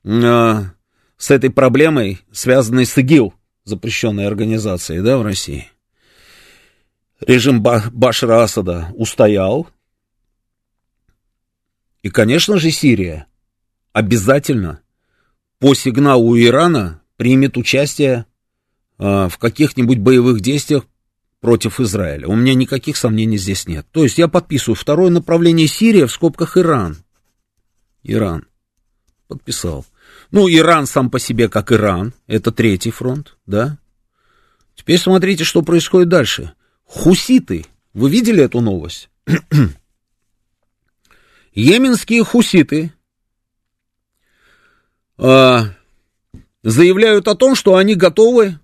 [0.08, 0.74] а,
[1.18, 3.34] с этой проблемой, связанной с ИГИЛ,
[3.66, 5.70] запрещенной организацией, да, в России.
[7.20, 9.68] Режим Башара Асада устоял.
[12.04, 13.26] И, конечно же, Сирия
[13.92, 14.82] обязательно
[15.60, 18.28] по сигналу Ирана примет участие
[19.00, 20.86] э, в каких-нибудь боевых действиях
[21.42, 22.28] против Израиля.
[22.28, 23.88] У меня никаких сомнений здесь нет.
[23.92, 26.98] То есть я подписываю второе направление Сирия в скобках Иран.
[28.04, 28.46] Иран.
[29.28, 29.86] Подписал.
[30.32, 32.14] Ну, Иран сам по себе как Иран.
[32.28, 33.78] Это третий фронт, да?
[34.76, 36.54] Теперь смотрите, что происходит дальше.
[36.86, 37.66] Хуситы.
[37.94, 39.10] Вы видели эту новость?
[41.54, 42.94] Йеменские хуситы
[45.18, 45.60] э,
[46.64, 48.60] заявляют о том, что они готовы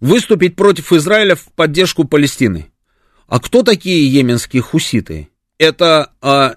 [0.00, 2.70] выступить против Израиля в поддержку Палестины.
[3.26, 5.30] А кто такие йеменские хуситы?
[5.56, 6.56] Это э,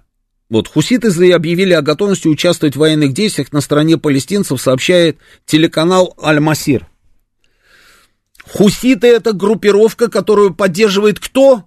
[0.55, 6.87] вот хуситы объявили о готовности участвовать в военных действиях на стороне палестинцев, сообщает телеканал Аль-Масир.
[8.47, 11.65] Хуситы это группировка, которую поддерживает кто?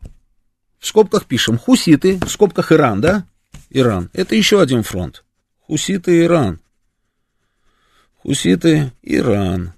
[0.78, 1.59] В скобках пишем.
[1.59, 3.26] Хуситы, в скобках Иран, да?
[3.68, 4.09] Иран.
[4.14, 5.22] Это еще один фронт.
[5.66, 6.61] Хуситы Иран.
[8.22, 9.74] Хуситы, Иран.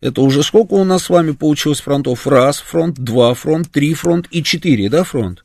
[0.00, 2.26] Это уже сколько у нас с вами получилось фронтов?
[2.26, 5.44] Раз фронт, два фронт, три фронт и четыре, да, фронт?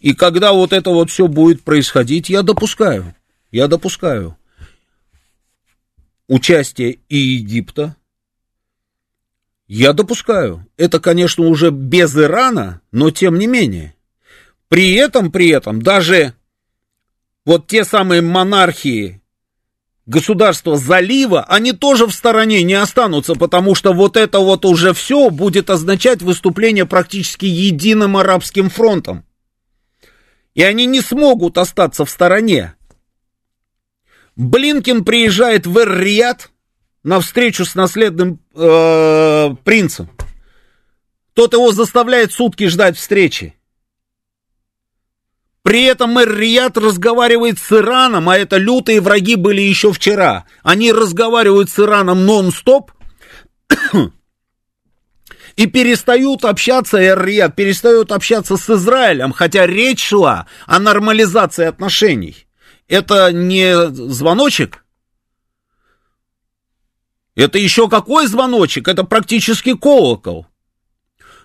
[0.00, 3.14] И когда вот это вот все будет происходить, я допускаю,
[3.52, 4.36] я допускаю
[6.26, 7.96] участие и Египта,
[9.66, 10.66] я допускаю.
[10.76, 13.94] Это, конечно, уже без Ирана, но тем не менее.
[14.68, 16.34] При этом, при этом, даже
[17.44, 19.20] вот те самые монархии
[20.06, 25.30] государства залива, они тоже в стороне не останутся, потому что вот это вот уже все
[25.30, 29.24] будет означать выступление практически единым арабским фронтом.
[30.54, 32.74] И они не смогут остаться в стороне.
[34.36, 36.50] Блинкин приезжает в Эр-Рияд
[37.02, 40.10] на встречу с наследным э, принцем.
[41.34, 43.54] Тот его заставляет сутки ждать встречи.
[45.62, 46.28] При этом мэр
[46.74, 50.46] разговаривает с Ираном, а это лютые враги были еще вчера.
[50.62, 52.92] Они разговаривают с Ираном нон-стоп
[55.60, 62.46] и перестают общаться, Эр-Рияд перестают общаться с Израилем, хотя речь шла о нормализации отношений.
[62.88, 64.86] Это не звоночек?
[67.34, 68.88] Это еще какой звоночек?
[68.88, 70.46] Это практически колокол.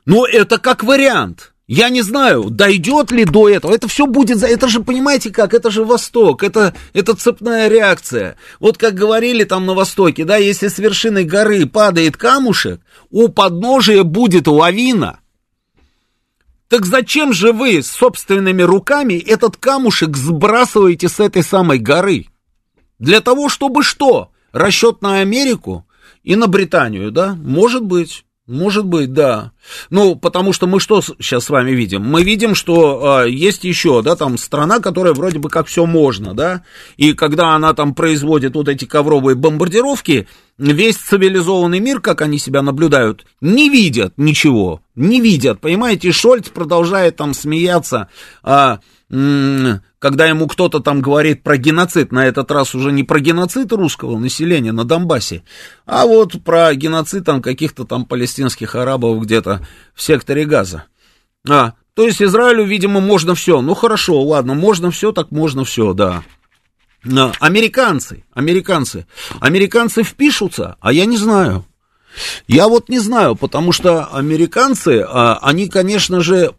[0.06, 1.54] Но это как вариант.
[1.68, 3.74] Я не знаю, дойдет ли до этого.
[3.74, 8.38] Это все будет, это же, понимаете как, это же Восток, это, это цепная реакция.
[8.60, 14.04] Вот как говорили там на Востоке, да, если с вершины горы падает камушек, у подножия
[14.04, 15.20] будет лавина.
[16.68, 22.28] Так зачем же вы собственными руками этот камушек сбрасываете с этой самой горы?
[23.00, 24.32] Для того, чтобы что?
[24.52, 25.86] Расчет на Америку
[26.24, 27.34] и на Британию, да?
[27.36, 28.25] Может быть.
[28.48, 29.54] Может быть, да.
[29.90, 32.04] Ну, потому что мы что сейчас с вами видим?
[32.04, 36.36] Мы видим, что э, есть еще, да, там страна, которая вроде бы как все можно,
[36.36, 36.62] да,
[36.96, 40.28] и когда она там производит вот эти ковровые бомбардировки,
[40.60, 47.16] весь цивилизованный мир, как они себя наблюдают, не видят ничего, не видят, понимаете, Шольц продолжает
[47.16, 48.10] там смеяться,
[48.44, 48.78] э,
[49.08, 54.18] когда ему кто-то там говорит про геноцид, на этот раз уже не про геноцид русского
[54.18, 55.44] населения на Донбассе,
[55.86, 60.86] а вот про геноцид там каких-то там палестинских арабов где-то в секторе Газа.
[61.48, 63.62] А, то есть Израилю, видимо, можно все.
[63.62, 66.24] Ну хорошо, ладно, можно все, так можно все, да.
[67.06, 69.06] А, американцы, американцы,
[69.40, 71.66] американцы впишутся, а я не знаю.
[72.48, 76.54] Я вот не знаю, потому что американцы, а, они, конечно же,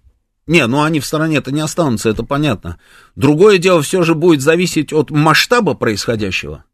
[0.47, 2.79] не, ну они в стороне-то не останутся, это понятно.
[3.17, 6.65] Другое дело все же будет зависеть от масштаба происходящего.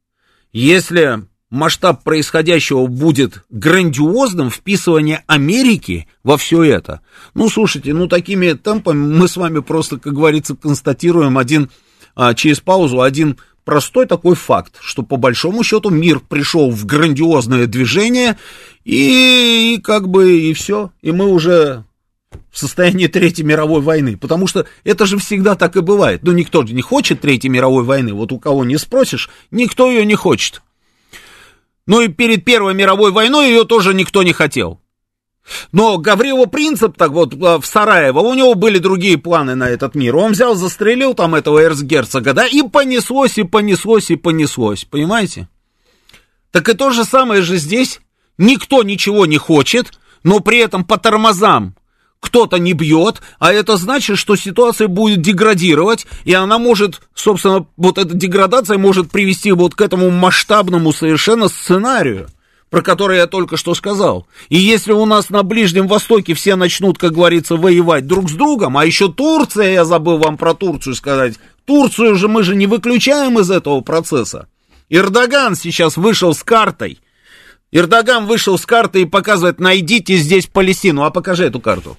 [0.52, 7.00] Если масштаб происходящего будет грандиозным, вписывание Америки во все это.
[7.34, 11.70] Ну, слушайте, ну такими темпами мы с вами просто, как говорится, констатируем один,
[12.14, 17.66] а, через паузу, один простой такой факт, что по большому счету мир пришел в грандиозное
[17.66, 18.38] движение,
[18.84, 21.84] и, и как бы и все, и мы уже
[22.50, 26.20] в состоянии Третьей мировой войны, потому что это же всегда так и бывает.
[26.22, 30.04] Ну, никто же не хочет Третьей мировой войны, вот у кого не спросишь, никто ее
[30.04, 30.62] не хочет.
[31.86, 34.80] Ну и перед Первой мировой войной ее тоже никто не хотел.
[35.72, 39.94] Но Гаврилов Принцип, так вот, э, в Сараево, у него были другие планы на этот
[39.94, 40.16] мир.
[40.16, 45.48] Он взял, застрелил там этого эрцгерцога, да, и понеслось, и понеслось, и понеслось, понимаете?
[46.52, 48.00] Так и то же самое же здесь.
[48.38, 51.74] Никто ничего не хочет, но при этом по тормозам
[52.22, 57.98] кто-то не бьет, а это значит, что ситуация будет деградировать, и она может, собственно, вот
[57.98, 62.28] эта деградация может привести вот к этому масштабному совершенно сценарию,
[62.70, 64.28] про который я только что сказал.
[64.48, 68.78] И если у нас на Ближнем Востоке все начнут, как говорится, воевать друг с другом,
[68.78, 73.40] а еще Турция, я забыл вам про Турцию сказать, Турцию же мы же не выключаем
[73.40, 74.46] из этого процесса.
[74.88, 77.00] Эрдоган сейчас вышел с картой–
[77.72, 81.02] Эрдоган вышел с карты и показывает, найдите здесь Палестину.
[81.04, 81.96] А покажи эту карту.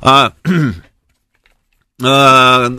[0.00, 0.32] А,
[2.02, 2.70] а,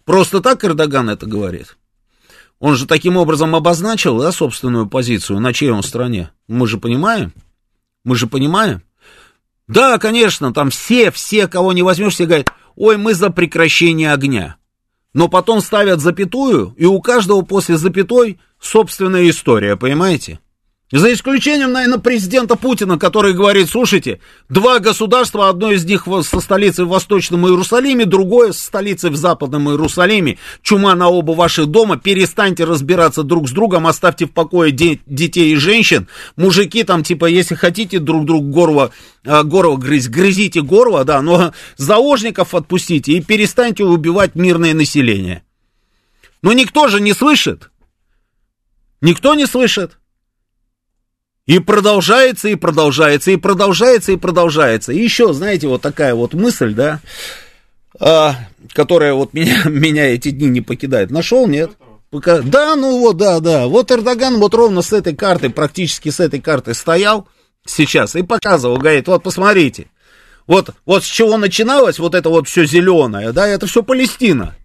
[0.05, 1.77] Просто так Эрдоган это говорит.
[2.59, 6.29] Он же таким образом обозначил, да, собственную позицию, на чьей он стороне.
[6.47, 7.33] Мы же понимаем,
[8.05, 8.83] мы же понимаем.
[9.67, 14.57] Да, конечно, там все, все, кого не возьмешь, все говорят, ой, мы за прекращение огня
[15.13, 20.39] но потом ставят запятую, и у каждого после запятой собственная история, понимаете?
[20.91, 24.19] За исключением, наверное, президента Путина, который говорит, слушайте,
[24.49, 29.69] два государства, одно из них со столицей в Восточном Иерусалиме, другое со столицей в Западном
[29.69, 34.99] Иерусалиме, чума на оба ваших дома, перестаньте разбираться друг с другом, оставьте в покое де-
[35.05, 38.91] детей и женщин, мужики там, типа, если хотите друг другу горло,
[39.23, 45.43] э, горло грызть, грызите горло, да, но заложников отпустите и перестаньте убивать мирное население.
[46.41, 47.71] Но никто же не слышит.
[48.99, 50.00] Никто не слышит.
[51.47, 54.91] И продолжается, и продолжается, и продолжается, и продолжается.
[54.91, 56.99] И еще, знаете, вот такая вот мысль, да,
[57.99, 58.35] а,
[58.73, 61.11] которая вот меня, меня эти дни не покидает.
[61.11, 61.71] Нашел, нет?
[62.11, 62.41] Пока...
[62.41, 63.67] Да, ну вот, да, да.
[63.67, 67.27] Вот Эрдоган вот ровно с этой карты, практически с этой карты стоял
[67.65, 69.87] сейчас и показывал, говорит, вот посмотрите.
[70.47, 74.55] Вот, вот с чего начиналось вот это вот все зеленое, да, это все Палестина.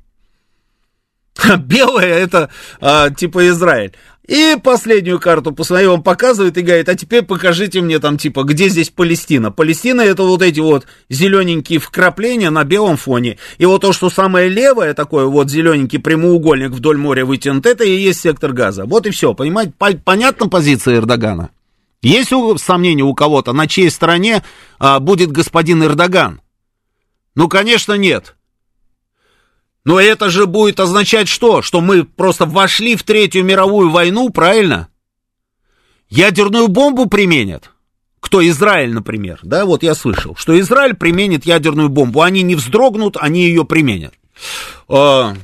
[1.59, 2.51] Белое это
[2.81, 3.93] а, типа Израиль.
[4.27, 8.69] И последнюю карту посмотри, он показывает и говорит, а теперь покажите мне там, типа, где
[8.69, 9.53] здесь Палестина.
[9.53, 13.39] Палестина это вот эти вот зелененькие вкрапления на белом фоне.
[13.59, 17.97] И вот то, что самое левое, такое вот зелененький прямоугольник вдоль моря вытянут, это и
[17.97, 18.85] есть сектор газа.
[18.85, 19.73] Вот и все, понимаете,
[20.05, 21.51] понятна позиция Эрдогана?
[22.03, 24.43] Есть сомнения у кого-то, на чьей стороне
[24.79, 26.41] а, будет господин Эрдоган?
[27.35, 28.36] Ну, конечно, нет.
[29.87, 31.63] Но это же будет означать что?
[31.63, 34.89] Что мы просто вошли в Третью мировую войну, правильно?
[36.09, 37.71] Ядерную бомбу применят?
[38.19, 43.17] Кто Израиль, например, да, вот я слышал, что Израиль применит ядерную бомбу, они не вздрогнут,
[43.17, 44.13] они ее применят.
[44.89, 45.35] А,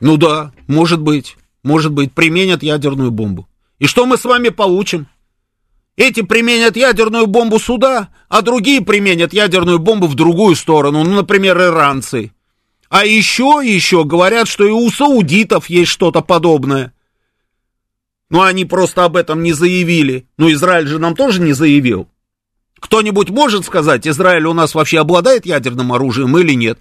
[0.00, 3.46] ну да, может быть, может быть, применят ядерную бомбу.
[3.78, 5.06] И что мы с вами получим?
[5.96, 11.56] Эти применят ядерную бомбу сюда, а другие применят ядерную бомбу в другую сторону, ну, например,
[11.56, 12.32] иранцы.
[12.92, 16.92] А еще, еще говорят, что и у саудитов есть что-то подобное.
[18.28, 20.28] Но они просто об этом не заявили.
[20.36, 22.06] Ну, Израиль же нам тоже не заявил.
[22.78, 26.78] Кто-нибудь может сказать, Израиль у нас вообще обладает ядерным оружием или нет?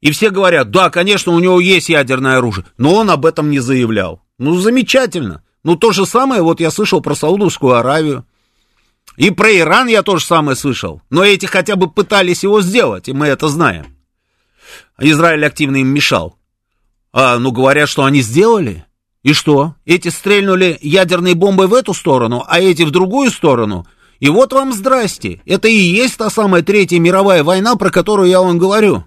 [0.00, 3.58] И все говорят, да, конечно, у него есть ядерное оружие, но он об этом не
[3.58, 4.22] заявлял.
[4.38, 5.42] Ну, замечательно.
[5.64, 8.24] Ну, то же самое, вот я слышал про Саудовскую Аравию.
[9.16, 11.02] И про Иран я тоже самое слышал.
[11.10, 13.96] Но эти хотя бы пытались его сделать, и мы это знаем.
[15.00, 16.36] Израиль активно им мешал.
[17.12, 18.84] А, ну, говорят, что они сделали.
[19.22, 19.74] И что?
[19.84, 23.86] Эти стрельнули ядерной бомбой в эту сторону, а эти в другую сторону.
[24.18, 25.42] И вот вам здрасте.
[25.46, 29.04] Это и есть та самая Третья мировая война, про которую я вам говорю.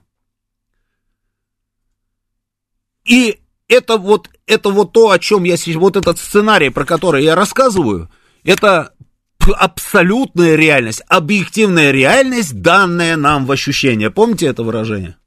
[3.06, 7.24] И это вот, это вот то, о чем я сейчас, вот этот сценарий, про который
[7.24, 8.10] я рассказываю,
[8.44, 8.94] это
[9.40, 14.10] абсолютная реальность, объективная реальность, данная нам в ощущение.
[14.10, 15.18] Помните это выражение?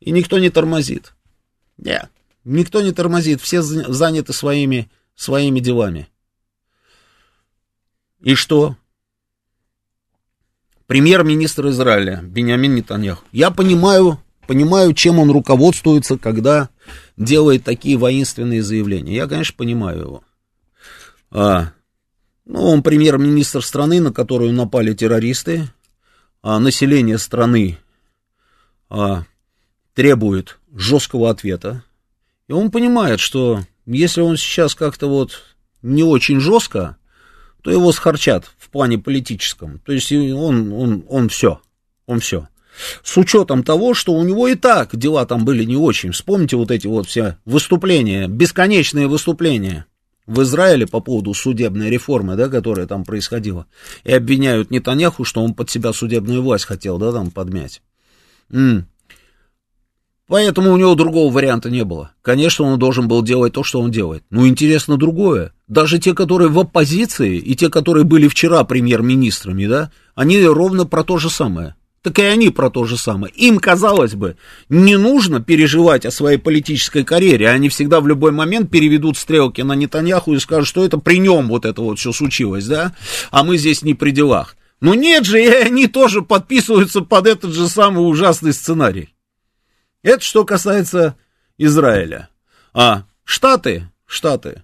[0.00, 1.14] И никто не тормозит.
[1.78, 2.10] Нет,
[2.44, 6.08] никто не тормозит, все заняты своими, своими делами.
[8.20, 8.76] И что?
[10.86, 13.24] Премьер-министр Израиля Бениамин Нетаньяху.
[13.32, 16.70] Я понимаю, понимаю, чем он руководствуется, когда
[17.16, 19.16] делает такие воинственные заявления.
[19.16, 20.24] Я, конечно, понимаю его.
[21.30, 21.72] А,
[22.44, 25.68] ну, он премьер-министр страны, на которую напали террористы.
[26.42, 27.78] А население страны
[28.88, 29.24] а,
[29.96, 31.82] требует жесткого ответа.
[32.48, 35.42] И он понимает, что если он сейчас как-то вот
[35.82, 36.98] не очень жестко,
[37.62, 39.80] то его схарчат в плане политическом.
[39.80, 41.60] То есть он, он, он все,
[42.04, 42.46] он все.
[43.02, 46.12] С учетом того, что у него и так дела там были не очень.
[46.12, 49.86] Вспомните вот эти вот все выступления, бесконечные выступления
[50.26, 53.66] в Израиле по поводу судебной реформы, да, которая там происходила.
[54.04, 57.80] И обвиняют Нетаньяху, что он под себя судебную власть хотел, да, там подмять.
[60.28, 62.10] Поэтому у него другого варианта не было.
[62.22, 64.24] Конечно, он должен был делать то, что он делает.
[64.30, 65.52] Но интересно другое.
[65.68, 71.04] Даже те, которые в оппозиции, и те, которые были вчера премьер-министрами, да, они ровно про
[71.04, 71.76] то же самое.
[72.02, 73.32] Так и они про то же самое.
[73.34, 74.36] Им, казалось бы,
[74.68, 77.48] не нужно переживать о своей политической карьере.
[77.48, 81.48] Они всегда в любой момент переведут стрелки на Нетаньяху и скажут, что это при нем
[81.48, 82.94] вот это вот все случилось, да,
[83.32, 84.56] а мы здесь не при делах.
[84.80, 89.15] Но нет же, и они тоже подписываются под этот же самый ужасный сценарий.
[90.06, 91.16] Это что касается
[91.58, 92.28] Израиля.
[92.72, 94.62] А Штаты, Штаты,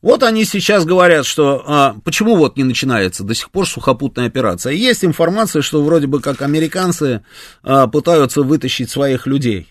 [0.00, 4.72] вот они сейчас говорят, что а, почему вот не начинается до сих пор сухопутная операция.
[4.72, 7.22] Есть информация, что вроде бы как американцы
[7.62, 9.68] а, пытаются вытащить своих людей,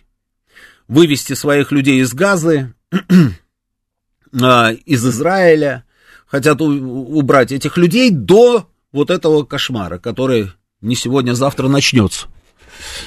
[0.88, 2.76] вывести своих людей из Газы,
[4.39, 5.84] а, из Израиля,
[6.28, 10.51] хотят у, убрать этих людей до вот этого кошмара, который
[10.82, 12.28] не сегодня, а завтра начнется.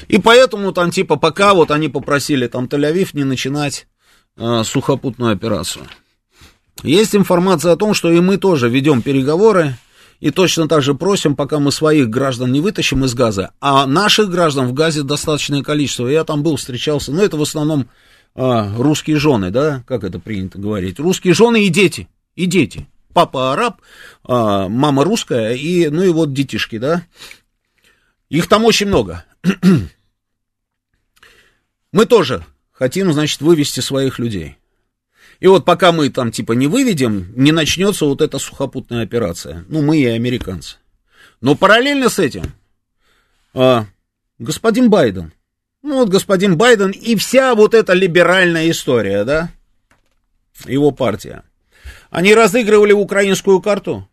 [0.07, 3.87] И поэтому там типа пока вот они попросили там Тель-Авив не начинать
[4.37, 5.85] э, сухопутную операцию.
[6.83, 9.75] Есть информация о том, что и мы тоже ведем переговоры,
[10.19, 14.29] и точно так же просим, пока мы своих граждан не вытащим из газа, а наших
[14.29, 16.07] граждан в газе достаточное количество.
[16.07, 17.87] Я там был, встречался, но это в основном
[18.35, 22.87] а, русские жены, да, как это принято говорить, русские жены и дети, и дети.
[23.13, 23.81] Папа араб,
[24.23, 27.03] а, мама русская, и, ну и вот детишки, да.
[28.29, 29.25] Их там очень много.
[31.91, 34.57] Мы тоже хотим, значит, вывести своих людей.
[35.39, 39.65] И вот пока мы там типа не выведем, не начнется вот эта сухопутная операция.
[39.69, 40.77] Ну, мы и американцы.
[41.41, 42.53] Но параллельно с этим
[43.53, 43.85] а,
[44.39, 45.33] господин Байден,
[45.81, 49.49] ну вот господин Байден и вся вот эта либеральная история, да,
[50.65, 51.43] его партия,
[52.09, 54.07] они разыгрывали украинскую карту,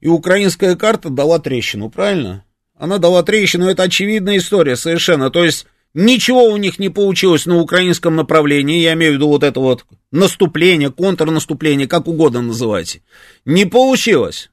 [0.00, 2.44] и украинская карта дала трещину, правильно?
[2.82, 5.30] Она дала трещину, это очевидная история совершенно.
[5.30, 9.44] То есть ничего у них не получилось на украинском направлении, я имею в виду вот
[9.44, 13.02] это вот наступление, контрнаступление, как угодно называйте.
[13.44, 14.50] Не получилось.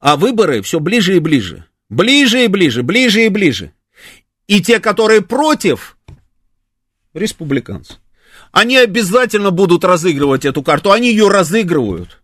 [0.00, 1.64] А выборы все ближе и ближе.
[1.88, 3.72] Ближе и ближе, ближе и ближе.
[4.48, 5.96] И те, которые против,
[7.14, 7.94] республиканцы,
[8.52, 10.92] они обязательно будут разыгрывать эту карту.
[10.92, 12.20] Они ее разыгрывают.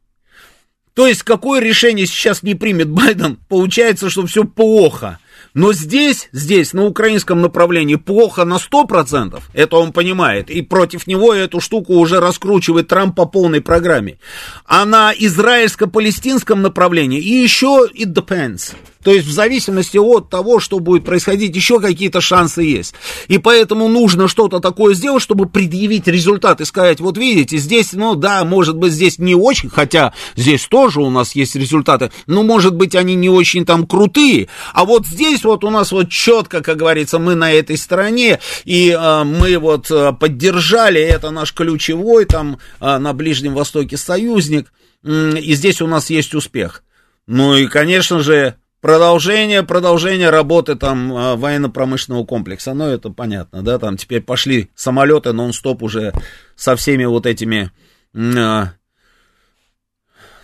[0.93, 5.19] То есть, какое решение сейчас не примет Байден, получается, что все плохо.
[5.55, 11.35] Но здесь, здесь, на украинском направлении плохо на 100%, это он понимает, и против него
[11.35, 14.19] эту штуку уже раскручивает Трамп по полной программе.
[14.65, 18.75] А на израильско-палестинском направлении и еще it depends.
[19.03, 22.95] То есть в зависимости от того, что будет происходить, еще какие-то шансы есть.
[23.29, 28.15] И поэтому нужно что-то такое сделать, чтобы предъявить результат и сказать, вот видите, здесь, ну
[28.15, 32.75] да, может быть, здесь не очень, хотя здесь тоже у нас есть результаты, но может
[32.75, 36.77] быть они не очень там крутые, а вот здесь вот у нас вот четко, как
[36.77, 42.59] говорится, мы на этой стороне, и э, мы вот э, поддержали, это наш ключевой там
[42.81, 44.73] э, на Ближнем Востоке союзник,
[45.05, 46.83] э, и здесь у нас есть успех.
[47.27, 53.79] Ну и, конечно же, Продолжение, продолжение работы там а, военно-промышленного комплекса, ну это понятно, да,
[53.79, 56.13] там теперь пошли самолеты нон-стоп уже
[56.57, 57.71] со всеми вот этими
[58.13, 58.63] э,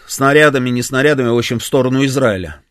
[0.06, 2.62] снарядами, не снарядами, в общем, в сторону Израиля.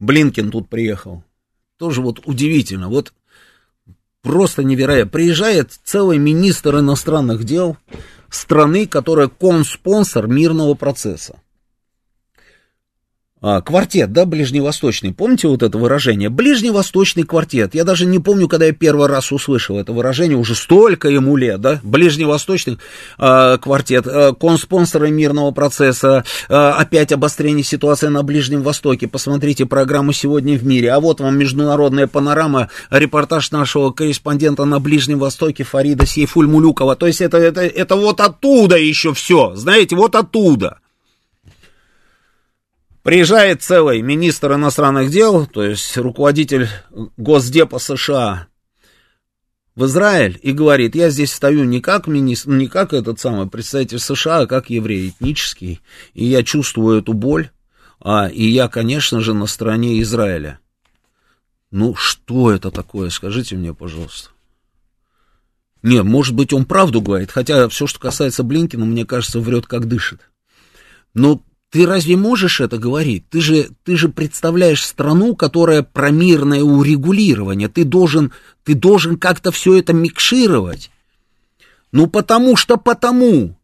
[0.00, 1.22] Блинкин тут приехал.
[1.78, 3.12] Тоже вот удивительно, вот
[4.20, 5.12] просто невероятно.
[5.12, 7.76] Приезжает целый министр иностранных дел
[8.30, 11.40] страны, которая конспонсор мирного процесса.
[13.48, 15.14] А, квартет, да, ближневосточный.
[15.14, 16.30] Помните вот это выражение?
[16.30, 17.76] Ближневосточный квартет.
[17.76, 21.60] Я даже не помню, когда я первый раз услышал это выражение, уже столько ему лет,
[21.60, 21.78] да?
[21.84, 22.78] Ближневосточный
[23.18, 29.06] а, квартет, а, конспонсоры мирного процесса, а, опять обострение ситуации на Ближнем Востоке.
[29.06, 30.90] Посмотрите программу «Сегодня в мире».
[30.90, 36.96] А вот вам международная панорама, репортаж нашего корреспондента на Ближнем Востоке Фарида Сейфуль-Мулюкова.
[36.96, 40.78] То есть это, это, это вот оттуда еще все, знаете, вот оттуда.
[43.06, 46.68] Приезжает целый министр иностранных дел, то есть руководитель
[47.16, 48.48] Госдепа США
[49.76, 54.00] в Израиль и говорит, я здесь стою не как министр, не как этот самый представитель
[54.00, 55.80] США, а как еврей этнический,
[56.14, 57.50] и я чувствую эту боль,
[58.00, 60.58] а, и я, конечно же, на стороне Израиля.
[61.70, 64.30] Ну, что это такое, скажите мне, пожалуйста.
[65.84, 69.86] Не, может быть, он правду говорит, хотя все, что касается Блинкина, мне кажется, врет, как
[69.86, 70.22] дышит.
[71.14, 71.40] Но
[71.76, 73.28] ты разве можешь это говорить?
[73.28, 77.68] Ты же, ты же представляешь страну, которая про мирное урегулирование.
[77.68, 78.32] Ты должен,
[78.64, 80.90] ты должен как-то все это микшировать.
[81.92, 83.58] Ну, потому что потому.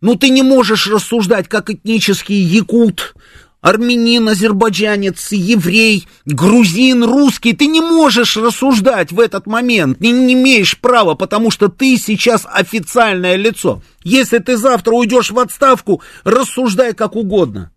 [0.00, 3.14] Ну, ты не можешь рассуждать, как этнический якут,
[3.62, 10.78] армянин, азербайджанец, еврей, грузин, русский, ты не можешь рассуждать в этот момент, ты не имеешь
[10.78, 13.80] права, потому что ты сейчас официальное лицо.
[14.02, 17.72] Если ты завтра уйдешь в отставку, рассуждай как угодно.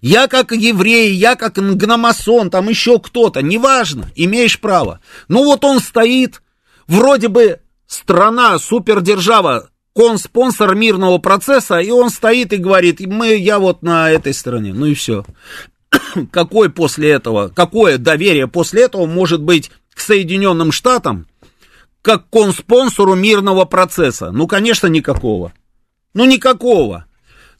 [0.00, 5.00] Я как еврей, я как гномасон, там еще кто-то, неважно, имеешь право.
[5.28, 6.42] Ну вот он стоит,
[6.88, 13.58] вроде бы страна, супердержава, он спонсор мирного процесса, и он стоит и говорит, мы, я
[13.58, 15.24] вот на этой стороне, ну и все.
[16.30, 21.26] Какое после этого, какое доверие после этого может быть к Соединенным Штатам,
[22.02, 24.30] как к спонсору мирного процесса?
[24.30, 25.52] Ну, конечно, никакого.
[26.14, 27.06] Ну, никакого.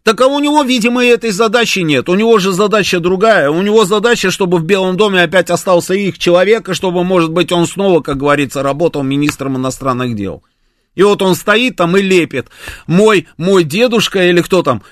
[0.02, 2.08] Так а у него, видимо, этой задачи нет.
[2.08, 3.50] У него же задача другая.
[3.50, 7.52] У него задача, чтобы в Белом доме опять остался их человек, и чтобы, может быть,
[7.52, 10.42] он снова, как говорится, работал министром иностранных дел.
[10.94, 12.48] И вот он стоит там и лепит.
[12.86, 14.82] Мой, мой дедушка или кто там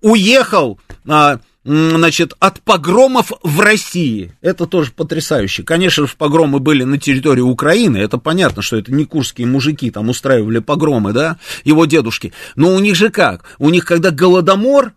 [0.00, 0.78] уехал,
[1.08, 4.32] а, значит, от погромов в России.
[4.42, 5.62] Это тоже потрясающе.
[5.62, 7.96] Конечно же, погромы были на территории Украины.
[7.96, 12.32] Это понятно, что это не курские мужики там устраивали погромы, да, его дедушки.
[12.54, 13.44] Но у них же как?
[13.58, 14.92] У них, когда голодомор,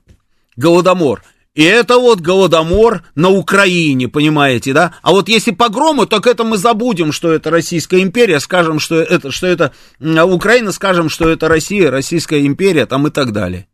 [0.58, 1.24] голодомор,
[1.58, 4.94] и это вот голодомор на Украине, понимаете, да?
[5.02, 9.32] А вот если погромы, так это мы забудем, что это Российская империя, скажем, что это,
[9.32, 13.66] что это Украина, скажем, что это Россия, Российская империя, там и так далее.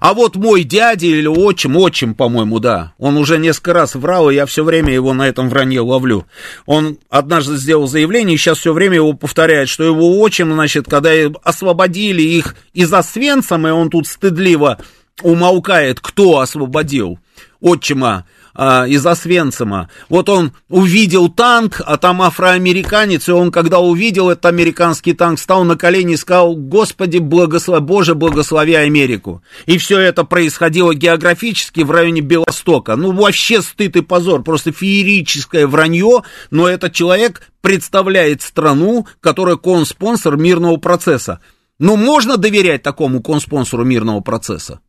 [0.00, 4.34] А вот мой дядя или отчим, отчим, по-моему, да, он уже несколько раз врал, и
[4.34, 6.26] я все время его на этом вранье ловлю.
[6.66, 11.12] Он однажды сделал заявление, и сейчас все время его повторяет, что его отчим, значит, когда
[11.44, 14.78] освободили их из Освенцима, и он тут стыдливо
[15.22, 17.20] умолкает, кто освободил
[17.60, 18.24] отчима
[18.54, 19.88] а, из Освенцима.
[20.08, 25.64] Вот он увидел танк, а там афроамериканец, и он, когда увидел этот американский танк, стал
[25.64, 29.42] на колени и сказал, Господи, благослови, Боже, благослови Америку.
[29.66, 32.96] И все это происходило географически в районе Белостока.
[32.96, 40.36] Ну, вообще стыд и позор, просто феерическое вранье, но этот человек представляет страну, которая конспонсор
[40.36, 41.40] мирного процесса.
[41.78, 44.80] Но можно доверять такому конспонсору мирного процесса?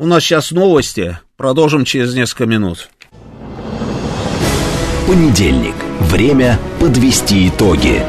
[0.00, 1.18] У нас сейчас новости.
[1.36, 2.88] Продолжим через несколько минут.
[5.08, 5.74] Понедельник.
[5.98, 8.04] Время подвести итоги.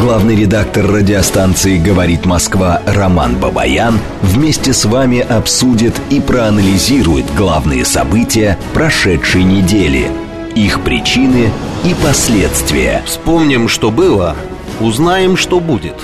[0.00, 8.58] Главный редактор радиостанции «Говорит Москва» Роман Бабаян вместе с вами обсудит и проанализирует главные события
[8.74, 10.10] прошедшей недели,
[10.56, 11.52] их причины
[11.84, 13.00] и последствия.
[13.06, 14.34] Вспомним, что было,
[14.80, 15.94] узнаем, что будет.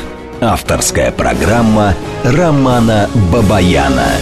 [0.41, 4.13] Авторская программа Романа Бабаяна.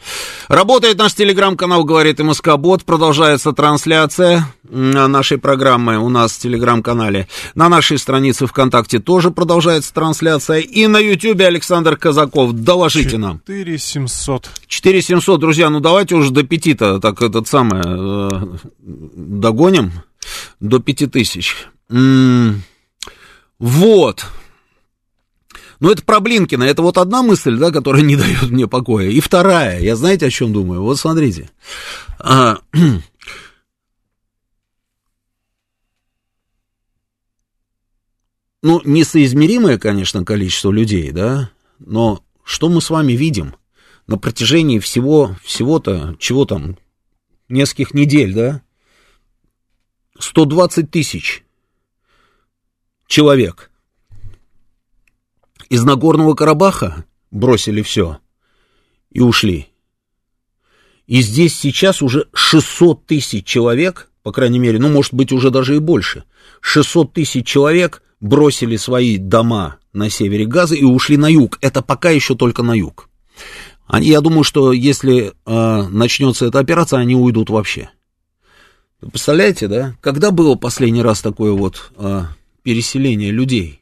[0.48, 2.84] Работает наш телеграм-канал «Говорит МСК Бот».
[2.84, 7.28] Продолжается трансляция нашей программы у нас в телеграм-канале.
[7.54, 10.58] На нашей странице ВКонтакте тоже продолжается трансляция.
[10.58, 12.52] И на Ютьюбе Александр Казаков.
[12.52, 13.40] Доложите нам.
[13.46, 14.50] 4700.
[14.66, 19.92] 4700, друзья, ну давайте уже до пяти-то так этот самый э, догоним
[20.60, 21.68] до 5000.
[21.88, 22.62] М-м-
[23.58, 24.26] вот.
[25.80, 26.62] Ну, это про Блинкина.
[26.64, 29.08] Это вот одна мысль, да, которая не дает мне покоя.
[29.08, 29.80] И вторая.
[29.80, 30.82] Я знаете, о чем думаю?
[30.82, 31.50] Вот смотрите.
[32.18, 32.58] А,
[38.62, 43.54] ну, несоизмеримое, конечно, количество людей, да, но что мы с вами видим
[44.06, 46.76] на протяжении всего, всего-то, чего там,
[47.48, 48.62] нескольких недель, да,
[50.18, 51.44] 120 тысяч
[53.08, 53.72] человек
[55.68, 58.18] из Нагорного Карабаха бросили все
[59.10, 59.68] и ушли.
[61.06, 65.76] И здесь сейчас уже 600 тысяч человек, по крайней мере, ну, может быть, уже даже
[65.76, 66.24] и больше.
[66.60, 71.58] 600 тысяч человек бросили свои дома на севере Газа и ушли на юг.
[71.62, 73.08] Это пока еще только на юг.
[73.86, 77.88] Они, я думаю, что если э, начнется эта операция, они уйдут вообще.
[79.00, 79.96] Представляете, да?
[80.02, 82.24] Когда было последний раз такое вот э,
[82.68, 83.80] переселение людей?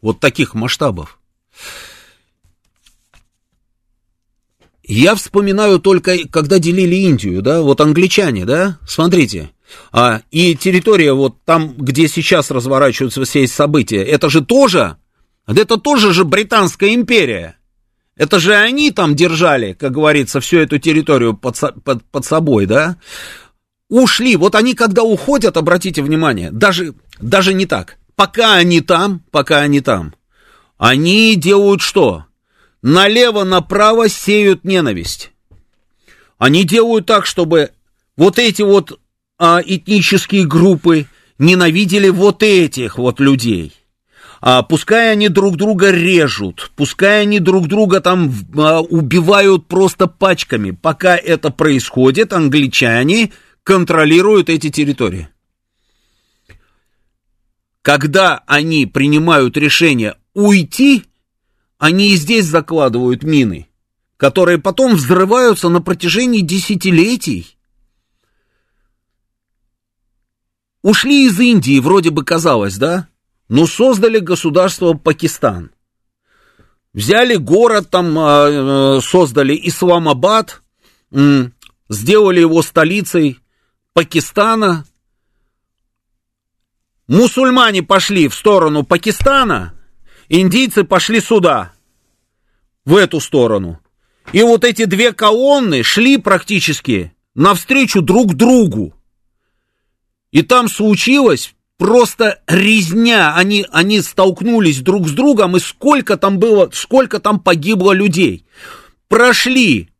[0.00, 1.18] Вот таких масштабов.
[4.82, 9.50] Я вспоминаю только, когда делили Индию, да, вот англичане, да, смотрите,
[9.92, 14.96] а, и территория вот там, где сейчас разворачиваются все эти события, это же тоже,
[15.46, 17.58] это тоже же Британская империя.
[18.16, 22.96] Это же они там держали, как говорится, всю эту территорию под, под, под собой, да?
[23.90, 24.36] Ушли.
[24.36, 27.98] Вот они, когда уходят, обратите внимание, даже, даже не так.
[28.16, 30.14] Пока они там, пока они там,
[30.78, 32.24] они делают что?
[32.80, 35.32] Налево-направо сеют ненависть.
[36.38, 37.72] Они делают так, чтобы
[38.16, 38.98] вот эти вот
[39.38, 41.06] а, этнические группы
[41.38, 43.74] ненавидели вот этих вот людей.
[44.40, 50.70] А, пускай они друг друга режут, пускай они друг друга там а, убивают просто пачками.
[50.70, 53.32] Пока это происходит, англичане
[53.62, 55.28] контролируют эти территории.
[57.86, 61.04] Когда они принимают решение уйти,
[61.78, 63.68] они и здесь закладывают мины,
[64.16, 67.56] которые потом взрываются на протяжении десятилетий.
[70.82, 73.06] Ушли из Индии, вроде бы казалось, да?
[73.48, 75.70] Но создали государство Пакистан.
[76.92, 80.60] Взяли город, там э, создали Исламабад,
[81.88, 83.38] сделали его столицей
[83.92, 84.84] Пакистана.
[87.08, 89.74] Мусульмане пошли в сторону Пакистана,
[90.28, 91.72] индийцы пошли сюда,
[92.84, 93.80] в эту сторону.
[94.32, 98.94] И вот эти две колонны шли практически навстречу друг другу.
[100.32, 103.34] И там случилось просто резня.
[103.36, 108.44] Они, они столкнулись друг с другом, и сколько там было, сколько там погибло людей.
[109.08, 109.90] Прошли.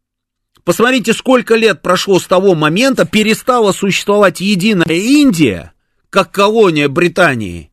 [0.64, 5.72] Посмотрите, сколько лет прошло с того момента, перестала существовать единая Индия,
[6.16, 7.70] как колония Британии.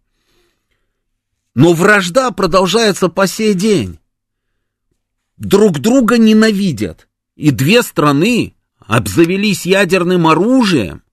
[1.56, 4.00] Но вражда продолжается по сей день.
[5.38, 7.08] Друг друга ненавидят.
[7.38, 11.04] И две страны обзавелись ядерным оружием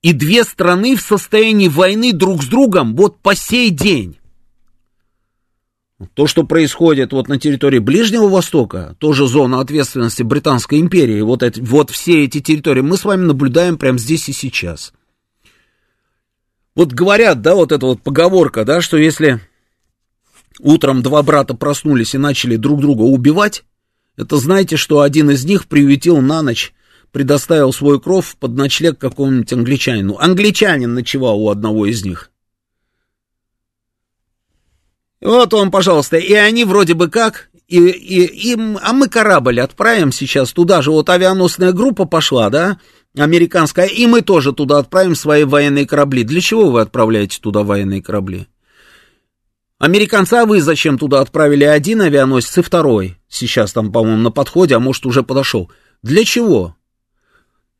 [0.00, 4.20] и две страны в состоянии войны друг с другом вот по сей день.
[6.14, 11.60] То, что происходит вот на территории Ближнего Востока, тоже зона ответственности Британской империи, вот, это,
[11.60, 14.92] вот все эти территории мы с вами наблюдаем прямо здесь и сейчас.
[16.74, 19.40] Вот говорят, да, вот эта вот поговорка, да, что если
[20.58, 23.64] утром два брата проснулись и начали друг друга убивать,
[24.16, 26.72] это знаете, что один из них приютил на ночь
[27.14, 30.16] предоставил свой кров под ночлег какому-нибудь англичанину.
[30.18, 32.32] Англичанин ночевал у одного из них.
[35.20, 40.10] Вот он, пожалуйста, и они вроде бы как, и, и, и, а мы корабль отправим
[40.10, 42.80] сейчас туда же, вот авианосная группа пошла, да,
[43.16, 46.24] американская, и мы тоже туда отправим свои военные корабли.
[46.24, 48.46] Для чего вы отправляете туда военные корабли?
[49.78, 53.18] Американцы, а вы зачем туда отправили один авианосец и второй?
[53.28, 55.70] Сейчас там, по-моему, на подходе, а может уже подошел.
[56.02, 56.76] Для чего?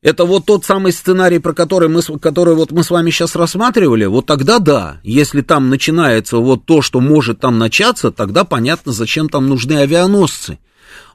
[0.03, 4.05] Это вот тот самый сценарий, про который мы, который вот мы с вами сейчас рассматривали,
[4.05, 9.31] вот тогда да, если там начинается вот то, что может там начаться, тогда понятно, зачем
[9.31, 10.59] там нужны авианосцы.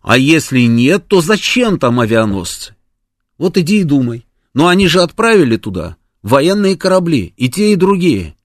[0.02, 2.74] А если нет, то зачем там авианосцы?
[3.40, 4.28] Вот иди и думай.
[4.53, 8.36] Но они же отправили туда военные корабли, и те, и другие.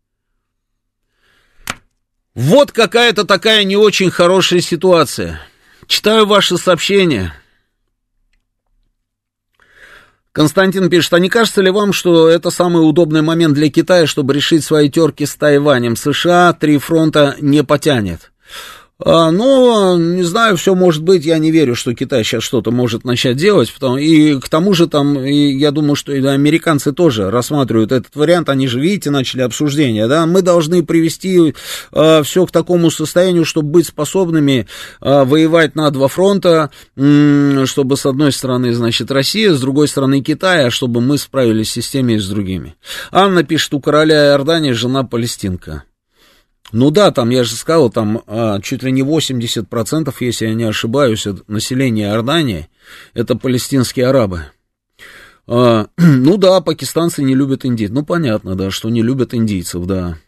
[2.34, 5.40] Вот какая-то такая не очень хорошая ситуация.
[5.86, 7.34] Читаю ваши сообщения.
[10.32, 14.34] Константин пишет, а не кажется ли вам, что это самый удобный момент для Китая, чтобы
[14.34, 15.94] решить свои терки с Тайванем?
[15.94, 18.32] США три фронта не потянет.
[19.00, 23.04] А, ну, не знаю, все может быть, я не верю, что Китай сейчас что-то может
[23.04, 27.28] начать делать, потому, и к тому же там, и я думаю, что и американцы тоже
[27.28, 31.54] рассматривают этот вариант, они же, видите, начали обсуждение, да, мы должны привести
[31.90, 34.68] э, все к такому состоянию, чтобы быть способными
[35.00, 40.20] э, воевать на два фронта, э, чтобы с одной стороны, значит, Россия, с другой стороны
[40.20, 42.76] Китай, а чтобы мы справились с теми и с другими.
[43.10, 45.82] Анна пишет, у короля Иордании жена палестинка.
[46.72, 50.64] Ну да, там, я же сказал, там а, чуть ли не 80%, если я не
[50.64, 52.68] ошибаюсь, населения Иордании,
[53.12, 54.46] это палестинские арабы.
[55.46, 57.94] А, ну да, пакистанцы не любят индийцев.
[57.94, 60.18] Ну понятно, да, что не любят индийцев, да.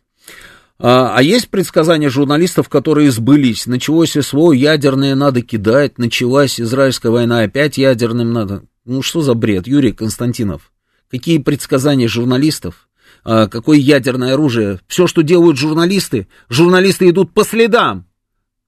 [0.79, 3.67] А, а есть предсказания журналистов, которые сбылись?
[3.67, 8.63] Началось СВО, ядерное надо кидать, началась израильская война, опять ядерным надо.
[8.85, 10.71] Ну что за бред, Юрий Константинов?
[11.11, 12.86] какие предсказания журналистов,
[13.27, 14.81] какое ядерное оружие.
[14.87, 18.07] Все, что делают журналисты, журналисты идут по следам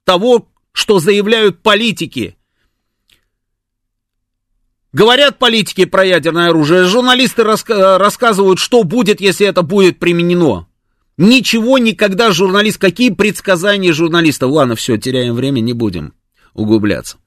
[0.05, 2.37] того, что заявляют политики.
[4.93, 10.67] Говорят политики про ядерное оружие, журналисты раска- рассказывают, что будет, если это будет применено.
[11.19, 14.51] Ничего никогда журналист, какие предсказания журналистов?
[14.51, 16.15] Ладно, все, теряем время, не будем
[16.55, 17.19] углубляться.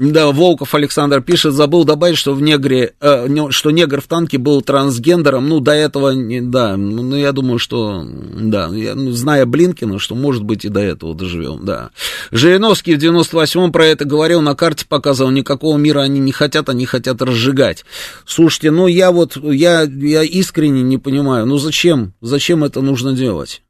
[0.00, 4.62] Да, Волков Александр пишет, забыл добавить, что в негре, э, что негр в танке был
[4.62, 9.98] трансгендером, ну, до этого, не, да, ну, я думаю, что, да, я, ну, зная Блинкина,
[9.98, 11.90] что, может быть, и до этого доживем, да.
[12.30, 16.86] Жириновский в 98-м про это говорил, на карте показывал, никакого мира они не хотят, они
[16.86, 17.84] хотят разжигать.
[18.24, 23.60] Слушайте, ну, я вот, я, я искренне не понимаю, ну, зачем, зачем это нужно делать?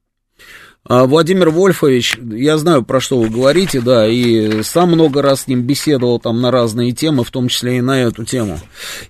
[0.82, 5.46] А, Владимир Вольфович, я знаю, про что вы говорите, да, и сам много раз с
[5.46, 8.58] ним беседовал там на разные темы, в том числе и на эту тему.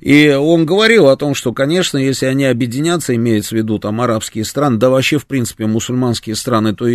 [0.01, 4.45] И он говорил о том, что, конечно, если они объединятся, имеется в виду там арабские
[4.45, 6.89] страны, да вообще, в принципе, мусульманские страны, то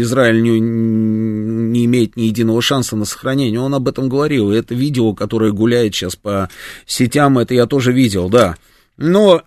[0.00, 3.58] Израиль не, не имеет ни единого шанса на сохранение.
[3.58, 6.48] Он об этом говорил, и это видео, которое гуляет сейчас по
[6.86, 8.56] сетям, это я тоже видел, да.
[8.96, 9.42] Но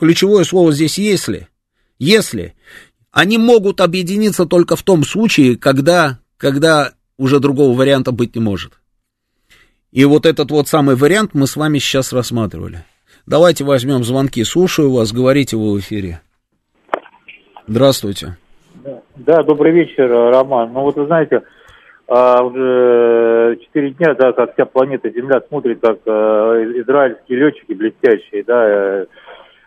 [0.00, 1.48] ключевое слово здесь «если».
[1.98, 2.54] Если
[3.16, 8.72] они могут объединиться только в том случае, когда, когда уже другого варианта быть не может.
[9.90, 12.84] И вот этот вот самый вариант мы с вами сейчас рассматривали.
[13.26, 14.44] Давайте возьмем звонки.
[14.44, 16.20] Слушаю вас, говорите вы в эфире.
[17.66, 18.36] Здравствуйте.
[19.16, 20.74] Да, добрый вечер, Роман.
[20.74, 21.40] Ну вот вы знаете,
[22.08, 26.10] а, уже четыре дня, да, как вся планета Земля смотрит, как э,
[26.82, 29.06] израильские летчики блестящие, да, э,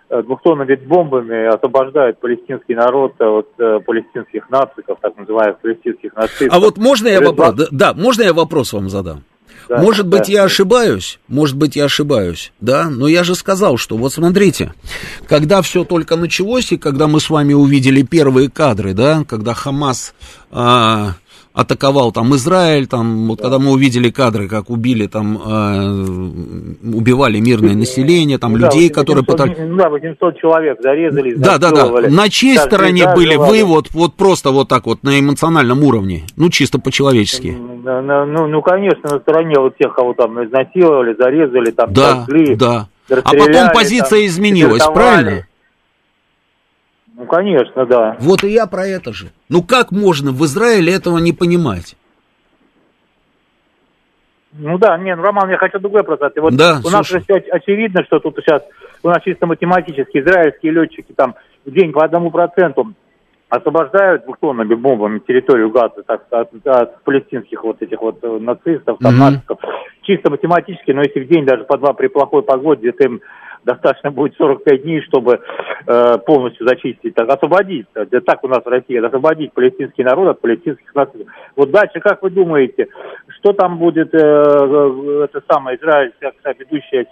[0.09, 6.47] двухтонными бомбами освобождают палестинский народ от э, палестинских нациков, так называемых палестинских нацистов.
[6.51, 9.23] А вот можно я вопрос, да, да, можно я вопрос вам задам?
[9.67, 10.31] Да, может быть, да.
[10.31, 14.73] я ошибаюсь, может быть, я ошибаюсь, да, но я же сказал, что вот смотрите,
[15.27, 20.15] когда все только началось, и когда мы с вами увидели первые кадры, да, когда Хамас
[20.49, 21.13] а,
[21.59, 23.43] атаковал там Израиль, там, вот да.
[23.43, 28.95] когда мы увидели кадры, как убили там, э, убивали мирное население, там, ну, людей, 800,
[28.95, 29.57] которые пытались...
[29.57, 33.89] Да, 800 человек зарезали, Да, да, да, на чьей так, стороне да, были вы вот,
[33.91, 37.57] вот просто вот так вот, на эмоциональном уровне, ну, чисто по-человечески?
[37.59, 42.55] Ну, ну, ну, конечно, на стороне вот тех, кого там изнасиловали, зарезали, там, да, сожгли,
[42.55, 42.87] да.
[43.09, 45.45] А потом позиция там, изменилась, правильно?
[47.29, 48.17] Конечно, да.
[48.19, 49.27] Вот и я про это же.
[49.49, 51.95] Ну, как можно в Израиле этого не понимать?
[54.53, 56.31] Ну да, не, ну, Роман, я хочу другой вопрос.
[56.37, 58.63] Вот да, у нас же все очевидно, что тут сейчас
[59.03, 61.35] у нас чисто математически израильские летчики там
[61.65, 62.93] в день по одному проценту
[63.49, 69.15] освобождают двухтонными бомбами территорию Газа так, от, от палестинских вот этих вот э, нацистов, там,
[69.15, 69.31] mm-hmm.
[69.31, 69.59] нациков.
[70.03, 73.21] Чисто математически, но если в день даже по два при плохой погоде, где-то им
[73.63, 75.39] достаточно будет 45 дней, чтобы
[75.85, 80.41] э, полностью зачистить, так, освободить, да, так у нас в России, освободить палестинский народ от
[80.41, 81.27] палестинских наций.
[81.55, 82.87] Вот дальше, как вы думаете,
[83.39, 87.07] что там будет, э, э это самое, Израиль, как ведущая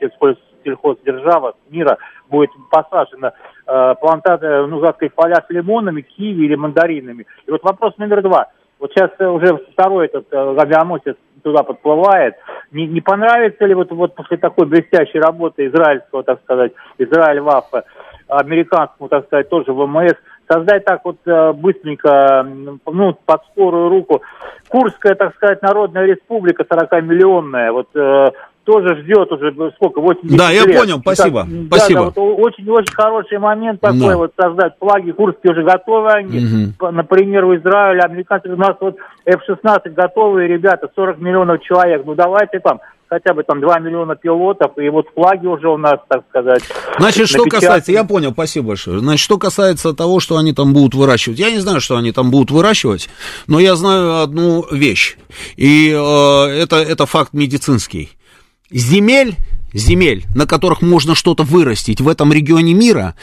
[0.64, 1.98] сельхоздержава мира,
[2.30, 3.34] будет посажена
[3.66, 7.26] э, плантация, ну, так сказать, поля с лимонами, киви или мандаринами.
[7.46, 8.48] И вот вопрос номер два.
[8.80, 12.36] Вот сейчас уже второй этот э, авианосец туда подплывает.
[12.72, 17.86] Не, не понравится ли вот, вот после такой блестящей работы израильского, так сказать, Израиль ВАФа,
[18.28, 20.14] американскому, так сказать, тоже ВМС,
[20.50, 22.46] создать так вот э, быстренько,
[22.86, 24.22] ну, под скорую руку.
[24.70, 28.32] Курская, так сказать, Народная Республика 40-миллионная, вот э,
[28.68, 30.68] тоже ждет уже сколько, 80 Да, лет.
[30.68, 32.00] я понял, спасибо, так, спасибо.
[32.00, 34.18] Да, да, вот очень-очень хороший момент такой да.
[34.18, 34.74] вот создать.
[34.80, 36.74] Флаги курские уже готовы они.
[36.78, 36.92] Угу.
[36.92, 42.04] Например, в Израиле американцы, у нас вот F-16 готовые ребята, 40 миллионов человек.
[42.06, 45.98] Ну давайте там хотя бы там 2 миллиона пилотов, и вот флаги уже у нас,
[46.10, 46.62] так сказать.
[47.00, 49.00] Значит, что касается, я понял, спасибо большое.
[49.00, 52.32] Значит, что касается того, что они там будут выращивать, я не знаю, что они там
[52.32, 53.08] будут выращивать,
[53.48, 55.18] но я знаю одну вещь,
[55.56, 58.17] и э, это, это факт медицинский
[58.72, 59.36] земель,
[59.74, 63.16] земель, на которых можно что-то вырастить в этом регионе мира,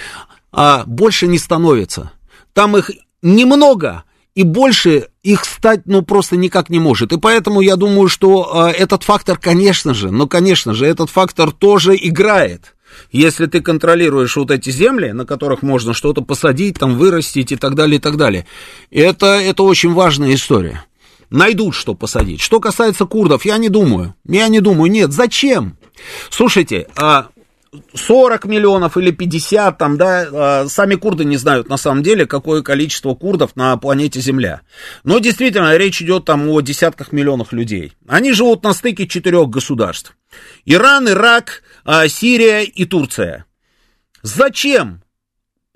[0.53, 2.13] а, больше не становится.
[2.53, 2.91] Там их
[3.23, 4.05] немного,
[4.35, 7.13] и больше их стать, ну, просто никак не может.
[7.13, 11.53] И поэтому я думаю, что э, этот фактор, конечно же, ну, конечно же, этот фактор
[11.53, 12.75] тоже играет.
[13.11, 17.75] Если ты контролируешь вот эти земли, на которых можно что-то посадить, там, вырастить и так
[17.75, 18.47] далее, и так далее.
[18.91, 20.85] Это, это очень важная история
[21.35, 22.41] найдут, что посадить.
[22.41, 24.15] Что касается курдов, я не думаю.
[24.27, 25.13] Я не думаю, нет.
[25.13, 25.77] Зачем?
[26.31, 26.87] Слушайте,
[27.95, 32.27] 40 а, миллионов или 50, там, да, а, сами курды не знают на самом деле,
[32.27, 34.63] какое количество курдов на планете Земля.
[35.03, 37.93] Но действительно, речь идет там о десятках миллионов людей.
[38.09, 40.17] Они живут на стыке четырех государств.
[40.65, 43.45] Иран, Ирак, а, Сирия и Турция.
[44.23, 45.04] Зачем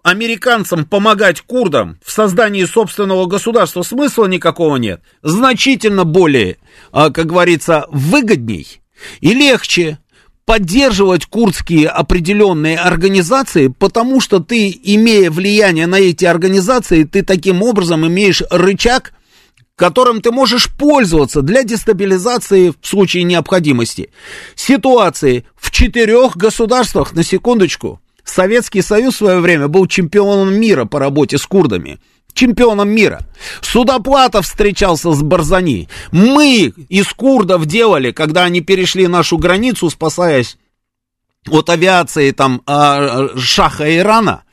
[0.03, 5.03] американцам помогать курдам в создании собственного государства смысла никакого нет.
[5.23, 6.59] Значительно более,
[6.93, 8.81] а, как говорится, выгодней
[9.21, 9.99] и легче
[10.45, 18.07] поддерживать курдские определенные организации, потому что ты, имея влияние на эти организации, ты таким образом
[18.07, 19.13] имеешь рычаг,
[19.77, 24.11] которым ты можешь пользоваться для дестабилизации в случае необходимости.
[24.55, 30.99] Ситуации в четырех государствах, на секундочку, Советский Союз в свое время был чемпионом мира по
[30.99, 31.99] работе с курдами
[32.39, 33.23] чемпионом мира.
[33.61, 35.89] Судоплатов встречался с Барзани.
[36.13, 40.57] Мы из курдов делали, когда они перешли нашу границу, спасаясь
[41.51, 44.45] от авиации там а, Шаха Ирана,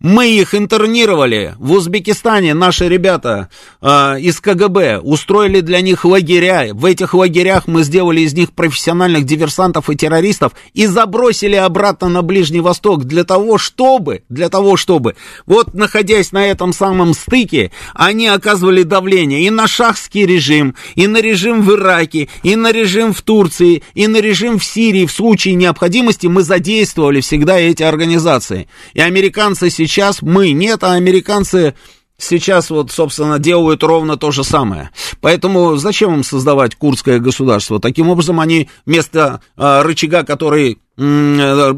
[0.00, 3.48] мы их интернировали в Узбекистане, наши ребята
[3.80, 6.68] э, из КГБ устроили для них лагеря.
[6.72, 12.22] В этих лагерях мы сделали из них профессиональных диверсантов и террористов и забросили обратно на
[12.22, 15.16] Ближний Восток для того, чтобы, для того, чтобы,
[15.46, 21.20] вот находясь на этом самом стыке, они оказывали давление и на шахский режим, и на
[21.20, 25.06] режим в Ираке, и на режим в Турции, и на режим в Сирии.
[25.06, 28.68] В случае необходимости мы задействовали всегда эти организации.
[28.94, 31.74] И американцы американцы сейчас, мы нет, а американцы
[32.18, 34.90] сейчас вот, собственно, делают ровно то же самое.
[35.22, 37.80] Поэтому зачем им создавать курдское государство?
[37.80, 41.72] Таким образом, они вместо э, рычага, который э,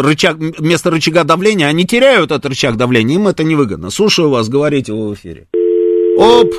[0.00, 3.90] рычаг, вместо рычага давления, они теряют этот рычаг давления, им это невыгодно.
[3.90, 5.46] Слушаю вас, говорите вы в эфире.
[6.18, 6.52] Оп!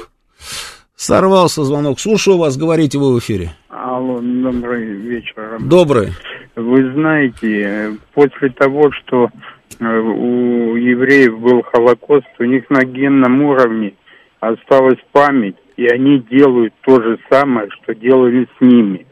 [0.96, 2.00] Сорвался звонок.
[2.00, 3.54] Слушаю вас, говорите вы в эфире.
[3.68, 5.58] Алло, добрый вечер.
[5.60, 6.14] Добрый.
[6.56, 13.94] Вы знаете, после того, что Э, у евреев был Холокост, у них на генном уровне
[14.40, 19.06] осталась память, и они делают то же самое, что делали с ними.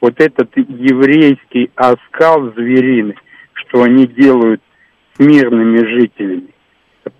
[0.00, 3.16] Вот этот еврейский оскал звериный,
[3.54, 4.60] что они делают
[5.14, 6.48] с мирными жителями,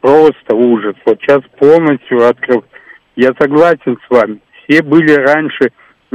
[0.00, 0.94] просто ужас.
[1.06, 2.64] Вот сейчас полностью открыл.
[3.16, 4.40] Я согласен с вами.
[4.62, 5.70] Все были раньше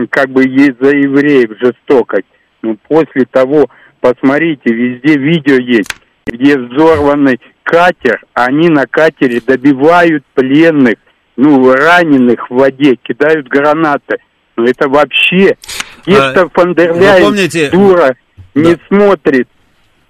[0.10, 2.28] как бы за евреев жестокость.
[2.62, 3.70] Но после того,
[4.02, 5.94] посмотрите, везде видео есть
[6.30, 10.96] где взорванный катер, они на катере добивают пленных,
[11.36, 14.18] ну, раненых в воде, кидают гранаты.
[14.56, 15.58] Ну, это вообще...
[16.06, 18.16] Гектор а, Фандерляйн, помните, дура,
[18.56, 18.62] да.
[18.62, 19.48] не смотрит.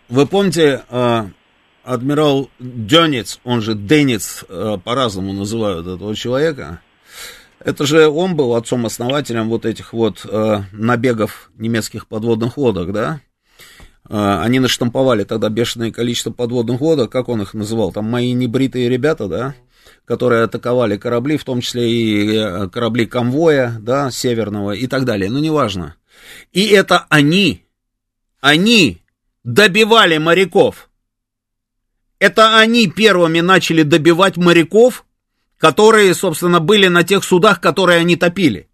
[0.08, 1.24] Вы помните, э,
[1.84, 6.80] адмирал Дёнец, он же Денец, э, по-разному называют этого человека,
[7.60, 13.20] это же он был отцом-основателем вот этих вот э, набегов немецких подводных лодок, да?
[14.10, 18.90] А, они наштамповали тогда бешеное количество подводных лодок, как он их называл, там мои небритые
[18.90, 19.56] ребята, да,
[20.06, 25.30] которые атаковали корабли, в том числе и э, корабли конвоя, да, северного и так далее,
[25.30, 25.96] ну, неважно.
[26.52, 27.64] И это они,
[28.42, 29.04] они
[29.44, 30.90] добивали моряков.
[32.18, 35.06] Это они первыми начали добивать моряков,
[35.58, 38.69] которые, собственно, были на тех судах, которые они топили.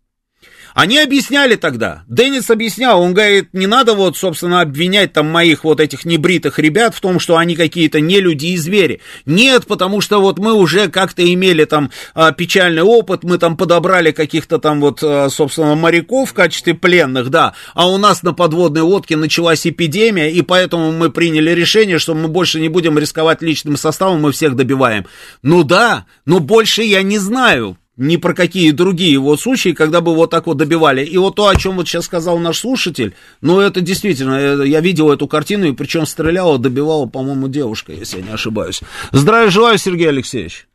[0.75, 5.79] Они объясняли тогда, Деннис объяснял, он говорит, не надо вот, собственно, обвинять там моих вот
[5.79, 8.99] этих небритых ребят в том, что они какие-то не люди и звери.
[9.25, 14.11] Нет, потому что вот мы уже как-то имели там а, печальный опыт, мы там подобрали
[14.11, 18.81] каких-то там вот, а, собственно, моряков в качестве пленных, да, а у нас на подводной
[18.81, 23.77] лодке началась эпидемия, и поэтому мы приняли решение, что мы больше не будем рисковать личным
[23.77, 25.05] составом, мы всех добиваем.
[25.41, 30.13] Ну да, но больше я не знаю, ни про какие другие вот случаи, когда бы
[30.13, 31.03] вот так вот добивали.
[31.03, 34.81] И вот то, о чем вот сейчас сказал наш слушатель, ну, это действительно, э, я
[34.81, 38.81] видел эту картину, и причем стреляла, добивала, по-моему, девушка, если я не ошибаюсь.
[39.11, 40.67] Здравия желаю, Сергей Алексеевич.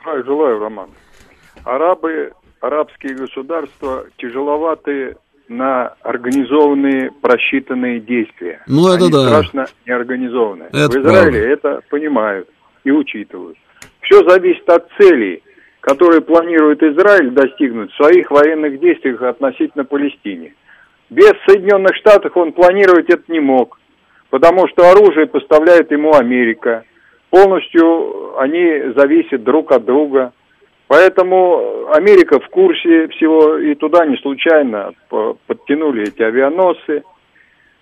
[0.00, 0.90] Здравия желаю, Роман.
[1.64, 5.16] Арабы, арабские государства тяжеловаты
[5.48, 8.62] на организованные, просчитанные действия.
[8.68, 9.26] Ну, это Они да.
[9.26, 10.68] страшно неорганизованные.
[10.68, 11.38] Это В Израиле правда.
[11.38, 12.48] это понимают
[12.84, 13.58] и учитывают.
[14.02, 15.42] Все зависит от целей
[15.80, 20.54] которые планирует Израиль достигнуть в своих военных действиях относительно Палестине.
[21.08, 23.78] Без Соединенных Штатов он планировать это не мог,
[24.30, 26.84] потому что оружие поставляет ему Америка.
[27.30, 30.32] Полностью они зависят друг от друга.
[30.88, 34.92] Поэтому Америка в курсе всего, и туда не случайно
[35.46, 37.04] подтянули эти авианосцы–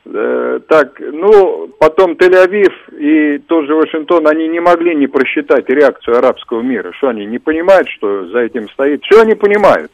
[0.05, 6.63] так, ну, потом Тель-Авив и тот же Вашингтон, они не могли не просчитать реакцию арабского
[6.63, 6.93] мира.
[6.97, 9.03] Что они не понимают, что за этим стоит?
[9.05, 9.91] Все они понимают.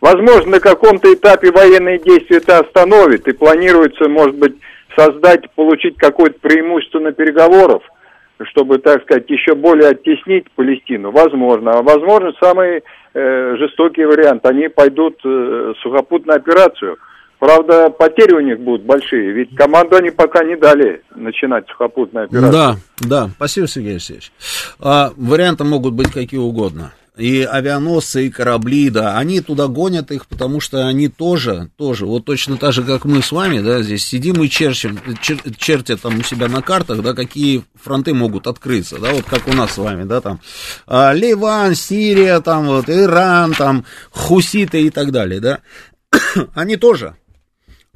[0.00, 4.54] Возможно, на каком-то этапе военные действия это остановит, и планируется, может быть,
[4.96, 7.82] создать, получить какое-то преимущество на переговорах,
[8.50, 11.10] чтобы, так сказать, еще более оттеснить Палестину.
[11.10, 11.72] Возможно.
[11.72, 12.82] А возможно, самый
[13.14, 14.46] э, жестокий вариант.
[14.46, 16.98] Они пойдут э, сухопутную операцию–
[17.38, 22.52] Правда, потери у них будут большие, ведь команду они пока не дали начинать сухопутную операцию.
[22.52, 24.32] Да, да, спасибо, Сергей Алексеевич.
[24.80, 26.92] А, варианты могут быть какие угодно.
[27.16, 32.24] И авианосцы, и корабли, да, они туда гонят их, потому что они тоже, тоже, вот
[32.24, 36.18] точно так же, как мы с вами, да, здесь сидим и черчим, чер, чертят там
[36.18, 39.78] у себя на картах, да, какие фронты могут открыться, да, вот как у нас с
[39.78, 40.40] вами, да, там,
[40.88, 45.60] а, Ливан, Сирия, там, вот, Иран, там, хуситы и так далее, да,
[46.56, 47.14] они тоже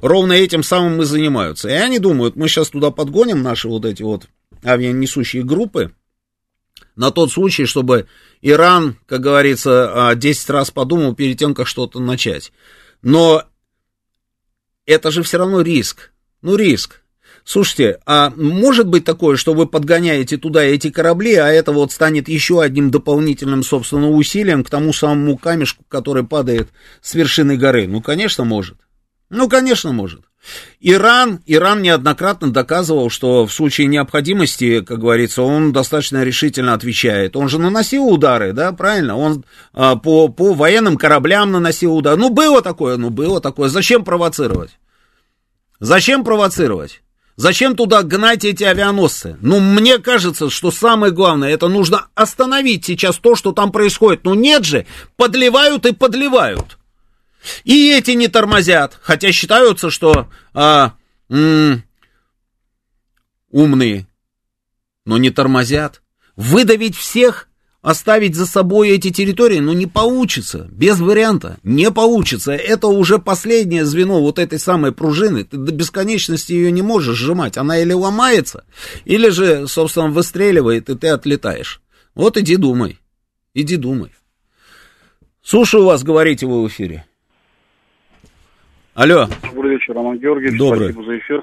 [0.01, 4.03] ровно этим самым и занимаются, и они думают, мы сейчас туда подгоним наши вот эти
[4.03, 4.27] вот
[4.63, 5.91] авианесущие группы,
[6.95, 8.07] на тот случай, чтобы
[8.41, 12.51] Иран, как говорится, 10 а, раз подумал перед тем, как что-то начать.
[13.01, 13.45] Но
[14.85, 16.11] это же все равно риск.
[16.41, 17.01] Ну, риск.
[17.45, 22.27] Слушайте, а может быть такое, что вы подгоняете туда эти корабли, а это вот станет
[22.27, 26.67] еще одним дополнительным, собственно, усилием к тому самому камешку, который падает
[27.01, 27.87] с вершины горы?
[27.87, 28.77] Ну, конечно, может.
[29.29, 30.21] Ну, конечно, может.
[30.79, 37.35] Иран, Иран неоднократно доказывал, что в случае необходимости, как говорится, он достаточно решительно отвечает.
[37.35, 39.17] Он же наносил удары, да, правильно?
[39.17, 39.43] Он
[39.73, 42.17] а, по, по военным кораблям наносил удары.
[42.17, 43.69] Ну, было такое, ну, было такое.
[43.69, 44.79] Зачем провоцировать?
[45.79, 47.01] Зачем провоцировать?
[47.35, 49.37] Зачем туда гнать эти авианосцы?
[49.41, 54.25] Ну, мне кажется, что самое главное, это нужно остановить сейчас то, что там происходит.
[54.25, 54.85] Ну, нет же,
[55.15, 56.78] подливают и подливают.
[57.63, 60.93] И эти не тормозят, хотя считаются, что а,
[61.29, 61.83] м-
[63.49, 64.07] умные,
[65.05, 66.01] но не тормозят.
[66.35, 67.49] Выдавить всех,
[67.81, 72.51] оставить за собой эти территории, ну не получится, без варианта, не получится.
[72.53, 77.57] Это уже последнее звено вот этой самой пружины, ты до бесконечности ее не можешь сжимать,
[77.57, 78.65] она или ломается,
[79.05, 81.81] или же, собственно, выстреливает, и ты отлетаешь.
[82.15, 82.99] Вот иди думай,
[83.53, 84.11] иди думай.
[85.41, 87.05] Слушаю вас, говорите вы в эфире.
[88.99, 89.27] Алло.
[89.55, 90.59] Добрый вечер, Роман Георгиевич.
[90.59, 90.91] Добрый.
[90.91, 91.37] Спасибо за эфир.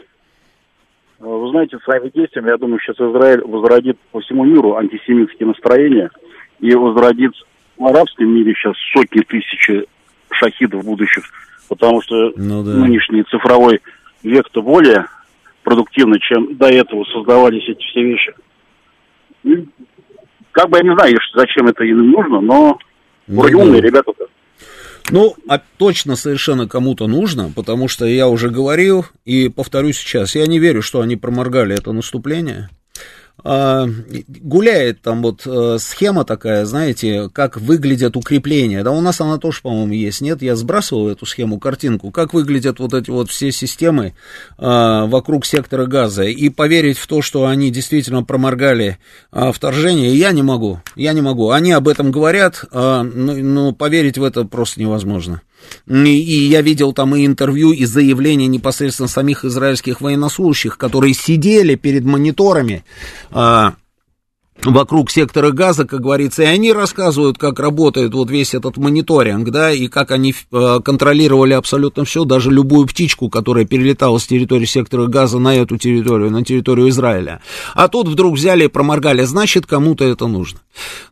[1.20, 6.10] Э, вы знаете, своими действиями, я думаю, сейчас Израиль возродит по всему миру антисемитские настроения
[6.60, 7.32] и возродит
[7.78, 9.70] в арабском мире сейчас сотни тысяч
[10.32, 11.24] шахидов будущих,
[11.70, 12.72] потому что ну, да.
[12.72, 13.80] нынешний цифровой
[14.22, 15.06] век-то более
[15.62, 18.34] продуктивный, чем до этого создавались эти все вещи.
[20.52, 22.78] как бы я не знаю, зачем это им нужно, но
[23.26, 24.26] ну, вроде умные ребята-то.
[25.10, 30.46] Ну, а точно совершенно кому-то нужно, потому что я уже говорил и повторю сейчас, я
[30.46, 32.70] не верю, что они проморгали это наступление.
[33.44, 33.86] А,
[34.28, 38.82] гуляет там вот а, схема такая, знаете, как выглядят укрепления.
[38.82, 40.20] Да, у нас она тоже, по-моему, есть.
[40.20, 42.10] Нет, я сбрасывал эту схему, картинку.
[42.10, 44.14] Как выглядят вот эти вот все системы
[44.58, 46.24] а, вокруг сектора газа.
[46.24, 48.98] И поверить в то, что они действительно проморгали
[49.30, 50.80] а, вторжение, я не могу.
[50.96, 51.50] Я не могу.
[51.50, 55.42] Они об этом говорят, но, но поверить в это просто невозможно.
[55.88, 62.04] И я видел там и интервью, и заявления непосредственно самих израильских военнослужащих, которые сидели перед
[62.04, 62.84] мониторами
[63.30, 63.74] а,
[64.64, 69.72] вокруг сектора газа, как говорится, и они рассказывают, как работает вот весь этот мониторинг, да,
[69.72, 75.06] и как они э, контролировали абсолютно все, даже любую птичку, которая перелетала с территории сектора
[75.06, 77.40] газа на эту территорию, на территорию Израиля.
[77.74, 80.60] А тут вдруг взяли и проморгали, значит, кому-то это нужно.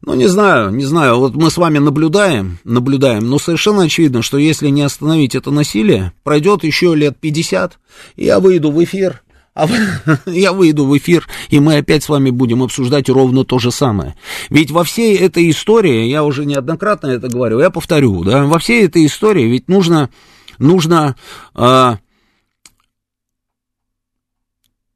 [0.03, 4.39] Ну, не знаю, не знаю, вот мы с вами наблюдаем, наблюдаем, но совершенно очевидно, что
[4.39, 7.79] если не остановить это насилие, пройдет еще лет 50,
[8.17, 9.24] и я выйду в эфир,
[9.55, 9.69] а
[10.27, 14.17] я выйду в эфир, и мы опять с вами будем обсуждать ровно то же самое.
[14.51, 18.85] Ведь во всей этой истории, я уже неоднократно это говорю, я повторю, да, во всей
[18.85, 20.11] этой истории ведь нужно,
[20.59, 21.17] нужно,
[21.55, 21.99] а,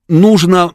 [0.09, 0.73] нужно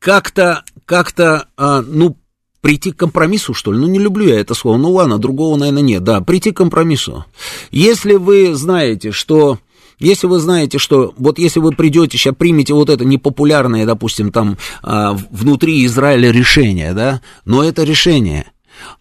[0.00, 2.16] как-то, как-то, а, ну,
[2.60, 3.78] прийти к компромиссу, что ли?
[3.78, 4.76] Ну, не люблю я это слово.
[4.76, 6.02] Ну, ладно, другого, наверное, нет.
[6.02, 7.24] Да, прийти к компромиссу.
[7.70, 9.60] Если вы знаете, что
[9.98, 14.58] если вы знаете, что вот если вы придете, сейчас примете вот это непопулярное, допустим, там
[14.82, 18.46] а, внутри Израиля решение, да, но это решение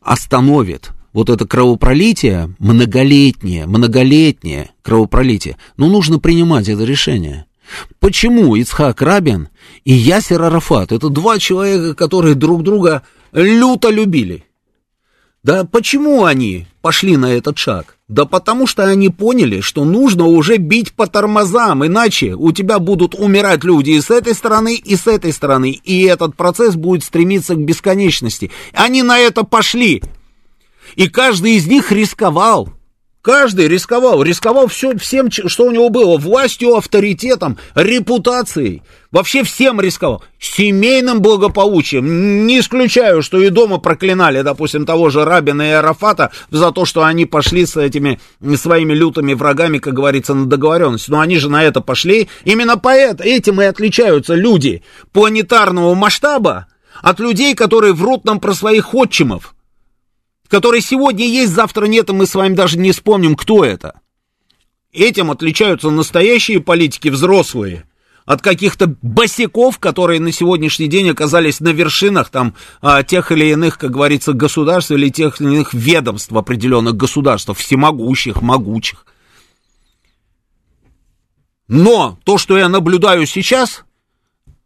[0.02, 7.46] остановит вот это кровопролитие, многолетнее, многолетнее кровопролитие, ну, нужно принимать это решение.
[8.00, 9.50] Почему Ицхак Рабин
[9.86, 14.44] и Ясер Арафат, это два человека, которые друг друга люто любили,
[15.44, 17.95] да почему они пошли на этот шаг?
[18.08, 23.16] Да потому что они поняли, что нужно уже бить по тормозам, иначе у тебя будут
[23.16, 27.56] умирать люди и с этой стороны, и с этой стороны, и этот процесс будет стремиться
[27.56, 28.52] к бесконечности.
[28.74, 30.04] Они на это пошли.
[30.96, 32.75] И каждый из них рисковал.
[33.26, 38.84] Каждый рисковал, рисковал все, всем, что у него было, властью, авторитетом, репутацией.
[39.12, 40.24] Вообще всем рисковал.
[40.38, 42.46] Семейным благополучием.
[42.46, 47.04] Не исключаю, что и дома проклинали, допустим, того же Рабина и Арафата за то, что
[47.04, 48.20] они пошли с этими
[48.58, 51.10] своими лютыми врагами, как говорится, на договоренность.
[51.10, 52.30] Но они же на это пошли.
[52.44, 54.84] Именно поэтому этим и отличаются люди
[55.14, 56.68] планетарного масштаба
[57.02, 59.55] от людей, которые врут нам про своих отчимов
[60.48, 64.00] который сегодня есть, завтра нет, и мы с вами даже не вспомним, кто это.
[64.92, 67.86] Этим отличаются настоящие политики, взрослые,
[68.26, 73.78] от каких-то босиков, которые на сегодняшний день оказались на вершинах там а, тех или иных,
[73.78, 79.06] как говорится, государств или тех или иных ведомств определенных государств, всемогущих, могучих.
[81.68, 83.86] Но то, что я наблюдаю сейчас,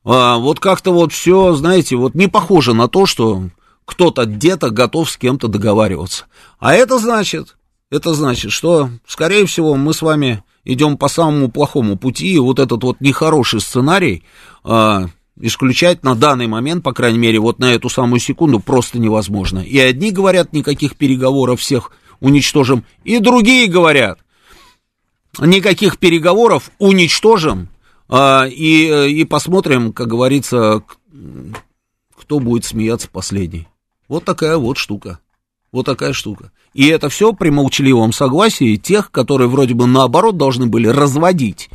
[0.05, 3.43] а, вот как-то вот все, знаете, вот не похоже на то, что
[3.89, 6.25] кто-то где-то готов с кем-то договариваться.
[6.59, 7.57] А это значит,
[7.89, 12.59] это значит, что, скорее всего, мы с вами идем по самому плохому пути, и вот
[12.59, 14.23] этот вот нехороший сценарий
[14.63, 15.07] э,
[15.39, 19.57] исключать на данный момент, по крайней мере, вот на эту самую секунду просто невозможно.
[19.57, 24.19] И одни говорят, никаких переговоров всех уничтожим, и другие говорят,
[25.39, 27.69] никаких переговоров уничтожим,
[28.07, 30.83] э, и, и посмотрим, как говорится,
[32.15, 33.67] кто будет смеяться последний.
[34.09, 35.19] Вот такая вот штука.
[35.71, 36.51] Вот такая штука.
[36.73, 41.69] И это все при молчаливом согласии тех, которые вроде бы наоборот должны были разводить.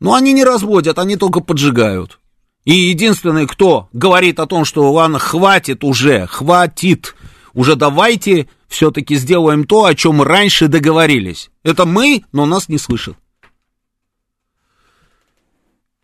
[0.00, 2.18] Но они не разводят, они только поджигают.
[2.64, 7.14] И единственный, кто говорит о том, что ладно, хватит уже, хватит,
[7.52, 11.50] уже давайте все-таки сделаем то, о чем раньше договорились.
[11.62, 13.16] Это мы, но нас не слышат.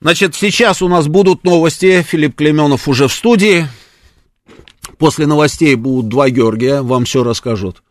[0.02, 2.02] Значит, сейчас у нас будут новости.
[2.02, 3.66] Филипп Клеменов уже в студии.
[5.00, 7.82] После новостей будут два Георгия, вам все расскажут.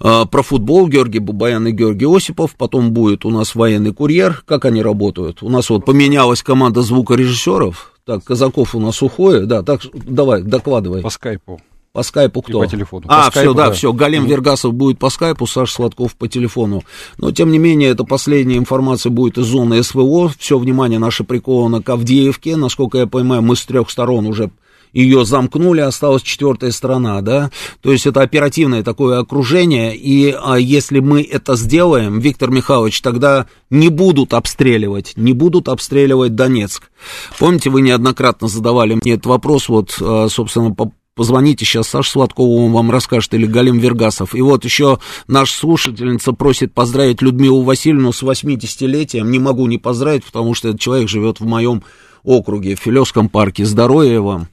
[0.00, 2.56] А, про футбол Георгий Бабаян и Георгий Осипов.
[2.56, 4.42] Потом будет у нас военный курьер.
[4.46, 5.42] Как они работают?
[5.42, 7.92] У нас вот поменялась команда звукорежиссеров.
[8.06, 9.46] Так, Казаков у нас уходит.
[9.46, 11.02] Да, так, давай, докладывай.
[11.02, 11.60] По скайпу.
[11.92, 12.62] По скайпу кто?
[12.62, 13.04] И по телефону.
[13.08, 13.92] А, скайпу, все, да, да, все.
[13.92, 16.82] Галим mm Вергасов будет по скайпу, Саша Сладков по телефону.
[17.18, 20.32] Но, тем не менее, это последняя информация будет из зоны СВО.
[20.38, 22.56] Все внимание наше приковано к Авдеевке.
[22.56, 24.50] Насколько я понимаю, мы с трех сторон уже
[24.96, 27.50] ее замкнули, осталась четвертая сторона, да,
[27.82, 33.46] то есть это оперативное такое окружение, и а, если мы это сделаем, Виктор Михайлович, тогда
[33.68, 36.90] не будут обстреливать, не будут обстреливать Донецк.
[37.38, 42.66] Помните, вы неоднократно задавали мне этот вопрос, вот, а, собственно, по Позвоните сейчас Саше Сладкову,
[42.66, 44.34] он вам расскажет, или Галим Вергасов.
[44.34, 49.30] И вот еще наша слушательница просит поздравить Людмилу Васильевну с 80-летием.
[49.30, 51.82] Не могу не поздравить, потому что этот человек живет в моем
[52.22, 53.64] округе, в Филевском парке.
[53.64, 54.48] Здоровья вам!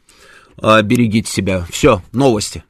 [0.62, 1.66] А, берегите себя.
[1.70, 2.64] Все, новости.